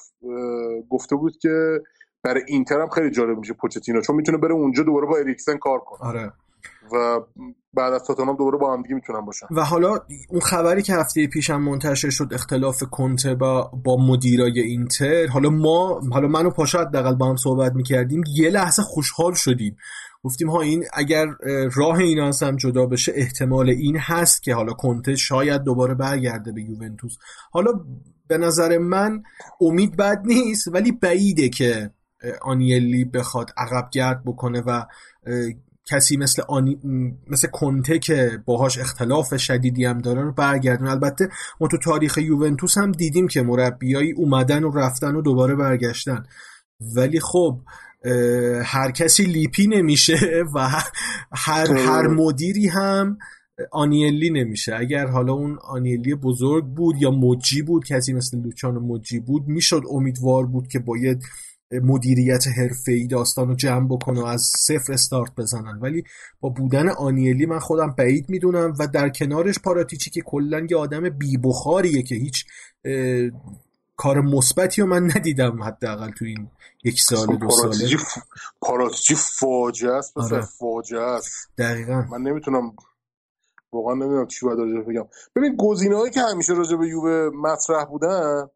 گفته 0.90 1.16
بود 1.16 1.38
که 1.38 1.80
برای 2.22 2.42
اینتر 2.46 2.80
هم 2.80 2.88
خیلی 2.88 3.10
جالب 3.10 3.38
میشه 3.38 3.54
پوچتینو 3.54 4.00
چون 4.00 4.16
می‌تونه 4.16 4.38
بره 4.38 4.52
اونجا 4.52 4.82
دوباره 4.82 5.06
با 5.06 5.16
اریکسن 5.16 5.56
کار 5.56 5.78
کنه. 5.78 6.08
آره. 6.08 6.32
و 6.92 7.20
بعد 7.76 7.92
از 7.92 8.04
تاتنهام 8.04 8.36
دوباره 8.36 8.58
با 8.58 8.72
هم 8.72 8.82
دیگه 8.82 8.94
می‌تونن 8.94 9.20
باشن. 9.20 9.46
و 9.50 9.64
حالا 9.64 9.98
اون 10.28 10.40
خبری 10.40 10.82
که 10.82 10.94
هفته 10.94 11.26
پیشم 11.26 11.62
منتشر 11.62 12.10
شد 12.10 12.28
اختلاف 12.32 12.82
کنته 12.90 13.34
با 13.34 13.70
با 13.84 13.96
مدیرای 13.96 14.60
اینتر 14.60 15.26
حالا 15.26 15.50
ما 15.50 16.00
حالا 16.12 16.28
منو 16.28 16.50
پاشا 16.50 16.80
حداقل 16.80 17.14
با 17.14 17.28
هم 17.28 17.36
صحبت 17.36 17.72
می‌کردیم 17.72 18.22
یه 18.36 18.50
لحظه 18.50 18.82
خوشحال 18.82 19.34
شدیم. 19.34 19.76
گفتیم 20.24 20.50
ها 20.50 20.60
این 20.60 20.84
اگر 20.92 21.26
راه 21.74 21.98
اینا 21.98 22.30
هم 22.42 22.56
جدا 22.56 22.86
بشه 22.86 23.12
احتمال 23.14 23.70
این 23.70 23.96
هست 23.96 24.42
که 24.42 24.54
حالا 24.54 24.72
کنته 24.72 25.16
شاید 25.16 25.62
دوباره 25.62 25.94
برگرده 25.94 26.52
به 26.52 26.62
یوونتوس. 26.62 27.16
حالا 27.52 27.70
به 28.28 28.38
نظر 28.38 28.78
من 28.78 29.22
امید 29.60 29.96
بد 29.96 30.22
نیست 30.24 30.68
ولی 30.68 30.92
بعیده 30.92 31.48
که 31.48 31.90
آنیلی 32.42 33.04
بخواد 33.04 33.50
عقب 33.56 33.88
گرد 33.92 34.22
بکنه 34.24 34.62
و 34.66 34.84
کسی 35.86 36.16
مثل 36.16 36.42
آنی... 36.48 36.78
مثل 37.30 37.48
کنته 37.48 37.98
که 37.98 38.38
باهاش 38.44 38.78
اختلاف 38.78 39.36
شدیدی 39.36 39.84
هم 39.84 39.98
داره 39.98 40.22
رو 40.22 40.32
برگردن 40.32 40.86
البته 40.86 41.28
ما 41.60 41.68
تو 41.68 41.78
تاریخ 41.78 42.18
یوونتوس 42.18 42.78
هم 42.78 42.92
دیدیم 42.92 43.28
که 43.28 43.42
مربیایی 43.42 44.12
اومدن 44.12 44.64
و 44.64 44.78
رفتن 44.78 45.14
و 45.14 45.22
دوباره 45.22 45.54
برگشتن. 45.54 46.24
ولی 46.96 47.20
خب 47.20 47.60
هر 48.64 48.90
کسی 48.90 49.24
لیپی 49.24 49.66
نمیشه 49.66 50.16
و 50.54 50.68
هر 51.32 51.72
هر 51.72 52.08
مدیری 52.08 52.68
هم 52.68 53.18
آنیلی 53.72 54.30
نمیشه. 54.30 54.76
اگر 54.76 55.06
حالا 55.06 55.32
اون 55.32 55.58
آنیلی 55.64 56.14
بزرگ 56.14 56.64
بود 56.64 57.02
یا 57.02 57.10
مجی 57.10 57.62
بود 57.62 57.84
کسی 57.84 58.12
مثل 58.12 58.38
لوچان 58.38 58.74
مجی 58.74 59.20
بود 59.20 59.48
می‌شد 59.48 59.82
امیدوار 59.90 60.46
بود 60.46 60.68
که 60.68 60.78
باید 60.78 61.22
مدیریت 61.72 62.44
ای 62.86 63.06
داستان 63.06 63.48
رو 63.48 63.54
جمع 63.54 63.88
بکنه 63.88 64.22
و 64.22 64.24
از 64.24 64.52
صفر 64.58 64.92
استارت 64.92 65.30
بزنن. 65.38 65.78
ولی 65.82 66.04
با 66.40 66.48
بودن 66.48 66.88
آنیلی 66.88 67.46
من 67.46 67.58
خودم 67.58 67.94
بعید 67.98 68.28
می‌دونم 68.28 68.74
و 68.78 68.86
در 68.86 69.08
کنارش 69.08 69.58
پاراتیچی 69.58 70.10
که 70.10 70.20
کلا 70.20 70.66
یه 70.70 70.76
آدم 70.76 71.02
بخاریه 71.44 72.02
که 72.02 72.14
هیچ 72.14 72.44
کار 73.96 74.20
مثبتی 74.20 74.82
رو 74.82 74.86
من 74.88 75.04
ندیدم 75.04 75.62
حداقل 75.62 76.10
تو 76.10 76.24
این 76.24 76.50
یک 76.84 77.00
سال 77.00 77.36
دو 77.36 77.50
ساله. 77.50 77.96
پاراتیچی 78.60 79.14
فاجعه 79.14 79.92
است 79.92 80.18
آره. 80.18 80.40
فاجعه 80.40 81.00
است. 81.00 81.50
دقیقا. 81.58 82.04
من 82.10 82.22
نمی‌تونم 82.22 82.72
واقعا 83.72 83.94
نمی‌دونم 83.94 84.26
چی 84.26 84.46
باید 84.46 84.86
بگم. 84.88 85.08
ببین 85.36 85.56
گزینه‌هایی 85.58 86.10
که 86.10 86.20
همیشه 86.20 86.52
راجع 86.52 86.76
به 86.76 86.88
یووه 86.88 87.30
مطرح 87.34 87.84
بودن 87.84 88.48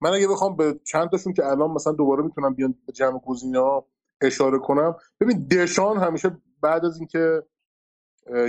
من 0.00 0.10
اگه 0.10 0.28
بخوام 0.28 0.56
به 0.56 0.80
چند 0.84 1.10
تاشون 1.10 1.32
که 1.32 1.46
الان 1.46 1.70
مثلا 1.70 1.92
دوباره 1.92 2.22
می‌تونم 2.22 2.54
بیان 2.54 2.74
به 2.86 2.92
جمع 2.92 3.18
گزینه 3.18 3.58
ها 3.58 3.86
اشاره 4.20 4.58
کنم 4.58 4.96
ببین 5.20 5.46
دشان 5.46 5.96
همیشه 5.96 6.36
بعد 6.60 6.84
از 6.84 6.98
اینکه 6.98 7.42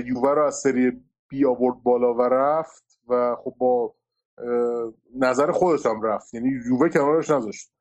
یووه 0.06 0.34
رو 0.34 0.46
از 0.46 0.56
سری 0.56 1.04
بی 1.28 1.46
آورد 1.46 1.84
بالا 1.84 2.14
و 2.14 2.22
رفت 2.22 3.00
و 3.08 3.36
خب 3.36 3.56
با 3.58 3.96
نظر 5.16 5.52
خودش 5.52 5.86
هم 5.86 6.02
رفت. 6.02 6.34
یعنی 6.34 6.50
یووه 6.66 6.90
کنارش 6.90 7.30
نذاشت. 7.30 7.72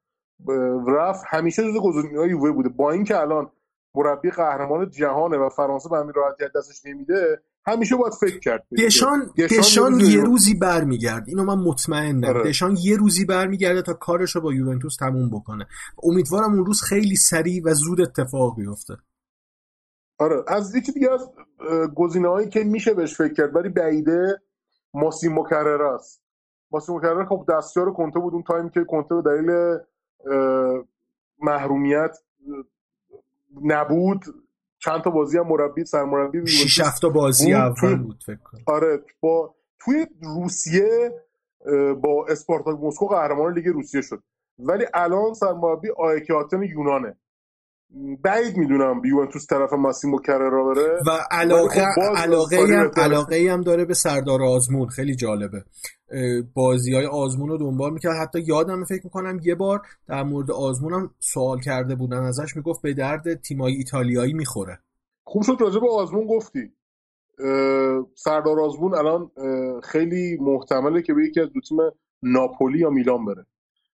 رفت. 0.87 1.25
همیشه 1.29 1.63
جز 1.63 1.79
گزینه 1.79 2.29
یووه 2.29 2.53
بوده. 2.53 2.69
با 2.69 2.91
اینکه 2.91 3.21
الان 3.21 3.51
مربی 3.95 4.31
قهرمان 4.31 4.91
جهانه 4.91 5.37
و 5.37 5.49
فرانسه 5.49 5.89
به 5.89 5.97
همین 5.97 6.13
راحتی 6.13 6.45
دستش 6.55 6.87
نمیده 6.87 7.43
همیشه 7.67 7.97
باید 7.97 8.13
فکر 8.21 8.39
کرد 8.39 8.67
دشان, 8.79 9.31
دشان, 9.51 10.01
یه 10.01 10.23
روزی 10.23 10.55
برمیگرد. 10.55 11.29
اینو 11.29 11.45
من 11.45 11.59
مطمئنم. 11.59 12.25
آره. 12.25 12.43
دشان 12.43 12.77
یه 12.83 12.97
روزی 12.97 13.25
برمیگرده 13.25 13.83
تا 13.83 13.93
کارش 13.93 14.37
رو 14.37 14.41
با 14.41 14.53
یوونتوس 14.53 14.97
تموم 14.97 15.31
بکنه. 15.31 15.67
امیدوارم 16.03 16.53
اون 16.55 16.67
روز 16.67 16.83
خیلی 16.83 17.17
سریع 17.17 17.63
و 17.65 17.75
زود 17.75 18.01
اتفاق 18.01 18.57
بیفته. 18.57 18.97
آره. 20.19 20.45
از 20.49 20.75
یکی 20.75 20.93
دیگه 20.93 21.13
از 21.13 21.31
گزینه 21.95 22.29
هایی 22.29 22.49
که 22.49 22.65
میشه 22.65 22.95
بهش 22.95 23.17
فکر 23.17 23.35
کرد 23.35 23.57
ولی 23.57 23.69
بعیده 23.69 24.43
ماسی 24.95 25.29
مکرر 25.29 25.83
است. 25.83 26.23
ماسی 26.71 26.93
مکرر 26.93 27.25
خب 27.25 27.45
دستیار 27.49 27.93
کنته 27.93 28.21
بود 28.21 28.35
اون 28.35 28.43
تایم 28.43 28.69
که 28.69 28.85
کنته 28.85 29.15
به 29.15 29.23
دلیل 29.23 29.79
محرومیت 31.43 32.17
نبود. 33.63 34.25
چند 34.85 35.01
تا 35.03 35.11
بازی 35.11 35.39
هم 35.39 35.49
مربی 35.49 35.85
سرمربی 35.85 36.47
6 36.47 36.83
تا 37.03 37.09
بازی 37.09 37.55
اول 37.55 37.97
بود 37.97 38.23
فکر 38.27 38.37
کنم. 38.37 38.61
آره 38.67 39.03
با 39.21 39.55
توی 39.79 40.07
روسیه 40.23 41.13
با 42.03 42.27
اسپارتاک 42.29 42.79
مسکو 42.83 43.07
قهرمان 43.07 43.55
لیگ 43.55 43.67
روسیه 43.67 44.01
شد. 44.01 44.23
ولی 44.59 44.85
الان 44.95 45.35
سرمربی 45.35 45.89
آیکی 45.97 46.33
آتن 46.33 46.63
یونانه. 46.63 47.17
بعید 48.25 48.57
می‌دونم 48.57 49.03
یوونتوس 49.05 49.47
طرف 49.47 49.73
ماسیمو 49.73 50.19
کررا 50.19 50.65
بره. 50.65 50.99
و 51.07 51.11
علاقه 51.31 51.85
خب 51.95 52.17
علاقه 52.17 52.57
هم 52.57 52.91
علاقه 52.97 53.49
هم 53.53 53.61
داره 53.61 53.85
به 53.85 53.95
سردار 53.95 54.43
آزمون. 54.43 54.89
خیلی 54.89 55.15
جالبه. 55.15 55.65
بازی 56.55 56.95
های 56.95 57.07
آزمون 57.07 57.49
رو 57.49 57.59
دنبال 57.59 57.93
می‌کرد. 57.93 58.17
حتی 58.23 58.41
یادم 58.41 58.85
فکر 58.85 59.01
می‌کنم 59.05 59.41
یه 59.43 59.55
بار 59.55 59.83
در 60.09 60.23
مورد 60.23 60.51
آزمون 60.51 60.93
هم 60.93 61.11
سوال 61.19 61.61
کرده 61.61 61.95
بودن. 61.95 62.23
ازش 62.23 62.57
می‌گفت 62.57 62.83
به 62.83 62.95
درد 62.95 63.35
تیمای 63.35 63.73
ایتالیایی 63.73 64.33
می‌خوره. 64.33 64.79
خوب 65.25 65.43
شد 65.43 65.57
راجع 65.61 65.81
به 65.81 65.91
آزمون 65.91 66.27
گفتی. 66.27 66.73
سردار 68.15 68.61
آزمون 68.61 68.95
الان 68.95 69.31
خیلی 69.83 70.39
محتمله 70.41 71.03
که 71.03 71.15
به 71.15 71.25
یکی 71.25 71.41
از 71.41 71.49
دو 71.53 71.61
تیم 71.61 71.79
ناپولی 72.23 72.79
یا 72.79 72.91
میلان 72.91 73.25
بره. 73.25 73.47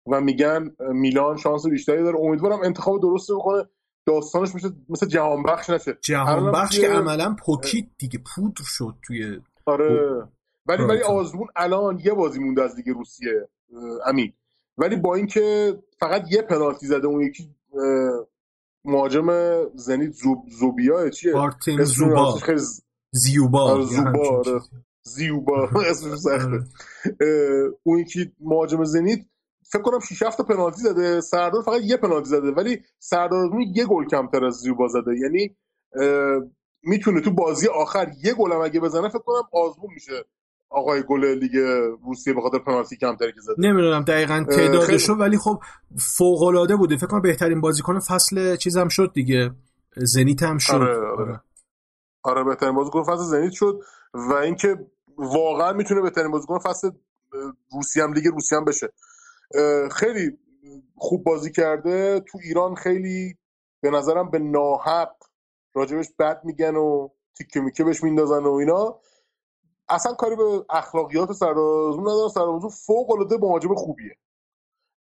و 0.08 0.22
میگن 0.22 0.72
میلان 0.80 1.38
شانس 1.38 1.68
بیشتری 1.68 2.04
داره. 2.04 2.20
امیدوارم 2.20 2.60
انتخاب 2.64 3.02
درستی 3.02 3.34
بکنه. 3.34 3.64
داستانش 4.06 4.56
میشه 4.56 4.70
مثل 4.89 5.08
جهان 5.08 5.43
بخش 5.43 5.70
نشه. 5.70 5.97
جهان 6.01 6.51
بخش 6.51 6.80
که 6.80 6.88
عملا 6.89 7.36
پوکیت 7.45 7.86
دیگه 7.97 8.20
پودر 8.36 8.64
شد 8.64 8.95
توی 9.08 9.39
آره. 9.66 10.28
ولی 10.66 10.84
ولی 10.84 11.01
آزمون 11.01 11.47
الان 11.56 12.01
یه 12.04 12.14
بازی 12.14 12.39
مونده 12.39 12.64
از 12.64 12.76
دیگه 12.76 12.93
روسیه 12.93 13.49
امین. 14.06 14.34
ولی 14.78 14.95
با 14.95 15.16
اینکه 15.16 15.78
فقط 15.99 16.32
یه 16.32 16.41
پنالتی 16.41 16.86
زده 16.86 17.08
اون 17.08 17.22
یکی 17.22 17.49
مهاجم 18.86 19.28
زنیت 19.76 20.12
زوب 20.12 20.43
زوبیا 20.60 21.10
چیه؟ 21.10 21.36
آرتم 21.36 21.84
زوبا. 21.84 22.39
زیوبا. 23.12 23.62
آره 23.62 23.84
زوبا 23.84 24.38
آره. 24.38 24.62
زیوبا. 25.04 25.70
اسمش 25.89 26.20
سخته 26.20 26.47
آره. 26.47 26.64
اون 27.84 27.99
یکی 27.99 28.32
مهاجم 28.39 28.84
زنیت 28.84 29.20
فکر 29.74 29.82
کنم 29.82 29.99
6 29.99 30.24
7 30.24 30.41
پنالتی 30.41 30.82
زده. 30.82 31.21
سردار 31.21 31.61
فقط 31.61 31.82
یه 31.84 31.97
پنالتی 31.97 32.30
زده 32.30 32.51
ولی 32.51 32.82
سردار 32.99 33.49
یه 33.76 33.86
گل 33.86 34.05
کمتر 34.05 34.45
از 34.45 34.53
زیوبا 34.53 34.88
زده. 34.88 35.11
یعنی 35.21 35.55
می‌تونه 36.84 37.21
تو 37.21 37.32
بازی 37.32 37.67
آخر 37.67 38.11
یه 38.24 38.34
گل 38.34 38.51
هم 38.51 38.61
اگه 38.61 38.80
بزنه 38.80 39.09
فکر 39.09 39.19
کنم 39.19 39.43
آزمون 39.53 39.93
میشه 39.93 40.26
آقای 40.69 41.03
گل 41.09 41.26
لیگ 41.26 41.57
روسیه 42.05 42.34
به 42.34 42.41
خاطر 42.41 42.59
پنالتی 42.59 42.97
کمتری 42.97 43.34
که 43.34 43.41
زده. 43.41 43.55
نمی‌دونم 43.57 44.03
دقیقا 44.03 44.45
تعدادشو 44.49 45.13
ولی 45.13 45.38
خب 45.38 45.59
فوق 46.17 46.43
العاده 46.43 46.76
بوده. 46.76 46.97
فکر 46.97 47.07
کنم 47.07 47.21
بهترین 47.21 47.61
بازیکن 47.61 47.99
فصل 47.99 48.55
چیزم 48.55 48.88
شد 48.88 49.11
دیگه. 49.13 49.51
زنیت 49.97 50.43
هم 50.43 50.57
شد. 50.57 50.74
آره, 50.74 50.97
آره. 50.97 51.07
آره. 51.07 51.41
آره 52.24 52.43
بهترین 52.43 52.76
بازیکن 52.76 53.03
فصل 53.03 53.24
زنیت 53.24 53.51
شد 53.51 53.80
و 54.13 54.34
اینکه 54.34 54.78
واقعا 55.17 55.74
می‌تونه 55.74 56.01
بهترین 56.01 56.32
بازیکن 56.32 56.59
فصل 56.59 56.91
روسیه 57.74 58.03
هم 58.03 58.13
لیگ 58.13 58.28
روسیه 58.28 58.57
هم 58.57 58.65
بشه. 58.65 58.93
خیلی 59.91 60.38
خوب 60.95 61.24
بازی 61.24 61.51
کرده. 61.51 62.20
تو 62.20 62.39
ایران 62.43 62.76
خیلی 62.76 63.38
به 63.82 63.89
نظرم 63.89 64.30
به 64.30 64.39
ناحق 64.39 65.16
راجبش 65.74 66.08
بد 66.20 66.41
میگن 66.43 66.76
و 66.76 67.10
تیکه 67.38 67.60
میکه 67.60 67.84
بهش 67.84 68.04
میندازن 68.04 68.43
و 68.43 68.51
اینا. 68.51 68.99
اصلا 69.89 70.14
کاری 70.14 70.36
به 70.36 70.66
اخلاقیات 70.70 71.32
سرازمون 71.32 72.10
ندارم. 72.10 72.30
سرازمون 72.30 72.70
فوق 72.70 73.12
العاده 73.12 73.38
مهاجم 73.38 73.76
خوبیه. 73.76 74.18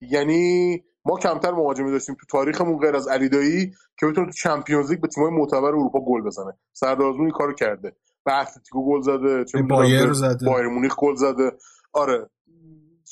یعنی 0.01 0.85
ما 1.05 1.19
کمتر 1.19 1.51
مهاجمی 1.51 1.91
داشتیم 1.91 2.17
تو 2.21 2.27
تاریخمون 2.31 2.79
غیر 2.79 2.97
از 2.97 3.09
علیدایی 3.09 3.73
که 3.99 4.07
بتونه 4.07 4.27
تو 4.27 4.33
چمپیونز 4.33 4.91
لیگ 4.91 5.01
به 5.01 5.09
تیم‌های 5.09 5.33
معتبر 5.33 5.69
اروپا 5.69 6.01
گل 6.01 6.23
بزنه. 6.23 6.59
سرازمون 6.73 7.21
این 7.21 7.31
کارو 7.31 7.53
کرده. 7.53 7.97
به 8.25 8.41
اتلتیکو 8.41 8.87
گل 8.87 9.01
زده 9.01 9.45
چه 9.45 9.63
بایر 9.63 10.13
زده. 10.13 10.47
بایر 10.47 10.67
مونیخ 10.67 10.97
گل 10.99 11.15
زده. 11.15 11.53
آره. 11.93 12.31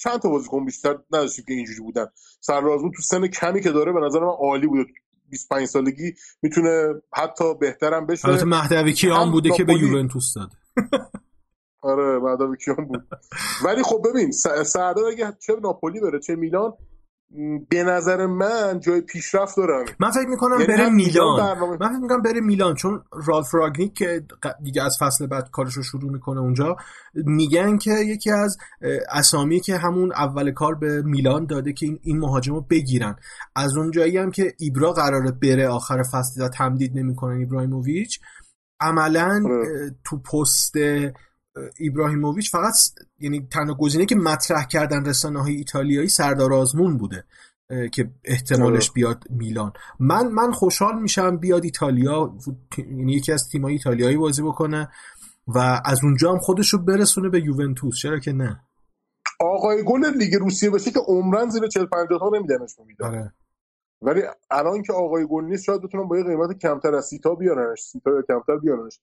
چند 0.03 0.19
تا 0.21 0.29
بازیکن 0.29 0.65
بیشتر 0.65 0.99
نداشتیم 1.13 1.45
که 1.49 1.55
اینجوری 1.55 1.81
بودن. 1.81 2.07
سرازمون 2.41 2.93
تو 2.97 3.03
سن 3.03 3.27
کمی 3.27 3.61
که 3.61 3.71
داره 3.71 3.93
به 3.93 4.01
نظر 4.01 4.21
من 4.21 4.27
عالی 4.27 4.67
بوده. 4.67 4.85
25 5.29 5.67
سالگی 5.67 6.15
می‌تونه 6.43 6.95
حتی 7.13 7.55
بهترم 7.55 8.07
بشه. 8.07 8.29
البته 8.29 8.45
مهدوی 8.45 8.93
کیان 8.93 9.31
بوده 9.31 9.51
که 9.57 9.65
به 9.65 9.75
یوونتوس 9.75 10.35
داد 10.35 10.51
آره 11.83 12.19
مهدوی 12.19 12.57
کیان 12.65 12.85
بود. 12.85 13.07
ولی 13.65 13.83
خب 13.83 14.03
ببین 14.09 14.31
سردار 14.65 15.05
اگه 15.05 15.33
چه 15.47 15.57
ناپولی 15.63 16.01
بره 16.01 16.19
چه 16.21 16.37
میلان. 16.37 16.73
به 17.69 17.85
نظر 17.85 18.27
من 18.27 18.81
جای 18.81 19.01
پیشرفت 19.01 19.57
دارم 19.57 19.85
من 20.01 20.11
فکر 20.11 20.29
می‌کنم 20.29 20.61
یعنی 20.61 20.67
بره 20.67 20.89
میلان. 20.91 21.59
من 21.81 21.89
فکر 21.89 21.99
می‌کنم 22.03 22.23
بره 22.23 22.41
میلان 22.41 22.75
چون 22.75 23.03
رالف 23.27 23.55
راگنیک 23.55 23.95
که 23.95 24.23
دیگه 24.63 24.83
از 24.83 24.97
فصل 25.01 25.27
بعد 25.27 25.51
کارش 25.51 25.75
رو 25.75 25.83
شروع 25.83 26.13
می‌کنه 26.13 26.41
اونجا 26.41 26.77
میگن 27.15 27.79
که 27.79 27.91
یکی 27.91 28.31
از 28.31 28.57
اسامی 29.11 29.61
که 29.61 29.77
همون 29.77 30.13
اول 30.13 30.51
کار 30.51 30.75
به 30.75 31.03
میلان 31.03 31.47
داده 31.47 31.73
که 31.73 31.87
این 32.03 32.19
مهاجم 32.19 32.55
رو 32.55 32.61
بگیرن. 32.61 33.17
از 33.57 33.77
اونجایی 33.77 34.19
هم 34.19 34.31
که 34.31 34.55
ایبرا 34.59 34.93
قراره 34.93 35.31
بره 35.31 35.69
آخر 35.69 36.03
فصل 36.13 36.49
تمدید 36.49 36.99
نمی‌کنن 36.99 37.37
ایبراهیموویچ 37.37 38.21
عملا 38.81 39.43
آره. 39.45 39.95
تو 40.05 40.19
پست 40.19 40.73
ایبراهیموویچ 41.79 42.51
فقط 42.51 42.75
یعنی 43.19 43.49
تنها 43.53 43.75
گزینه 43.75 44.07
که 44.07 44.17
مطرح 44.17 44.65
کردن 44.65 45.05
رسانه 45.05 45.43
های 45.43 45.55
ایتالیایی 45.55 46.09
سردار 46.09 46.53
آزمون 46.53 46.99
بوده 46.99 47.25
که 47.93 48.11
احتمالش. 48.25 48.91
بیاد 48.91 49.25
میلان. 49.31 49.73
من 50.01 50.29
من 50.29 50.53
خوشحال 50.53 51.03
میشم 51.03 51.37
بیاد 51.37 51.65
ایتالیا 51.65 52.35
یعنی 52.79 53.13
یکی 53.13 53.33
از 53.33 53.49
تیمای 53.53 53.73
ایتالیایی 53.73 54.17
بازی 54.17 54.43
بکنه 54.43 54.89
و 55.47 55.83
از 55.85 56.05
اونجا 56.05 56.33
هم 56.33 56.39
خودش 56.39 56.69
رو 56.69 56.79
برسونه 56.79 57.29
به 57.29 57.41
یوونتوس. 57.45 57.97
چرا 57.97 58.19
که 58.19 58.33
نه؟ 58.33 58.61
آقای 59.41 59.85
گل 59.85 60.17
لیگ 60.17 60.35
روسیه 60.35 60.71
بشه 60.71 60.91
که 60.91 61.01
عمرا 61.09 61.49
زیر 61.49 61.67
40 61.67 61.87
50 61.87 62.19
تا 62.19 62.31
نمیدنش 62.35 62.77
آره. 63.01 63.33
ولی 64.03 64.23
الان 64.51 64.83
که 64.83 64.93
آقای 64.93 65.27
گل 65.31 65.45
نیست 65.45 65.65
شاید 65.65 65.83
بتونن 65.83 66.09
با 66.09 66.19
یه 66.19 66.25
قیمت 66.25 66.59
کمتر 66.59 66.95
از 66.95 67.05
سی 67.05 67.25
تا 67.25 67.35
بیارنش 67.35 67.83
سی 67.83 68.01
تا 68.01 68.11
یا 68.11 68.23
کمتر 68.29 68.57
بیارنش. 68.57 69.01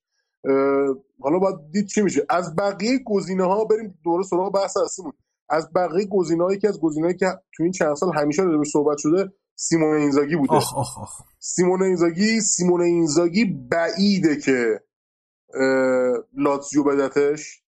حالا 1.22 1.40
باید 1.40 1.56
دید 1.72 1.86
چی 1.86 2.02
میشه. 2.02 2.26
از 2.30 2.56
بقیه 2.56 3.00
گزینه 3.06 3.44
ها 3.44 3.66
بریم 3.66 4.00
دوره 4.04 4.24
سراغ 4.24 4.54
بحث 4.54 4.78
اصلیمون. 4.78 5.14
از 5.50 5.74
بقیه 5.74 6.06
گزینه 6.06 6.44
هایی 6.44 6.60
که 6.60 6.68
از 6.68 6.80
گزینه‌ای 6.80 7.16
که 7.16 7.26
تو 7.56 7.64
این 7.64 7.72
چند 7.72 7.96
سال 7.96 8.14
همیشه 8.16 8.44
رو 8.44 8.64
صحبت 8.64 8.98
شده 8.98 9.32
سیمون 9.56 9.96
اینزاگی 9.96 10.36
بوده. 10.36 10.54
آخ 10.54 10.78
آخ 10.78 10.98
آخ. 10.98 11.22
سیمون 11.40 11.84
اینزاگی 11.84 12.42
سیمون 12.42 12.82
اینزاگی 12.82 13.46
بعیده 13.46 14.36
که 14.36 14.82
لاتزیو 16.38 16.84
بدتش 16.84 17.64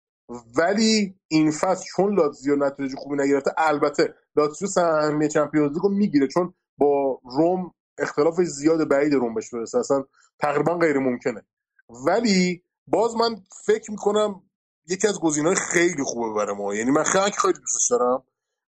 ولی 0.56 1.14
این 1.28 1.50
فصل 1.50 1.84
چون 1.96 2.14
لاتزیو 2.14 2.56
نتیجه 2.56 2.96
خوبی 2.96 3.16
نگرفته 3.16 3.50
البته 3.58 4.14
لاتزیو 4.36 4.68
سهمیه 4.68 5.28
چمپیونز 5.28 5.72
لیگو 5.72 5.88
می‌گیره 5.88 6.28
چون 6.28 6.54
با 6.78 7.20
روم 7.24 7.74
اختلاف 7.98 8.40
زیاد 8.40 8.88
بعید 8.88 9.14
روم 9.14 9.34
بهش 9.34 9.54
برسه. 9.54 9.78
اصلا 9.78 10.04
تقریبا 10.38 10.78
غیر 10.78 10.98
ممکنه. 10.98 11.42
ولی 11.88 12.62
باز 12.86 13.16
من 13.16 13.36
فکر 13.66 13.90
می‌کنم 13.90 14.42
یکی 14.88 15.08
از 15.08 15.20
گزینه‌های 15.20 15.56
خیلی 15.56 16.02
خوبه 16.02 16.34
برای 16.34 16.56
ما. 16.56 16.74
یعنی 16.74 16.90
من 16.90 17.02
خیلی 17.02 17.30
خیلی 17.30 17.52
دوستش 17.52 17.90
دارم 17.90 18.22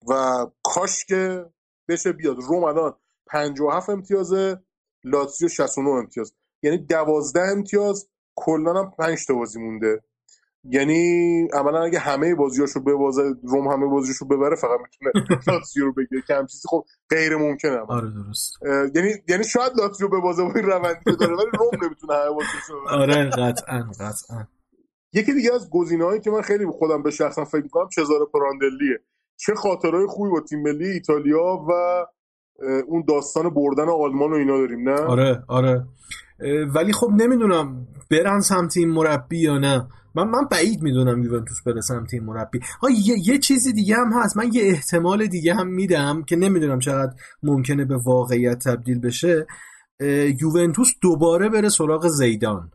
و 0.09 0.45
کاش 0.63 1.05
که 1.05 1.45
بشه 1.87 2.11
بیاد. 2.11 2.37
روم 2.37 2.63
الان 2.63 2.95
57 3.27 3.89
امتیاز 3.89 4.33
لاتسیو 5.03 5.47
69 5.47 5.89
امتیاز. 5.89 6.33
یعنی 6.63 6.77
12 6.77 7.41
امتیاز 7.41 8.09
کلا 8.35 8.73
هم 8.73 8.91
5 8.91 9.25
تا 9.25 9.33
بازی 9.33 9.59
مونده. 9.59 10.03
یعنی 10.63 11.47
عملا 11.53 11.83
اگه 11.83 11.99
همه 11.99 12.35
بازیاشو 12.35 12.79
ببازه 12.83 13.21
روم 13.43 13.67
همه 13.67 13.87
بازیاشو 13.87 14.25
ببره 14.25 14.55
فقط 14.55 14.79
می‌تونه 14.79 15.27
لاتزیو 15.47 15.85
رو 15.85 15.93
بگیره 15.93 16.21
که 16.27 16.35
هم 16.35 16.45
چیزی 16.45 16.67
خب 16.69 16.85
غیر 17.09 17.37
ممکنه 17.37 17.77
آره 17.87 18.09
درست. 18.09 18.53
یعنی 18.95 19.09
یعنی 19.27 19.43
شاید 19.43 19.71
لاتزیو 19.77 20.07
ببازه 20.07 20.43
با 20.43 20.51
این 20.55 20.65
روندی 20.65 20.99
که 21.05 21.11
داره 21.11 21.35
ولی 21.35 21.47
روم 21.59 21.85
نمی‌تونه 21.85 22.13
همه 22.13 22.29
بازیاشو 22.29 22.73
آره 22.89 23.29
قطعا 23.29 23.85
قطعا. 23.99 24.47
یکی 25.13 25.33
دیگه 25.33 25.53
از 25.53 25.69
گزینه‌هایی 25.69 26.19
که 26.19 26.31
من 26.31 26.41
خیلی 26.41 26.65
خودم 26.65 27.03
به 27.03 27.11
شخصا 27.11 27.45
فکر 27.45 27.63
می‌کنم 27.63 27.89
چزاره 27.89 28.25
پراندلیه. 28.33 28.99
چه 29.37 29.53
خاطرهای 29.55 30.05
خوبی 30.07 30.29
با 30.29 30.41
تیم 30.41 30.61
ملی 30.61 30.87
ایتالیا 30.87 31.65
و 31.69 31.71
اون 32.87 33.03
داستان 33.07 33.49
بردن 33.49 33.89
آلمان 33.89 34.31
و 34.31 34.35
اینا 34.35 34.57
داریم 34.57 34.89
نه؟ 34.89 35.01
آره 35.01 35.43
آره. 35.47 35.85
ولی 36.75 36.93
خب 36.93 37.09
نمی‌دونم 37.09 37.87
برن 38.11 38.39
سمت 38.39 38.77
این 38.77 38.89
مربی 38.89 39.39
یا 39.39 39.57
نه. 39.57 39.87
من 40.15 40.23
من 40.23 40.45
بعید 40.51 40.81
می‌دونم 40.81 41.23
یوونتوس 41.23 41.61
بره 41.65 41.81
سمت 41.81 42.13
این 42.13 42.23
مربی. 42.23 42.59
ها 42.81 42.89
یه،, 42.89 43.15
یه 43.27 43.37
چیزی 43.37 43.73
دیگه 43.73 43.95
هم 43.95 44.13
هست. 44.13 44.37
من 44.37 44.53
یه 44.53 44.63
احتمال 44.63 45.27
دیگه 45.27 45.55
هم 45.55 45.67
میدم 45.67 46.23
که 46.23 46.35
نمی‌دونم 46.35 46.79
چقدر 46.79 47.13
ممکنه 47.43 47.85
به 47.85 47.97
واقعیت 47.97 48.63
تبدیل 48.63 48.99
بشه. 48.99 49.47
یوونتوس 50.41 50.93
دوباره 51.01 51.49
بره 51.49 51.69
سراغ 51.69 52.07
زیدان. 52.07 52.71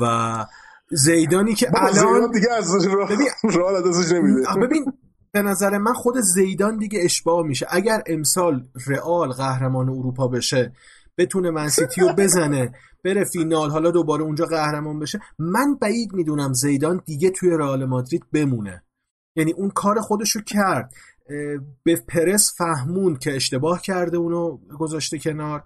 و 0.00 0.46
زیدانی 0.90 1.54
که 1.54 1.70
الان 1.76 2.30
دیگه 2.30 2.52
از 2.52 2.86
راه 2.86 3.08
ببین 4.62 4.84
به 5.32 5.42
نظر 5.42 5.78
من 5.78 5.92
خود 5.92 6.14
زیدان 6.20 6.76
دیگه 6.76 7.00
اشباه 7.02 7.46
میشه. 7.46 7.66
اگر 7.70 8.02
امسال 8.06 8.68
رئال 8.86 9.28
قهرمان 9.28 9.88
اروپا 9.88 10.28
بشه 10.28 10.72
بتونه 11.18 11.50
منسیتی 11.50 12.00
رو 12.00 12.08
بزنه 12.18 12.72
بره 13.04 13.24
فینال 13.24 13.70
حالا 13.70 13.90
دوباره 13.90 14.22
اونجا 14.22 14.44
قهرمان 14.44 14.98
بشه. 14.98 15.20
من 15.38 15.74
بعید 15.80 16.12
می‌دونم 16.12 16.52
زیدان 16.52 17.02
دیگه 17.06 17.30
توی 17.30 17.50
رئال 17.50 17.84
مادرید 17.84 18.24
بمونه. 18.32 18.82
یعنی 19.36 19.52
اون 19.52 19.70
کار 19.70 20.00
خودشو 20.00 20.40
کرد. 20.40 20.92
به 21.84 21.96
پرس 22.08 22.54
فهمون 22.58 23.16
که 23.16 23.36
اشتباه 23.36 23.82
کرده 23.82 24.16
اونو 24.16 24.58
گذاشته 24.78 25.18
کنار. 25.18 25.64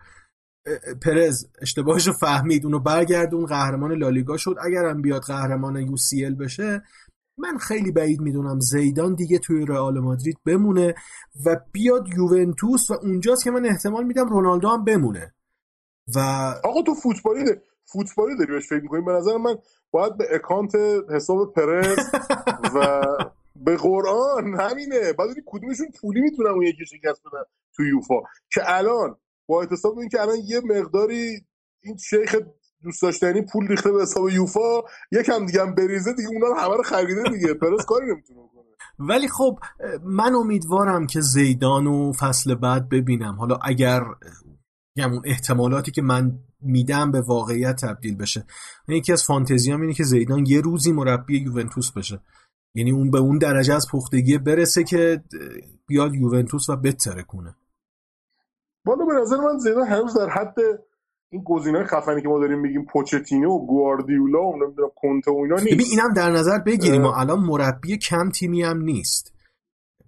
پرز 1.02 1.46
اشتباهش 1.60 2.06
رو 2.06 2.12
فهمید 2.12 2.64
اونو 2.64 2.78
برگردون 2.78 3.46
قهرمان 3.46 3.92
لالیگا 3.92 4.36
شد. 4.36 4.56
اگرم 4.62 5.02
بیاد 5.02 5.22
قهرمان 5.22 5.76
یو 5.76 5.96
سی 5.96 6.24
ال 6.24 6.34
بشه 6.34 6.82
من 7.38 7.58
خیلی 7.58 7.92
بعید 7.92 8.20
می‌دونم 8.20 8.60
زیدان 8.60 9.14
دیگه 9.14 9.38
توی 9.38 9.66
رئال 9.66 10.00
مادرید 10.00 10.38
بمونه 10.46 10.94
و 11.46 11.56
بیاد 11.72 12.08
یوونتوس 12.08 12.90
و 12.90 12.94
اونجاست 13.02 13.44
که 13.44 13.50
من 13.50 13.66
احتمال 13.66 14.04
میدم 14.04 14.28
رونالدو 14.28 14.68
هم 14.68 14.84
بمونه. 14.84 15.34
و 16.14 16.18
آقا 16.64 16.82
تو 16.82 16.94
فوتبالی 16.94 17.44
ده. 17.44 17.62
فوتبالی 17.84 18.36
داری 18.36 18.52
بهش 18.52 18.68
فکر 18.68 18.82
می‌کنی؟ 18.82 19.00
به 19.00 19.12
نظر 19.12 19.36
من 19.36 19.56
باید 19.90 20.16
به 20.16 20.24
اکانت 20.34 20.72
حساب 21.10 21.52
پرز 21.54 21.98
و 22.74 23.02
به 23.56 23.76
قرآن 23.76 24.60
همینه. 24.60 25.12
بعد 25.12 25.28
کدومشون 25.46 25.86
پولی 26.00 26.20
می‌تونن 26.20 26.50
اون 26.50 26.62
یکی 26.62 26.86
شکست 26.86 27.20
بدن 27.26 27.42
تو 27.76 27.82
یوفا. 27.82 28.14
که 28.54 28.60
الان 28.64 29.16
با 29.46 29.60
اعتصاب 29.60 29.98
این 29.98 30.08
که 30.08 30.20
الان 30.20 30.36
یه 30.44 30.60
مقداری 30.64 31.46
این 31.82 31.96
شیخ 31.96 32.36
دوست 32.82 33.02
داشتنی 33.02 33.42
پول 33.52 33.68
ریخته 33.68 33.92
به 33.92 34.02
حساب 34.02 34.28
یوفا 34.28 34.82
یکم 35.12 35.46
دیگه 35.46 35.60
هم 35.60 35.74
بریزه 35.74 36.12
دیگه 36.12 36.28
اونا 36.28 36.60
همه 36.60 36.76
رو 36.76 36.82
خریده 36.82 37.22
دیگه. 37.22 37.54
پرس 37.54 37.84
کاری 37.84 38.06
نمی‌تونه 38.06 38.40
کنه 38.54 38.62
ولی 38.98 39.28
خب 39.28 39.58
من 40.04 40.34
امیدوارم 40.34 41.06
که 41.06 41.20
زیدان 41.20 41.86
و 41.86 42.12
فصل 42.12 42.54
بعد 42.54 42.88
ببینم. 42.88 43.34
حالا 43.34 43.58
اگر 43.64 44.02
اون 44.96 45.22
احتمالاتی 45.24 45.90
که 45.90 46.02
من 46.02 46.38
میدم 46.60 47.10
به 47.10 47.20
واقعیت 47.20 47.80
تبدیل 47.80 48.16
بشه. 48.16 48.44
یکی 48.88 49.12
از 49.12 49.24
فانتزیام 49.24 49.80
اینه 49.80 49.94
که 49.94 50.04
زیدان 50.04 50.46
یه 50.46 50.60
روزی 50.60 50.92
مربی 50.92 51.38
یوونتوس 51.38 51.92
بشه. 51.92 52.20
یعنی 52.74 52.90
اون 52.90 53.10
به 53.10 53.18
اون 53.18 53.38
درجه 53.38 53.74
از 53.74 53.86
پختگی 53.92 54.38
برسه 54.38 54.84
که 54.84 55.22
بیاد 55.86 56.14
یوونتوس 56.14 56.68
و 56.68 56.76
بتره 56.76 57.22
کنه. 57.22 57.56
والا 58.86 59.04
به 59.04 59.12
نظر 59.22 59.36
من 59.36 59.58
زیدان 59.58 59.86
هنوز 59.86 60.18
در 60.18 60.28
حد 60.28 60.54
این 61.30 61.42
گزینه‌های 61.44 61.86
خفنی 61.86 62.22
که 62.22 62.28
ما 62.28 62.38
داریم 62.38 62.60
میگیم 62.60 62.86
پوچتینو 62.92 63.50
و 63.50 63.66
گواردیولا 63.66 64.42
و 64.42 64.56
نمی‌دونم 64.56 64.90
کنته 64.96 65.30
و 65.30 65.34
اینا 65.34 65.56
نیست. 65.56 65.66
ببین 65.66 65.86
اینم 65.90 66.12
در 66.12 66.30
نظر 66.30 66.58
بگیریم 66.58 67.02
ما 67.02 67.16
الان 67.16 67.40
مربی 67.40 67.98
کم 67.98 68.30
تیمی 68.30 68.62
هم 68.62 68.82
نیست. 68.82 69.32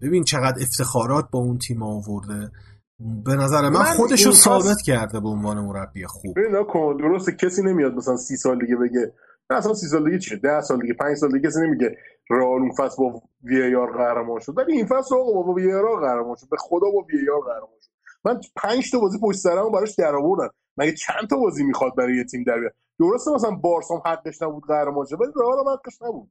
ببین 0.00 0.24
چقدر 0.24 0.62
افتخارات 0.62 1.30
با 1.30 1.38
اون 1.38 1.58
تیم 1.58 1.82
آورده. 1.82 2.50
به 2.98 3.34
نظر 3.34 3.62
من, 3.62 3.78
من 3.78 3.84
خودشو 3.84 4.32
ثابت 4.32 4.82
کرده 4.86 5.20
به 5.20 5.28
عنوان 5.28 5.58
مربی 5.58 6.06
خوب. 6.06 6.38
ببین 6.38 6.64
کن 6.64 6.96
درسته 6.96 7.32
کسی 7.32 7.62
نمیاد 7.62 7.94
مثلا 7.94 8.16
سی 8.16 8.36
سال 8.36 8.58
دیگه 8.58 8.76
بگه 8.76 9.12
نه 9.50 9.56
اصلا 9.56 9.74
سی 9.74 9.86
سال 9.86 10.04
دیگه 10.04 10.18
چیه؟ 10.18 10.38
ده 10.38 10.60
سال 10.60 10.80
دیگه 10.80 10.94
پنج 10.94 11.16
سال 11.16 11.32
دیگه 11.32 11.48
کسی 11.48 11.60
نمیگه 11.60 11.96
رئال 12.30 12.60
اون 12.60 12.72
فصل 12.72 12.96
با 12.98 13.22
وی 13.44 13.76
آر 13.76 13.92
قهرمان 13.92 14.40
شد. 14.40 14.58
ولی 14.58 14.72
این 14.72 14.86
فصل 14.86 15.14
آقا 15.14 15.42
با 15.42 15.52
وی 15.52 15.72
آر 15.72 16.00
قهرمان 16.00 16.36
شد. 16.36 16.48
به 16.50 16.56
خدا 16.56 16.90
با 16.90 17.06
وی 17.12 17.30
آر 17.30 17.40
قهرمان 17.40 17.78
شد. 17.80 17.90
من 18.24 18.40
پنج 18.56 18.90
تا 18.90 18.98
بازی 19.00 19.18
پشت 19.22 19.38
سرمو 19.38 19.70
براش 19.70 19.94
در 19.94 20.16
آوردم. 20.16 20.50
مگه 20.76 20.92
چند 20.92 21.28
تا 21.30 21.36
بازی 21.36 21.64
می‌خواد 21.64 21.94
برای 21.96 22.16
یه 22.16 22.24
تیم 22.24 22.42
در 22.42 22.60
بیاد؟ 22.60 22.74
درسته 22.98 23.30
مثلا 23.30 23.50
بارسا 23.50 24.02
حقش 24.06 24.42
نبود 24.42 24.62
قهرمان 24.66 25.06
شه 25.06 25.16
ولی 25.16 25.32
رئال 25.36 25.58
هم 25.58 25.68
حقش 25.72 26.02
نبود. 26.02 26.30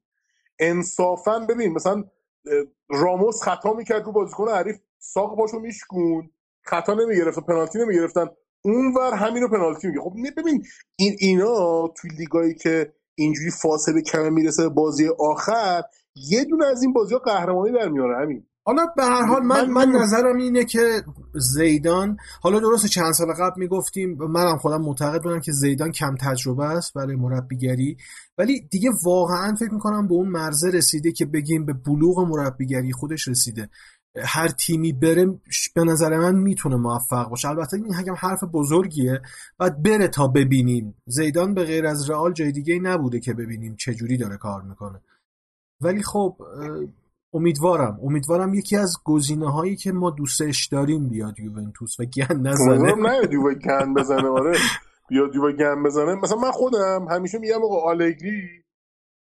انصافا 0.59 1.39
ببین 1.39 1.73
مثلا 1.73 2.03
راموس 2.89 3.43
خطا 3.43 3.73
می‌کرد 3.73 4.05
رو 4.05 4.11
بازیکن 4.11 4.49
حریف 4.49 4.79
ساق 4.99 5.37
باشو 5.37 5.59
میشکون 5.59 6.29
خطا 6.65 6.93
نمی‌گرفت 6.93 7.39
پنالتی 7.39 7.79
نمی‌گرفتن. 7.79 8.25
اونور 8.65 9.13
همینو 9.13 9.47
پنالتی 9.47 9.87
میگه. 9.87 9.99
خب 9.99 10.13
ببین 10.37 10.63
این 10.95 11.15
اینا 11.19 11.87
توی 11.87 12.09
لیگایی 12.17 12.55
که 12.55 12.93
اینجوری 13.15 13.51
فاصله 13.61 14.01
کمه 14.01 14.29
می‌رسه 14.29 14.69
بازی 14.69 15.09
آخر 15.19 15.81
یه 16.15 16.43
دونه 16.45 16.65
از 16.65 16.83
این 16.83 16.93
بازی 16.93 17.13
ها 17.13 17.19
قهرمانی 17.19 17.71
در 17.71 17.89
میاره 17.89 18.23
همین. 18.23 18.45
حالا 18.65 18.85
به 18.95 19.03
هر 19.03 19.25
حال 19.25 19.43
من, 19.43 19.69
من 19.69 19.89
نظرم 19.89 20.37
اینه 20.37 20.65
که 20.65 21.03
زیدان 21.55 22.17
حالا 22.41 22.59
درست 22.59 22.85
چند 22.85 23.13
سال 23.13 23.27
قبل 23.33 23.53
می‌گفتیم 23.57 24.17
منم 24.19 24.57
خودم 24.57 24.81
معتقد 24.81 25.21
بودم 25.23 25.39
که 25.39 25.51
زیدان 25.51 25.91
کم 25.91 26.15
تجربه 26.21 26.65
است 26.65 26.93
برای 26.93 27.15
مربیگری. 27.15 27.97
ولی 28.37 28.67
دیگه 28.71 28.89
واقعا 29.05 29.55
فکر 29.59 29.73
می‌کنم 29.73 30.07
به 30.07 30.13
اون 30.13 30.29
مرزه 30.29 30.69
رسیده 30.69 31.11
که 31.11 31.25
بگیم 31.25 31.65
به 31.65 31.73
بلوغ 31.73 32.19
مربیگری 32.19 32.91
خودش 32.91 33.27
رسیده. 33.27 33.69
هر 34.21 34.47
تیمی 34.47 34.93
بره 34.93 35.39
به 35.75 35.83
نظر 35.83 36.17
من 36.17 36.35
می‌تونه 36.35 36.75
موفق 36.75 37.29
باشه. 37.29 37.49
البته 37.49 37.77
این 37.77 37.93
هم 37.93 38.15
حرف 38.17 38.43
بزرگیه. 38.43 39.21
باید 39.57 39.83
بره 39.83 40.07
تا 40.07 40.27
ببینیم. 40.27 40.95
زیدان 41.05 41.53
به 41.53 41.63
غیر 41.63 41.85
از 41.85 42.09
رئال 42.09 42.33
جای 42.33 42.51
دیگه 42.51 42.79
نبوده 42.79 43.19
که 43.19 43.33
ببینیم 43.33 43.75
چه 43.75 43.93
جوری 43.93 44.17
داره 44.17 44.37
کار 44.37 44.61
می‌کنه. 44.61 45.01
ولی 45.81 46.03
خب 46.03 46.37
امیدوارم. 47.33 47.99
امیدوارم 48.03 48.53
یکی 48.53 48.77
از 48.77 48.97
گزینه 49.03 49.51
هایی 49.51 49.75
که 49.75 49.91
ما 49.91 50.09
دوستش 50.09 50.65
داریم 50.65 51.09
بیاد 51.09 51.39
یوونتوس 51.39 51.99
و 51.99 52.05
گن 52.05 52.39
نزنه 52.39 52.95
نه 52.95 53.19
یووه 53.31 53.53
گن 53.53 53.93
بزنه 53.93 54.27
آره. 54.27 54.57
بیاد 55.09 55.35
یووه 55.35 55.51
گن 55.51 55.83
بزنه. 55.83 56.15
مثلا 56.15 56.37
من 56.37 56.51
خودم 56.51 57.07
همیشه 57.11 57.39
میگم 57.39 57.63
آقا 57.63 57.81
آلگری 57.89 58.62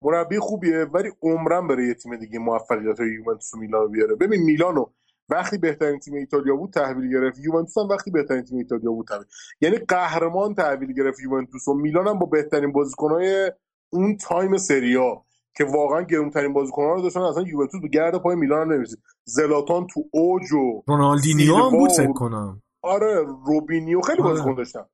مربی 0.02 0.40
خوبیه 0.40 0.86
ولی 0.94 1.12
عمرم 1.22 1.68
برای 1.68 1.88
یه 1.88 1.94
تیم 1.94 2.16
دیگه 2.16 2.40
موفقیت 2.40 3.00
های 3.00 3.10
یوونتوس 3.10 3.54
و 3.54 3.58
میلان 3.58 3.92
بیاره. 3.92 4.16
ببین 4.16 4.44
میلانو 4.44 4.86
وقتی 5.30 5.58
بهترین 5.58 6.00
تیم 6.00 6.14
ایتالیا 6.14 6.56
بود 6.56 6.74
تحویل 6.74 7.12
گرفت. 7.12 7.40
یوونتوس 7.40 7.78
هم 7.78 7.88
وقتی 7.88 8.12
بهترین 8.12 8.44
تیم 8.44 8.58
ایتالیا 8.58 8.92
بود 8.92 9.08
تحویل. 9.08 9.26
یعنی 9.62 9.78
قهرمان 9.78 10.54
تحویل 10.54 10.94
گرفت 10.94 11.20
یوونتوس 11.20 11.68
و 11.68 11.74
میلان 11.74 12.08
هم 12.08 12.20
با 12.20 12.26
بهترین 12.26 12.72
بازیکنهای 12.72 13.52
اون 13.90 14.18
تایم 14.18 14.58
سریا 14.58 15.26
که 15.58 15.64
واقعا 15.64 16.02
گرونترین 16.02 16.54
بازیکن‌ها 16.54 16.94
رو 16.94 17.02
داشتن 17.02 17.20
اصلا 17.20 17.44
یوونتوس 17.44 17.82
به 17.82 17.88
گرد 17.88 18.18
پای 18.18 18.36
میلان 18.36 18.62
هم 18.62 18.74
نمی‌رسید. 18.74 19.00
زلاتان 19.24 19.88
تو 19.88 20.04
اوج 20.12 20.54
و 20.54 20.84
رونالدینیو 20.88 21.56
هم 21.56 21.70
بود 21.70 21.92
فکر 21.92 22.14
کنم. 22.14 22.62
آره 22.82 23.26
روبینیو 23.46 24.02
خیلی 24.02 24.22
آره. 24.22 24.32
بازیکن 24.32 24.56
داشتن. 24.56 24.86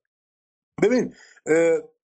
ببین 0.84 1.14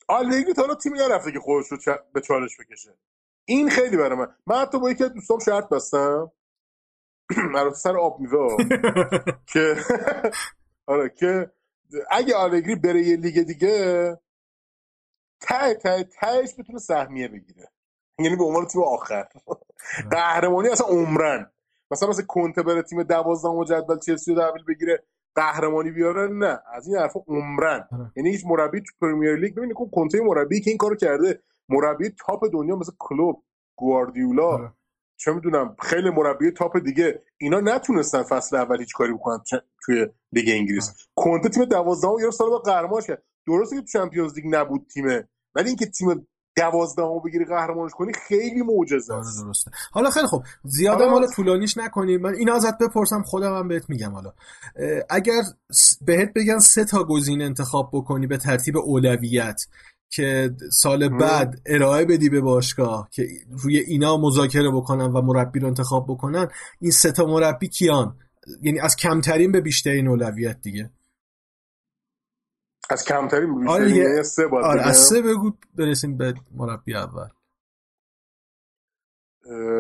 آلگری 0.07 0.53
تا 0.53 0.61
حالا 0.61 0.75
تیمی 0.75 0.99
نرفته 0.99 1.31
که 1.31 1.39
خودش 1.39 1.71
رو 1.71 1.77
به 2.13 2.21
چالش 2.21 2.57
بکشه. 2.59 2.97
این 3.45 3.69
خیلی 3.69 3.97
برای 3.97 4.17
من 4.17 4.35
من 4.47 4.61
حتی 4.61 4.79
با 4.79 4.91
یکی 4.91 5.03
از 5.03 5.13
دوستام 5.13 5.39
شرط 5.39 5.69
بستم. 5.69 6.31
البته 7.57 7.75
سر 7.75 7.97
آب 7.97 8.19
میوه. 8.19 8.57
که 9.53 9.75
آره 10.87 11.09
که 11.09 11.51
اگه 12.11 12.35
آلگری 12.35 12.75
بره 12.75 13.01
یه 13.01 13.15
لیگ 13.15 13.41
دیگه 13.41 14.17
ته 15.41 15.73
ته 15.73 16.03
تهش 16.03 16.55
بتونه 16.59 16.79
سهمیه 16.79 17.27
بگیره. 17.27 17.71
یعنی 18.19 18.35
به 18.35 18.43
عنوان 18.43 18.65
تیم 18.65 18.83
آخر. 18.83 19.27
قهرمانی 20.11 20.69
اصلا 20.69 20.87
عمرا. 20.87 21.51
مثلا 21.91 22.09
مثلا 22.09 22.25
کنته 22.25 22.63
بره 22.63 22.81
تیم 22.81 23.03
12 23.03 23.47
و 23.47 23.63
جدول 23.63 23.99
چلسی 23.99 24.33
رو 24.33 24.41
تحویل 24.41 24.63
بگیره. 24.63 25.03
قهرمانی 25.37 25.91
بیاره؟ 25.91 26.27
نه. 26.27 26.59
از 26.73 26.87
این 26.87 26.97
حرفا 26.97 27.19
عمرا. 27.27 27.87
آره. 27.91 28.11
یعنی 28.15 28.29
هیچ 28.29 28.45
مربی 28.45 28.81
تو 28.81 28.91
پرمیر 29.01 29.35
لیگ 29.35 29.55
ببینید 29.55 29.77
که 29.77 29.83
کنته 29.91 30.21
مربی 30.21 30.61
که 30.61 30.69
این 30.69 30.77
کارو 30.77 30.95
کرده. 30.95 31.39
مربی 31.69 32.09
top 32.09 32.51
دنیا 32.53 32.75
مثل 32.75 32.91
کلوپ 32.99 33.43
گواردیولا. 33.75 34.47
آره. 34.47 34.73
چه 35.17 35.31
می‌دونم 35.31 35.75
خیلی 35.79 36.09
مربی 36.09 36.51
top 36.51 36.77
دیگه. 36.77 37.23
اینا 37.37 37.59
نتونستن 37.59 38.23
فصل 38.23 38.55
اول 38.55 38.79
هیچ 38.79 38.93
کاری 38.93 39.13
بکنن 39.13 39.39
توی 39.85 40.07
لیگ 40.31 40.49
انگلیس. 40.49 40.89
آره. 40.89 40.97
کنته 41.15 41.49
تیم 41.49 41.65
12 41.65 42.07
و 42.07 42.21
یه 42.21 42.31
سال 42.31 42.49
بعد 42.49 42.61
قهرمان 42.61 43.01
کرد 43.01 43.23
درسته 43.47 43.75
که 43.75 43.81
تو 43.81 43.87
چمپیونز 43.87 44.35
لیگ 44.35 44.45
نبود 44.55 44.87
تیمه 44.93 45.27
ولی 45.55 45.67
اینکه 45.67 45.85
تیم 45.85 46.27
دوازدهم 46.57 47.19
بگیری 47.25 47.45
قهرمانش 47.45 47.91
کنی 47.91 48.11
خیلی 48.27 48.61
معجزه 48.61 49.13
آره 49.13 49.23
درسته. 49.43 49.71
حالا 49.91 50.09
خیلی 50.09 50.27
خوب. 50.27 50.43
زیاده 50.63 51.09
حالا 51.09 51.27
طولانیش 51.35 51.77
نکنیم. 51.77 52.21
من 52.21 52.33
این 52.35 52.49
ازت 52.49 52.77
بپرسم 52.77 53.21
خودم 53.23 53.57
هم 53.57 53.67
بهت 53.67 53.89
میگم 53.89 54.11
حالا. 54.11 54.33
اگر 55.09 55.41
بهت 56.01 56.33
بگن 56.35 56.59
سه 56.59 56.85
تا 56.85 57.03
گزینه 57.03 57.43
انتخاب 57.43 57.89
بکنی 57.93 58.27
به 58.27 58.37
ترتیب 58.37 58.77
اولویت 58.77 59.61
که 60.09 60.51
سال 60.71 61.09
بعد 61.09 61.61
ارائه 61.65 62.05
بدی 62.05 62.29
به 62.29 62.41
باشگاه 62.41 63.09
که 63.11 63.27
روی 63.63 63.77
اینا 63.79 64.17
مذاکره 64.17 64.71
بکنن 64.71 65.05
و 65.05 65.21
مربی 65.21 65.59
رو 65.59 65.67
انتخاب 65.67 66.05
بکنن 66.09 66.47
این 66.81 66.91
سه 66.91 67.11
تا 67.11 67.25
مربی 67.25 67.67
کیان؟ 67.67 68.15
یعنی 68.61 68.79
از 68.79 68.95
کمترین 68.95 69.51
به 69.51 69.61
بیشترین 69.61 70.07
اولویت 70.07 70.61
دیگه. 70.61 70.89
از 72.89 73.05
کمترین 73.05 73.65
به 73.65 73.71
آره 73.71 74.23
سه 74.23 74.47
باید 74.47 74.65
آره 74.65 74.81
از 74.81 74.97
سه 74.97 75.21
بگو 75.21 75.51
برسیم 75.75 76.17
به 76.17 76.33
مربی 76.51 76.95
اول. 76.95 77.27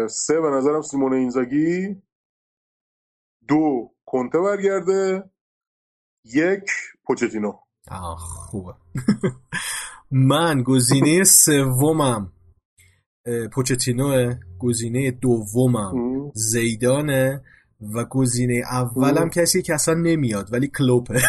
سه 0.09 0.41
به 0.41 0.49
نظرم 0.49 0.81
سیمون 0.81 1.13
اینزاگی. 1.13 2.01
دو 3.47 3.91
کنته 4.05 4.39
برگرده. 4.39 5.29
یک 6.25 6.71
پوچتینو. 7.05 7.53
آه 7.91 8.17
خوبه. 8.17 8.73
من 10.11 10.63
گزینه 10.63 11.23
سومم 11.23 12.33
پوچتینو 13.53 14.33
گزینه 14.59 15.11
دومم. 15.11 16.31
زیدانه 16.33 17.43
و 17.81 18.03
گزینه 18.05 18.63
اولم 18.71 19.29
کسی 19.29 19.61
که 19.61 19.73
اصلا 19.73 19.93
نمیاد 19.93 20.53
ولی 20.53 20.67
کلوپه 20.67 21.21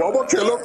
بابا 0.00 0.26
کلوپ 0.26 0.60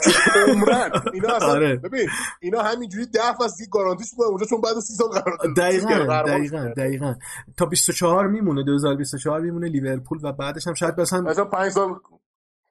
عمرن. 0.48 0.92
اینا 1.14 1.36
اصلا 1.36 1.48
آره. 1.48 1.76
ببین 1.76 2.10
اینا 2.42 2.62
همینجوری 2.62 3.06
ده 3.06 3.34
فصل 3.40 3.58
دیگه 3.58 3.70
گارانتیش 3.70 4.08
بودن 4.16 4.30
اونجا 4.30 4.46
چون 4.46 4.62
بعد 4.62 4.80
30 4.80 4.94
سال 4.94 5.08
قرار 5.10 5.38
دقیقاً 5.58 6.24
دقیقاً 6.28 6.74
دقیقاً. 6.78 7.16
تا 7.58 7.66
24 7.66 8.28
میمونه 8.28 8.64
2024 8.64 9.42
میمونه 9.42 9.68
لیورپول 9.70 10.20
و 10.24 10.32
بعدش 10.32 10.68
هم 10.68 10.74
شاید 10.74 11.02
مثلا 11.02 11.22
مثلا 11.22 11.46
5 11.46 11.72
سال 11.72 11.96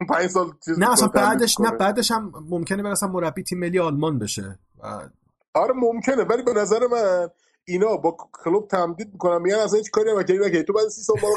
5 0.08 0.26
سال 0.30 0.46
چیز 0.64 0.78
نه 0.78 0.92
اصلا 0.92 1.08
بعدش 1.08 1.60
نه 1.60 1.70
بعدش 1.70 2.10
هم 2.10 2.32
ممکنه 2.50 2.82
مثلا 2.82 3.08
مربی 3.08 3.42
تیم 3.42 3.58
ملی 3.58 3.78
آلمان 3.78 4.18
بشه. 4.18 4.58
آره 5.54 5.74
ممکنه. 5.76 6.22
ولی 6.22 6.42
به 6.42 6.52
نظر 6.52 6.80
من 6.92 7.28
اینا 7.64 7.96
با 7.96 8.16
کلوب 8.44 8.68
تمدید 8.68 9.12
می‌کنن 9.12 9.42
میگن 9.42 9.56
اصلا 9.56 9.78
هیچ 9.78 9.90
کاری 9.90 10.10
نکردی 10.12 10.38
نکردی 10.38 10.62
تو 10.62 10.72
بعد 10.72 10.88
30 10.88 11.02
سال 11.02 11.16
ما 11.22 11.28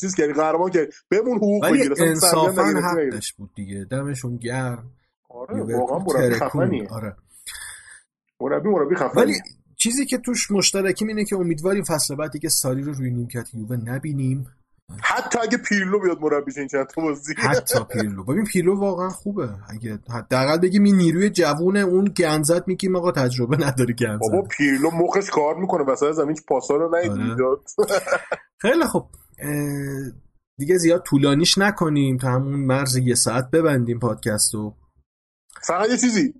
چیز 0.00 0.14
کردی 0.14 0.32
قهرمان 0.32 0.70
کردی. 0.70 0.92
بهمون 1.08 1.36
حقوق 1.36 1.70
بگیر. 1.70 1.92
اصلا 1.92 2.06
انصافا 2.06 2.62
حقش 2.62 3.32
بود 3.32 3.50
دیگه. 3.54 3.84
دمشون 3.84 4.36
گرم. 4.36 4.90
آره 5.28 5.76
واقعا 5.78 5.98
مربی 5.98 6.34
خفنیه. 6.34 6.88
آره. 6.88 7.16
مربی 8.40 8.68
مربی 8.68 8.96
خفنیه. 8.96 9.24
ولی 9.24 9.34
چیزی 9.76 10.06
که 10.06 10.18
توش 10.18 10.50
مشترکیم 10.50 11.08
اینه 11.08 11.24
که 11.24 11.36
امیدواریم 11.36 11.84
فصل 11.84 12.14
بعدی 12.14 12.38
که 12.38 12.48
ساری 12.48 12.82
رو 12.82 12.92
روی 12.92 13.10
نیمکت 13.10 13.54
یووه 13.54 13.76
نبینیم. 13.76 14.46
حتی 15.02 15.38
اگه 15.38 15.58
پیرلو 15.58 16.00
بیاد 16.00 16.18
مربیش 16.20 16.58
این 16.58 16.68
چند 16.68 16.86
تا 16.86 17.02
بازی. 17.02 17.34
حتی 17.38 17.78
پیرلو. 17.92 18.24
ببین 18.24 18.44
پیرلو 18.44 18.80
واقعا 18.80 19.08
خوبه. 19.08 19.48
اگه 19.68 19.98
حداقل 20.10 20.58
بگیم 20.58 20.84
این 20.84 20.96
نیروی 20.96 21.30
جوون 21.30 21.76
اون 21.76 22.04
گنزت 22.04 22.68
میگیم 22.68 22.96
آقا 22.96 23.12
تجربه 23.12 23.56
نداری 23.56 23.94
گنزت. 23.94 24.20
بابا 24.32 24.48
پیرلو 24.48 24.90
مخش 24.90 25.30
کار 25.30 25.54
می‌کنه. 25.56 25.84
وسط 25.84 26.12
زمین 26.12 26.36
پاسا 26.48 26.76
رو 26.76 26.96
آره. 26.96 27.56
خیلی 28.62 28.84
خب 28.84 29.06
دیگه 30.58 30.78
زیاد 30.78 31.02
طولانیش 31.02 31.58
نکنیم 31.58 32.16
تا 32.16 32.28
همون 32.28 32.60
مرز 32.60 32.96
یه 32.96 33.14
ساعت 33.14 33.50
ببندیم 33.50 33.98
پادکست 33.98 34.54
رو 34.54 34.74
فقط 35.66 35.90
یه 35.90 35.96
چیزی. 35.96 36.34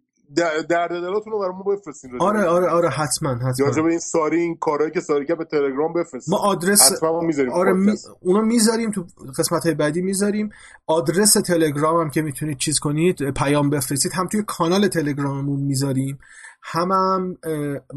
درد 0.69 0.91
دلاتون 0.91 1.33
رو 1.33 1.39
برامون 1.39 1.77
بفرستین 1.77 2.11
آره 2.21 2.45
آره 2.45 2.67
آره 2.67 2.89
حتما 2.89 3.35
حتما. 3.35 3.67
یا 3.67 3.83
به 3.83 3.91
این 3.91 3.99
ساری 3.99 4.41
این 4.41 4.57
کارهایی 4.57 4.93
که 4.93 5.01
ساری 5.01 5.27
که 5.27 5.35
به 5.35 5.45
تلگرام 5.45 5.93
بفرستین. 5.93 6.35
ما 6.35 6.39
آدرس 6.39 6.93
حتما 6.93 7.21
می‌ذاریم 7.21 7.53
آره 7.53 7.73
می... 7.73 7.93
اونو 8.21 8.43
می‌ذاریم 8.43 8.91
تو 8.91 9.07
قسمت 9.39 9.65
های 9.65 9.75
بعدی 9.75 10.03
می‌ذاریم. 10.03 10.51
آدرس 10.87 11.33
تلگرام 11.33 12.01
هم 12.01 12.11
که 12.11 12.23
می‌تونید 12.23 12.59
چیز 12.59 12.79
کنید 12.79 13.31
پیام 13.31 13.71
بفرستید. 13.71 14.13
هم 14.15 14.27
توی 14.27 14.43
کانال 14.47 14.89
تلگراممون 14.89 15.61
می‌ذاریم. 15.61 16.19
هم 16.63 16.93
هم 16.93 17.37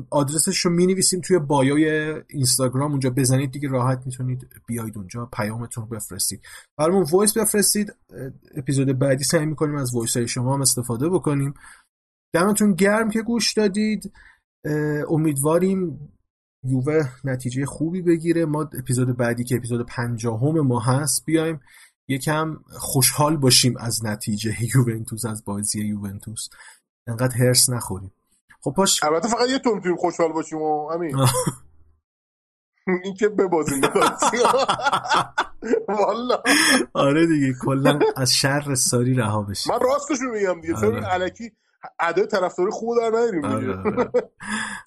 آدرسش 0.10 0.60
رو 0.60 0.72
می 0.72 0.88
نویسیم 0.88 1.22
توی 1.22 1.40
bio 1.40 1.95
ی 1.95 2.14
اینستاگرام. 2.28 2.92
اونجا 2.92 3.10
بزنید 3.10 3.52
دیگه 3.52 3.70
راحت 3.70 4.02
می‌تونید 4.06 4.48
بیاید 4.68 4.98
اونجا 4.98 5.30
پیامتون 5.34 5.90
بفرستید. 5.90 6.42
برامون 6.78 7.06
voice 7.12 7.38
بفرستید. 7.38 7.94
اپیزود 8.58 9.00
بعدی 9.00 9.24
سعی 9.24 9.46
می‌کنیم 9.46 9.76
از 9.76 9.96
voice 9.96 10.18
های 10.18 10.28
شما 10.28 10.56
هم 10.56 10.62
استفاده 10.62 11.10
بکنیم. 11.10 11.54
دمتون 12.34 12.74
گرم 12.74 13.10
که 13.10 13.22
گوش 13.22 13.54
دادید. 13.54 14.12
امیدواریم 15.10 16.10
یووه 16.64 17.10
نتیجه 17.24 17.66
خوبی 17.66 18.02
بگیره. 18.02 18.46
ما 18.46 18.70
اپیزود 18.80 19.18
بعدی 19.18 19.44
که 19.44 19.56
اپیزود 19.56 19.86
پنجاهم 19.86 20.60
ما 20.60 20.80
هست 20.80 21.26
بیایم 21.26 21.60
یکم 22.08 22.58
خوشحال 22.80 23.38
باشیم 23.38 23.78
از 23.78 24.06
نتیجه 24.06 24.56
یوونتوس 24.76 25.26
از 25.26 25.46
بازی 25.46 25.82
یوونتوس. 25.82 26.50
انقدر 27.08 27.38
هرس 27.38 27.70
نخوریم. 27.70 28.12
خب 28.62 28.74
پاش 28.76 29.04
البته 29.04 29.28
فقط 29.28 29.50
یه 29.50 29.60
تون 29.60 29.96
خوشحال 29.96 30.32
باشیم 30.32 30.62
و 30.62 30.90
همین 30.94 31.18
این 33.04 33.14
که 33.14 33.30
ببازیم 33.30 33.82
والا. 36.00 36.44
آره 36.94 37.28
دیگه 37.28 37.54
کلا 37.62 38.00
از 38.16 38.34
شر 38.34 38.76
ساری 38.76 39.14
رها 39.14 39.42
بشیم. 39.42 39.74
من 39.74 39.80
راستشو 39.82 40.26
میگم 40.26 40.62
دیگه 40.62 40.74
چون 40.74 40.96
آره. 40.96 41.14
الکی 41.14 41.52
ادای 42.00 42.28
طرفداری 42.28 42.72
خوب 42.72 42.98
در 43.00 43.08
نداریم 43.08 43.46
آره، 43.46 43.78
آره. 43.78 44.12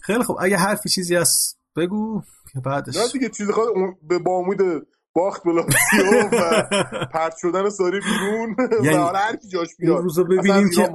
خیلی 0.03 0.25
خب 0.25 0.37
اگه 0.41 0.57
حرفی 0.57 0.89
چیزی 0.89 1.15
هست 1.15 1.59
بگو 1.77 2.23
که 2.53 2.61
بعدش. 2.61 2.97
نه 2.97 3.03
دیگه 3.13 3.29
چیزی 3.29 3.53
خواهد 3.53 3.71
به 4.03 4.19
با 4.19 4.33
امید 4.33 4.87
باخت 5.15 5.45
بلاتیو 5.45 6.29
و 6.33 6.63
پرت 7.13 7.35
شدن 7.37 7.71
ساری 7.71 8.01
بیرون. 8.01 8.57
یعنی 8.85 8.97
و 8.97 9.07
هر 9.07 9.37
کی 9.37 9.49
جاش 9.49 9.69
بیاد. 9.79 10.03
روزو 10.03 10.25
ببینیم 10.25 10.71
که 10.71 10.89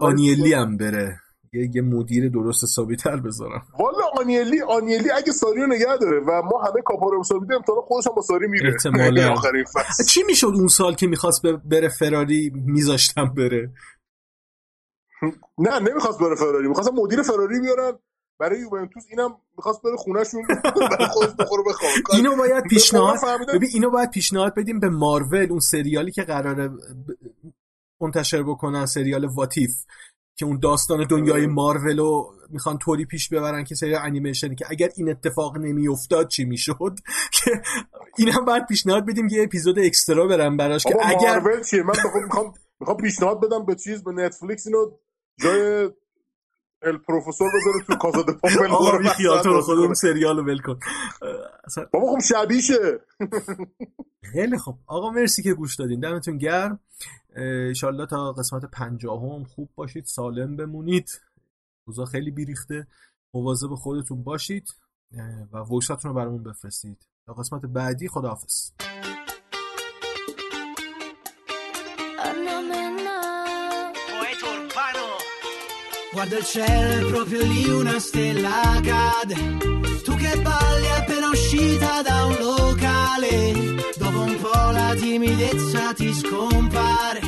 آنیلی 0.00 0.52
هم 0.52 0.76
بره. 0.76 1.20
یه, 1.52 1.70
یه 1.74 1.82
مدیر 1.82 2.28
درست 2.28 2.64
حسابی 2.64 2.96
تر 2.96 3.16
بذارم. 3.16 3.62
والا 3.78 4.04
آنیلی 4.20 4.62
آنیلی 4.62 5.10
اگه 5.10 5.32
ساری 5.32 5.60
رو 5.60 5.66
نگه 5.66 5.96
داره 6.00 6.20
و 6.20 6.42
ما 6.42 6.62
همه 6.62 6.82
کاپا 6.84 7.08
رو 7.08 7.20
حسابی 7.20 7.46
داریم 7.46 7.62
تا 7.66 7.72
خودش 7.86 8.06
هم 8.06 8.14
با 8.14 8.22
ساری 8.22 8.46
میره. 8.48 8.68
احتمالاً. 8.72 9.34
چی 10.10 10.22
می‌شد 10.26 10.52
اون 10.54 10.68
سال 10.68 10.94
که 10.94 11.06
می‌خواست 11.06 11.42
بره 11.70 11.88
فراری 11.88 12.52
میذاشتم 12.54 13.34
بره؟ 13.36 13.72
نه 15.58 15.78
نمی‌خواست 15.78 16.18
بره 16.18 16.34
فراری. 16.34 16.68
می‌خواست 16.68 16.90
مدیر 16.92 17.22
فراری 17.22 17.60
بیارن. 17.60 17.92
برای 18.38 18.60
یوونتوس 18.60 19.04
اینم 19.10 19.36
می‌خواست 19.56 19.82
بره 19.82 19.96
خونهشون. 19.96 20.42
برای 20.90 21.06
خودش 21.10 21.30
بخوره 21.38 21.62
اینو 22.12 22.36
باید 22.36 22.64
پیشنهاد 22.70 23.18
ببین 23.54 23.70
اینو 23.72 23.90
باید 23.90 24.10
پیشنهاد 24.10 24.54
بدیم 24.54 24.80
به 24.80 24.88
مارول 24.88 25.46
اون 25.50 25.60
سریالی 25.60 26.12
که 26.12 26.22
قراره 26.22 26.70
منتشر 28.00 28.42
بکنن 28.42 28.86
سریال 28.86 29.24
واتیف 29.24 29.70
که 30.36 30.46
اون 30.46 30.58
داستان 30.58 31.06
دنیای 31.06 31.46
مارول 31.46 31.98
رو 31.98 32.34
می‌خوان 32.50 32.78
طوری 32.78 33.04
پیش 33.04 33.28
ببرن 33.28 33.64
که 33.64 33.74
سری 33.74 33.94
انیمیشنی 33.94 34.54
که 34.54 34.66
اگر 34.70 34.88
این 34.96 35.10
اتفاق 35.10 35.56
نمیافتاد 35.58 36.28
چی 36.28 36.44
می‌شد؟ 36.44 36.94
که 37.44 37.62
اینم 38.18 38.44
باید 38.44 38.66
پیشنهاد 38.66 39.06
بدیم 39.06 39.28
یه 39.28 39.42
اپیزود 39.42 39.78
اکسترا 39.78 40.26
برم 40.26 40.56
براش 40.56 40.84
که 40.84 40.96
اگر 41.04 41.38
مارول 41.38 41.62
چیه؟ 41.62 41.82
من 41.82 41.94
می‌خوام 42.24 42.54
می‌خوام 42.80 42.96
پیشنهاد 42.96 43.40
بدم 43.40 43.64
به 43.64 43.74
چیز 43.74 44.04
به 44.04 44.12
نتفلیکس 44.12 44.66
اینو 44.66 44.90
جای 45.42 45.90
ال 46.82 46.98
پروفسور 46.98 47.48
بذاره 47.54 47.84
تو 47.86 47.96
کازا 47.96 48.22
د 48.22 48.30
پاپل 48.30 48.70
آقا 48.70 48.98
بی 48.98 49.08
تو 49.42 49.60
خودم 49.60 49.94
سریال 49.94 50.36
رو 50.36 50.44
ول 50.44 50.58
کن. 50.58 50.78
بابا 51.92 52.12
خب 52.12 52.20
شبیشه. 52.20 53.00
خیلی 54.32 54.58
خب 54.58 54.78
آقا 54.86 55.10
مرسی 55.10 55.42
که 55.42 55.54
گوش 55.54 55.76
دادین. 55.76 56.00
دمتون 56.00 56.38
گرم. 56.38 56.80
انشالله 57.36 58.06
تا 58.06 58.32
قسمت 58.32 58.64
پنجاهم 58.64 59.44
خوب 59.44 59.70
باشید 59.74 60.04
سالم 60.04 60.56
بمونید. 60.56 61.20
روزا 61.86 62.04
خیلی 62.04 62.30
بیریخته. 62.30 62.86
مواظب 63.34 63.74
خودتون 63.74 64.22
باشید. 64.22 64.68
و 65.52 65.58
وایساتون 65.58 66.10
رو 66.10 66.16
برامون 66.16 66.42
بفرستید. 66.42 67.08
تا 67.26 67.32
قسمت 67.32 67.66
بعدی 67.66 68.08
خداحافظ. 68.08 68.70
Guarda 76.12 76.38
il 76.38 76.44
cielo, 76.44 77.06
è 77.06 77.10
proprio 77.10 77.44
lì 77.44 77.68
una 77.68 77.98
stella 78.00 78.80
cade. 78.82 79.34
Tu 80.02 80.14
che 80.16 80.40
balli 80.40 80.90
appena 80.96 81.28
uscita 81.28 82.02
da 82.02 82.24
un 82.26 82.36
locale. 82.40 83.52
Dopo 83.96 84.20
un 84.22 84.36
po' 84.40 84.70
la 84.72 84.92
timidezza 84.96 85.92
ti 85.94 86.12
scompare. 86.12 87.20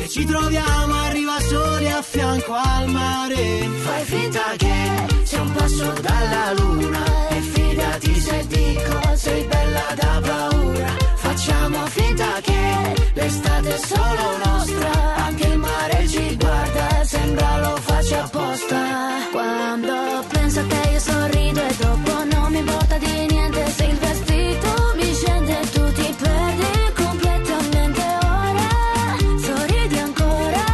E 0.00 0.08
ci 0.08 0.24
troviamo, 0.24 0.94
arriva 1.06 1.40
soli 1.40 1.90
a 1.90 2.02
fianco 2.02 2.52
al 2.52 2.88
mare. 2.88 3.68
Fai 3.82 4.04
finta 4.04 4.44
che 4.56 5.06
sei 5.24 5.40
un 5.40 5.52
passo 5.52 5.92
dalla 6.00 6.52
luna. 6.56 7.28
E 7.30 7.40
fidati 7.40 8.20
se 8.20 8.46
dico, 8.46 9.16
sei 9.16 9.44
bella 9.44 9.94
da 9.96 10.20
paura. 10.22 11.09
Facciamo 11.30 11.86
finta 11.86 12.40
che 12.40 12.94
l'estate 13.14 13.72
è 13.72 13.78
solo 13.78 14.36
nostra. 14.44 15.14
Anche 15.14 15.46
il 15.46 15.58
mare 15.58 16.08
ci 16.08 16.36
guarda, 16.36 17.04
sembra 17.04 17.58
lo 17.60 17.76
faccia 17.76 18.24
apposta. 18.24 18.78
Quando 19.30 20.24
penso 20.28 20.66
che 20.66 20.88
io 20.90 20.98
sorrido 20.98 21.60
e 21.60 21.76
dopo 21.78 22.24
non 22.32 22.50
mi 22.50 22.58
importa 22.58 22.98
di 22.98 23.26
niente 23.28 23.64
se 23.70 23.84
il 23.84 23.96
vestito 23.96 24.92
mi 24.96 25.14
scende 25.14 25.60
e 25.60 25.70
tu 25.70 25.92
ti 25.92 26.14
perdi 26.18 26.92
completamente 26.96 28.02
ora. 28.42 28.68
Sorridi 29.46 29.98
ancora, 29.98 30.64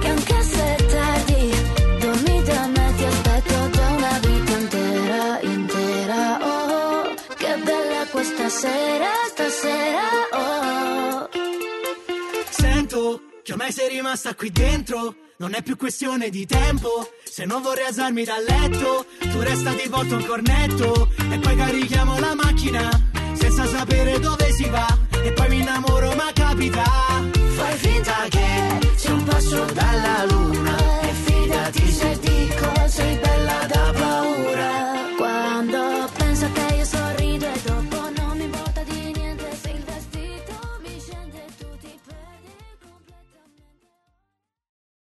che 0.00 0.08
anche 0.08 0.42
se 0.42 0.74
è 0.74 0.86
tardi, 0.86 1.54
dormi 2.00 2.42
da 2.42 2.66
me, 2.66 2.94
ti 2.96 3.04
aspetto 3.04 3.68
da 3.76 3.86
una 3.96 4.18
vita 4.26 4.52
intera, 4.58 5.40
intera. 5.40 6.38
Oh, 6.42 7.14
che 7.36 7.54
bella 7.62 8.06
questa 8.10 8.48
sera, 8.48 9.13
ormai 13.64 13.72
sei 13.72 13.88
rimasta 13.88 14.34
qui 14.34 14.50
dentro. 14.50 15.14
Non 15.38 15.54
è 15.54 15.62
più 15.62 15.76
questione 15.76 16.28
di 16.28 16.44
tempo. 16.44 17.08
Se 17.24 17.46
non 17.46 17.62
vorrei 17.62 17.86
alzarmi 17.86 18.24
dal 18.24 18.44
letto, 18.44 19.06
tu 19.18 19.40
resta 19.40 19.70
di 19.70 19.88
volta 19.88 20.16
un 20.16 20.26
cornetto. 20.26 21.08
E 21.30 21.38
poi 21.38 21.56
carichiamo 21.56 22.18
la 22.18 22.34
macchina, 22.34 22.88
senza 23.32 23.66
sapere 23.66 24.18
dove 24.18 24.52
si 24.52 24.68
va. 24.68 24.86
E 25.22 25.32
poi 25.32 25.48
mi 25.48 25.60
innamoro, 25.60 26.14
ma 26.14 26.30
capita. 26.34 26.82
Fai 27.56 27.76
finta 27.78 28.26
che 28.28 28.96
sia 28.96 29.14
un 29.14 29.24
passo 29.24 29.64
dalla 29.72 30.24
luna. 30.28 31.00
E 31.00 31.12
fidati 31.24 31.90
se 31.90 32.18
dico 32.20 32.88
sei 32.88 33.13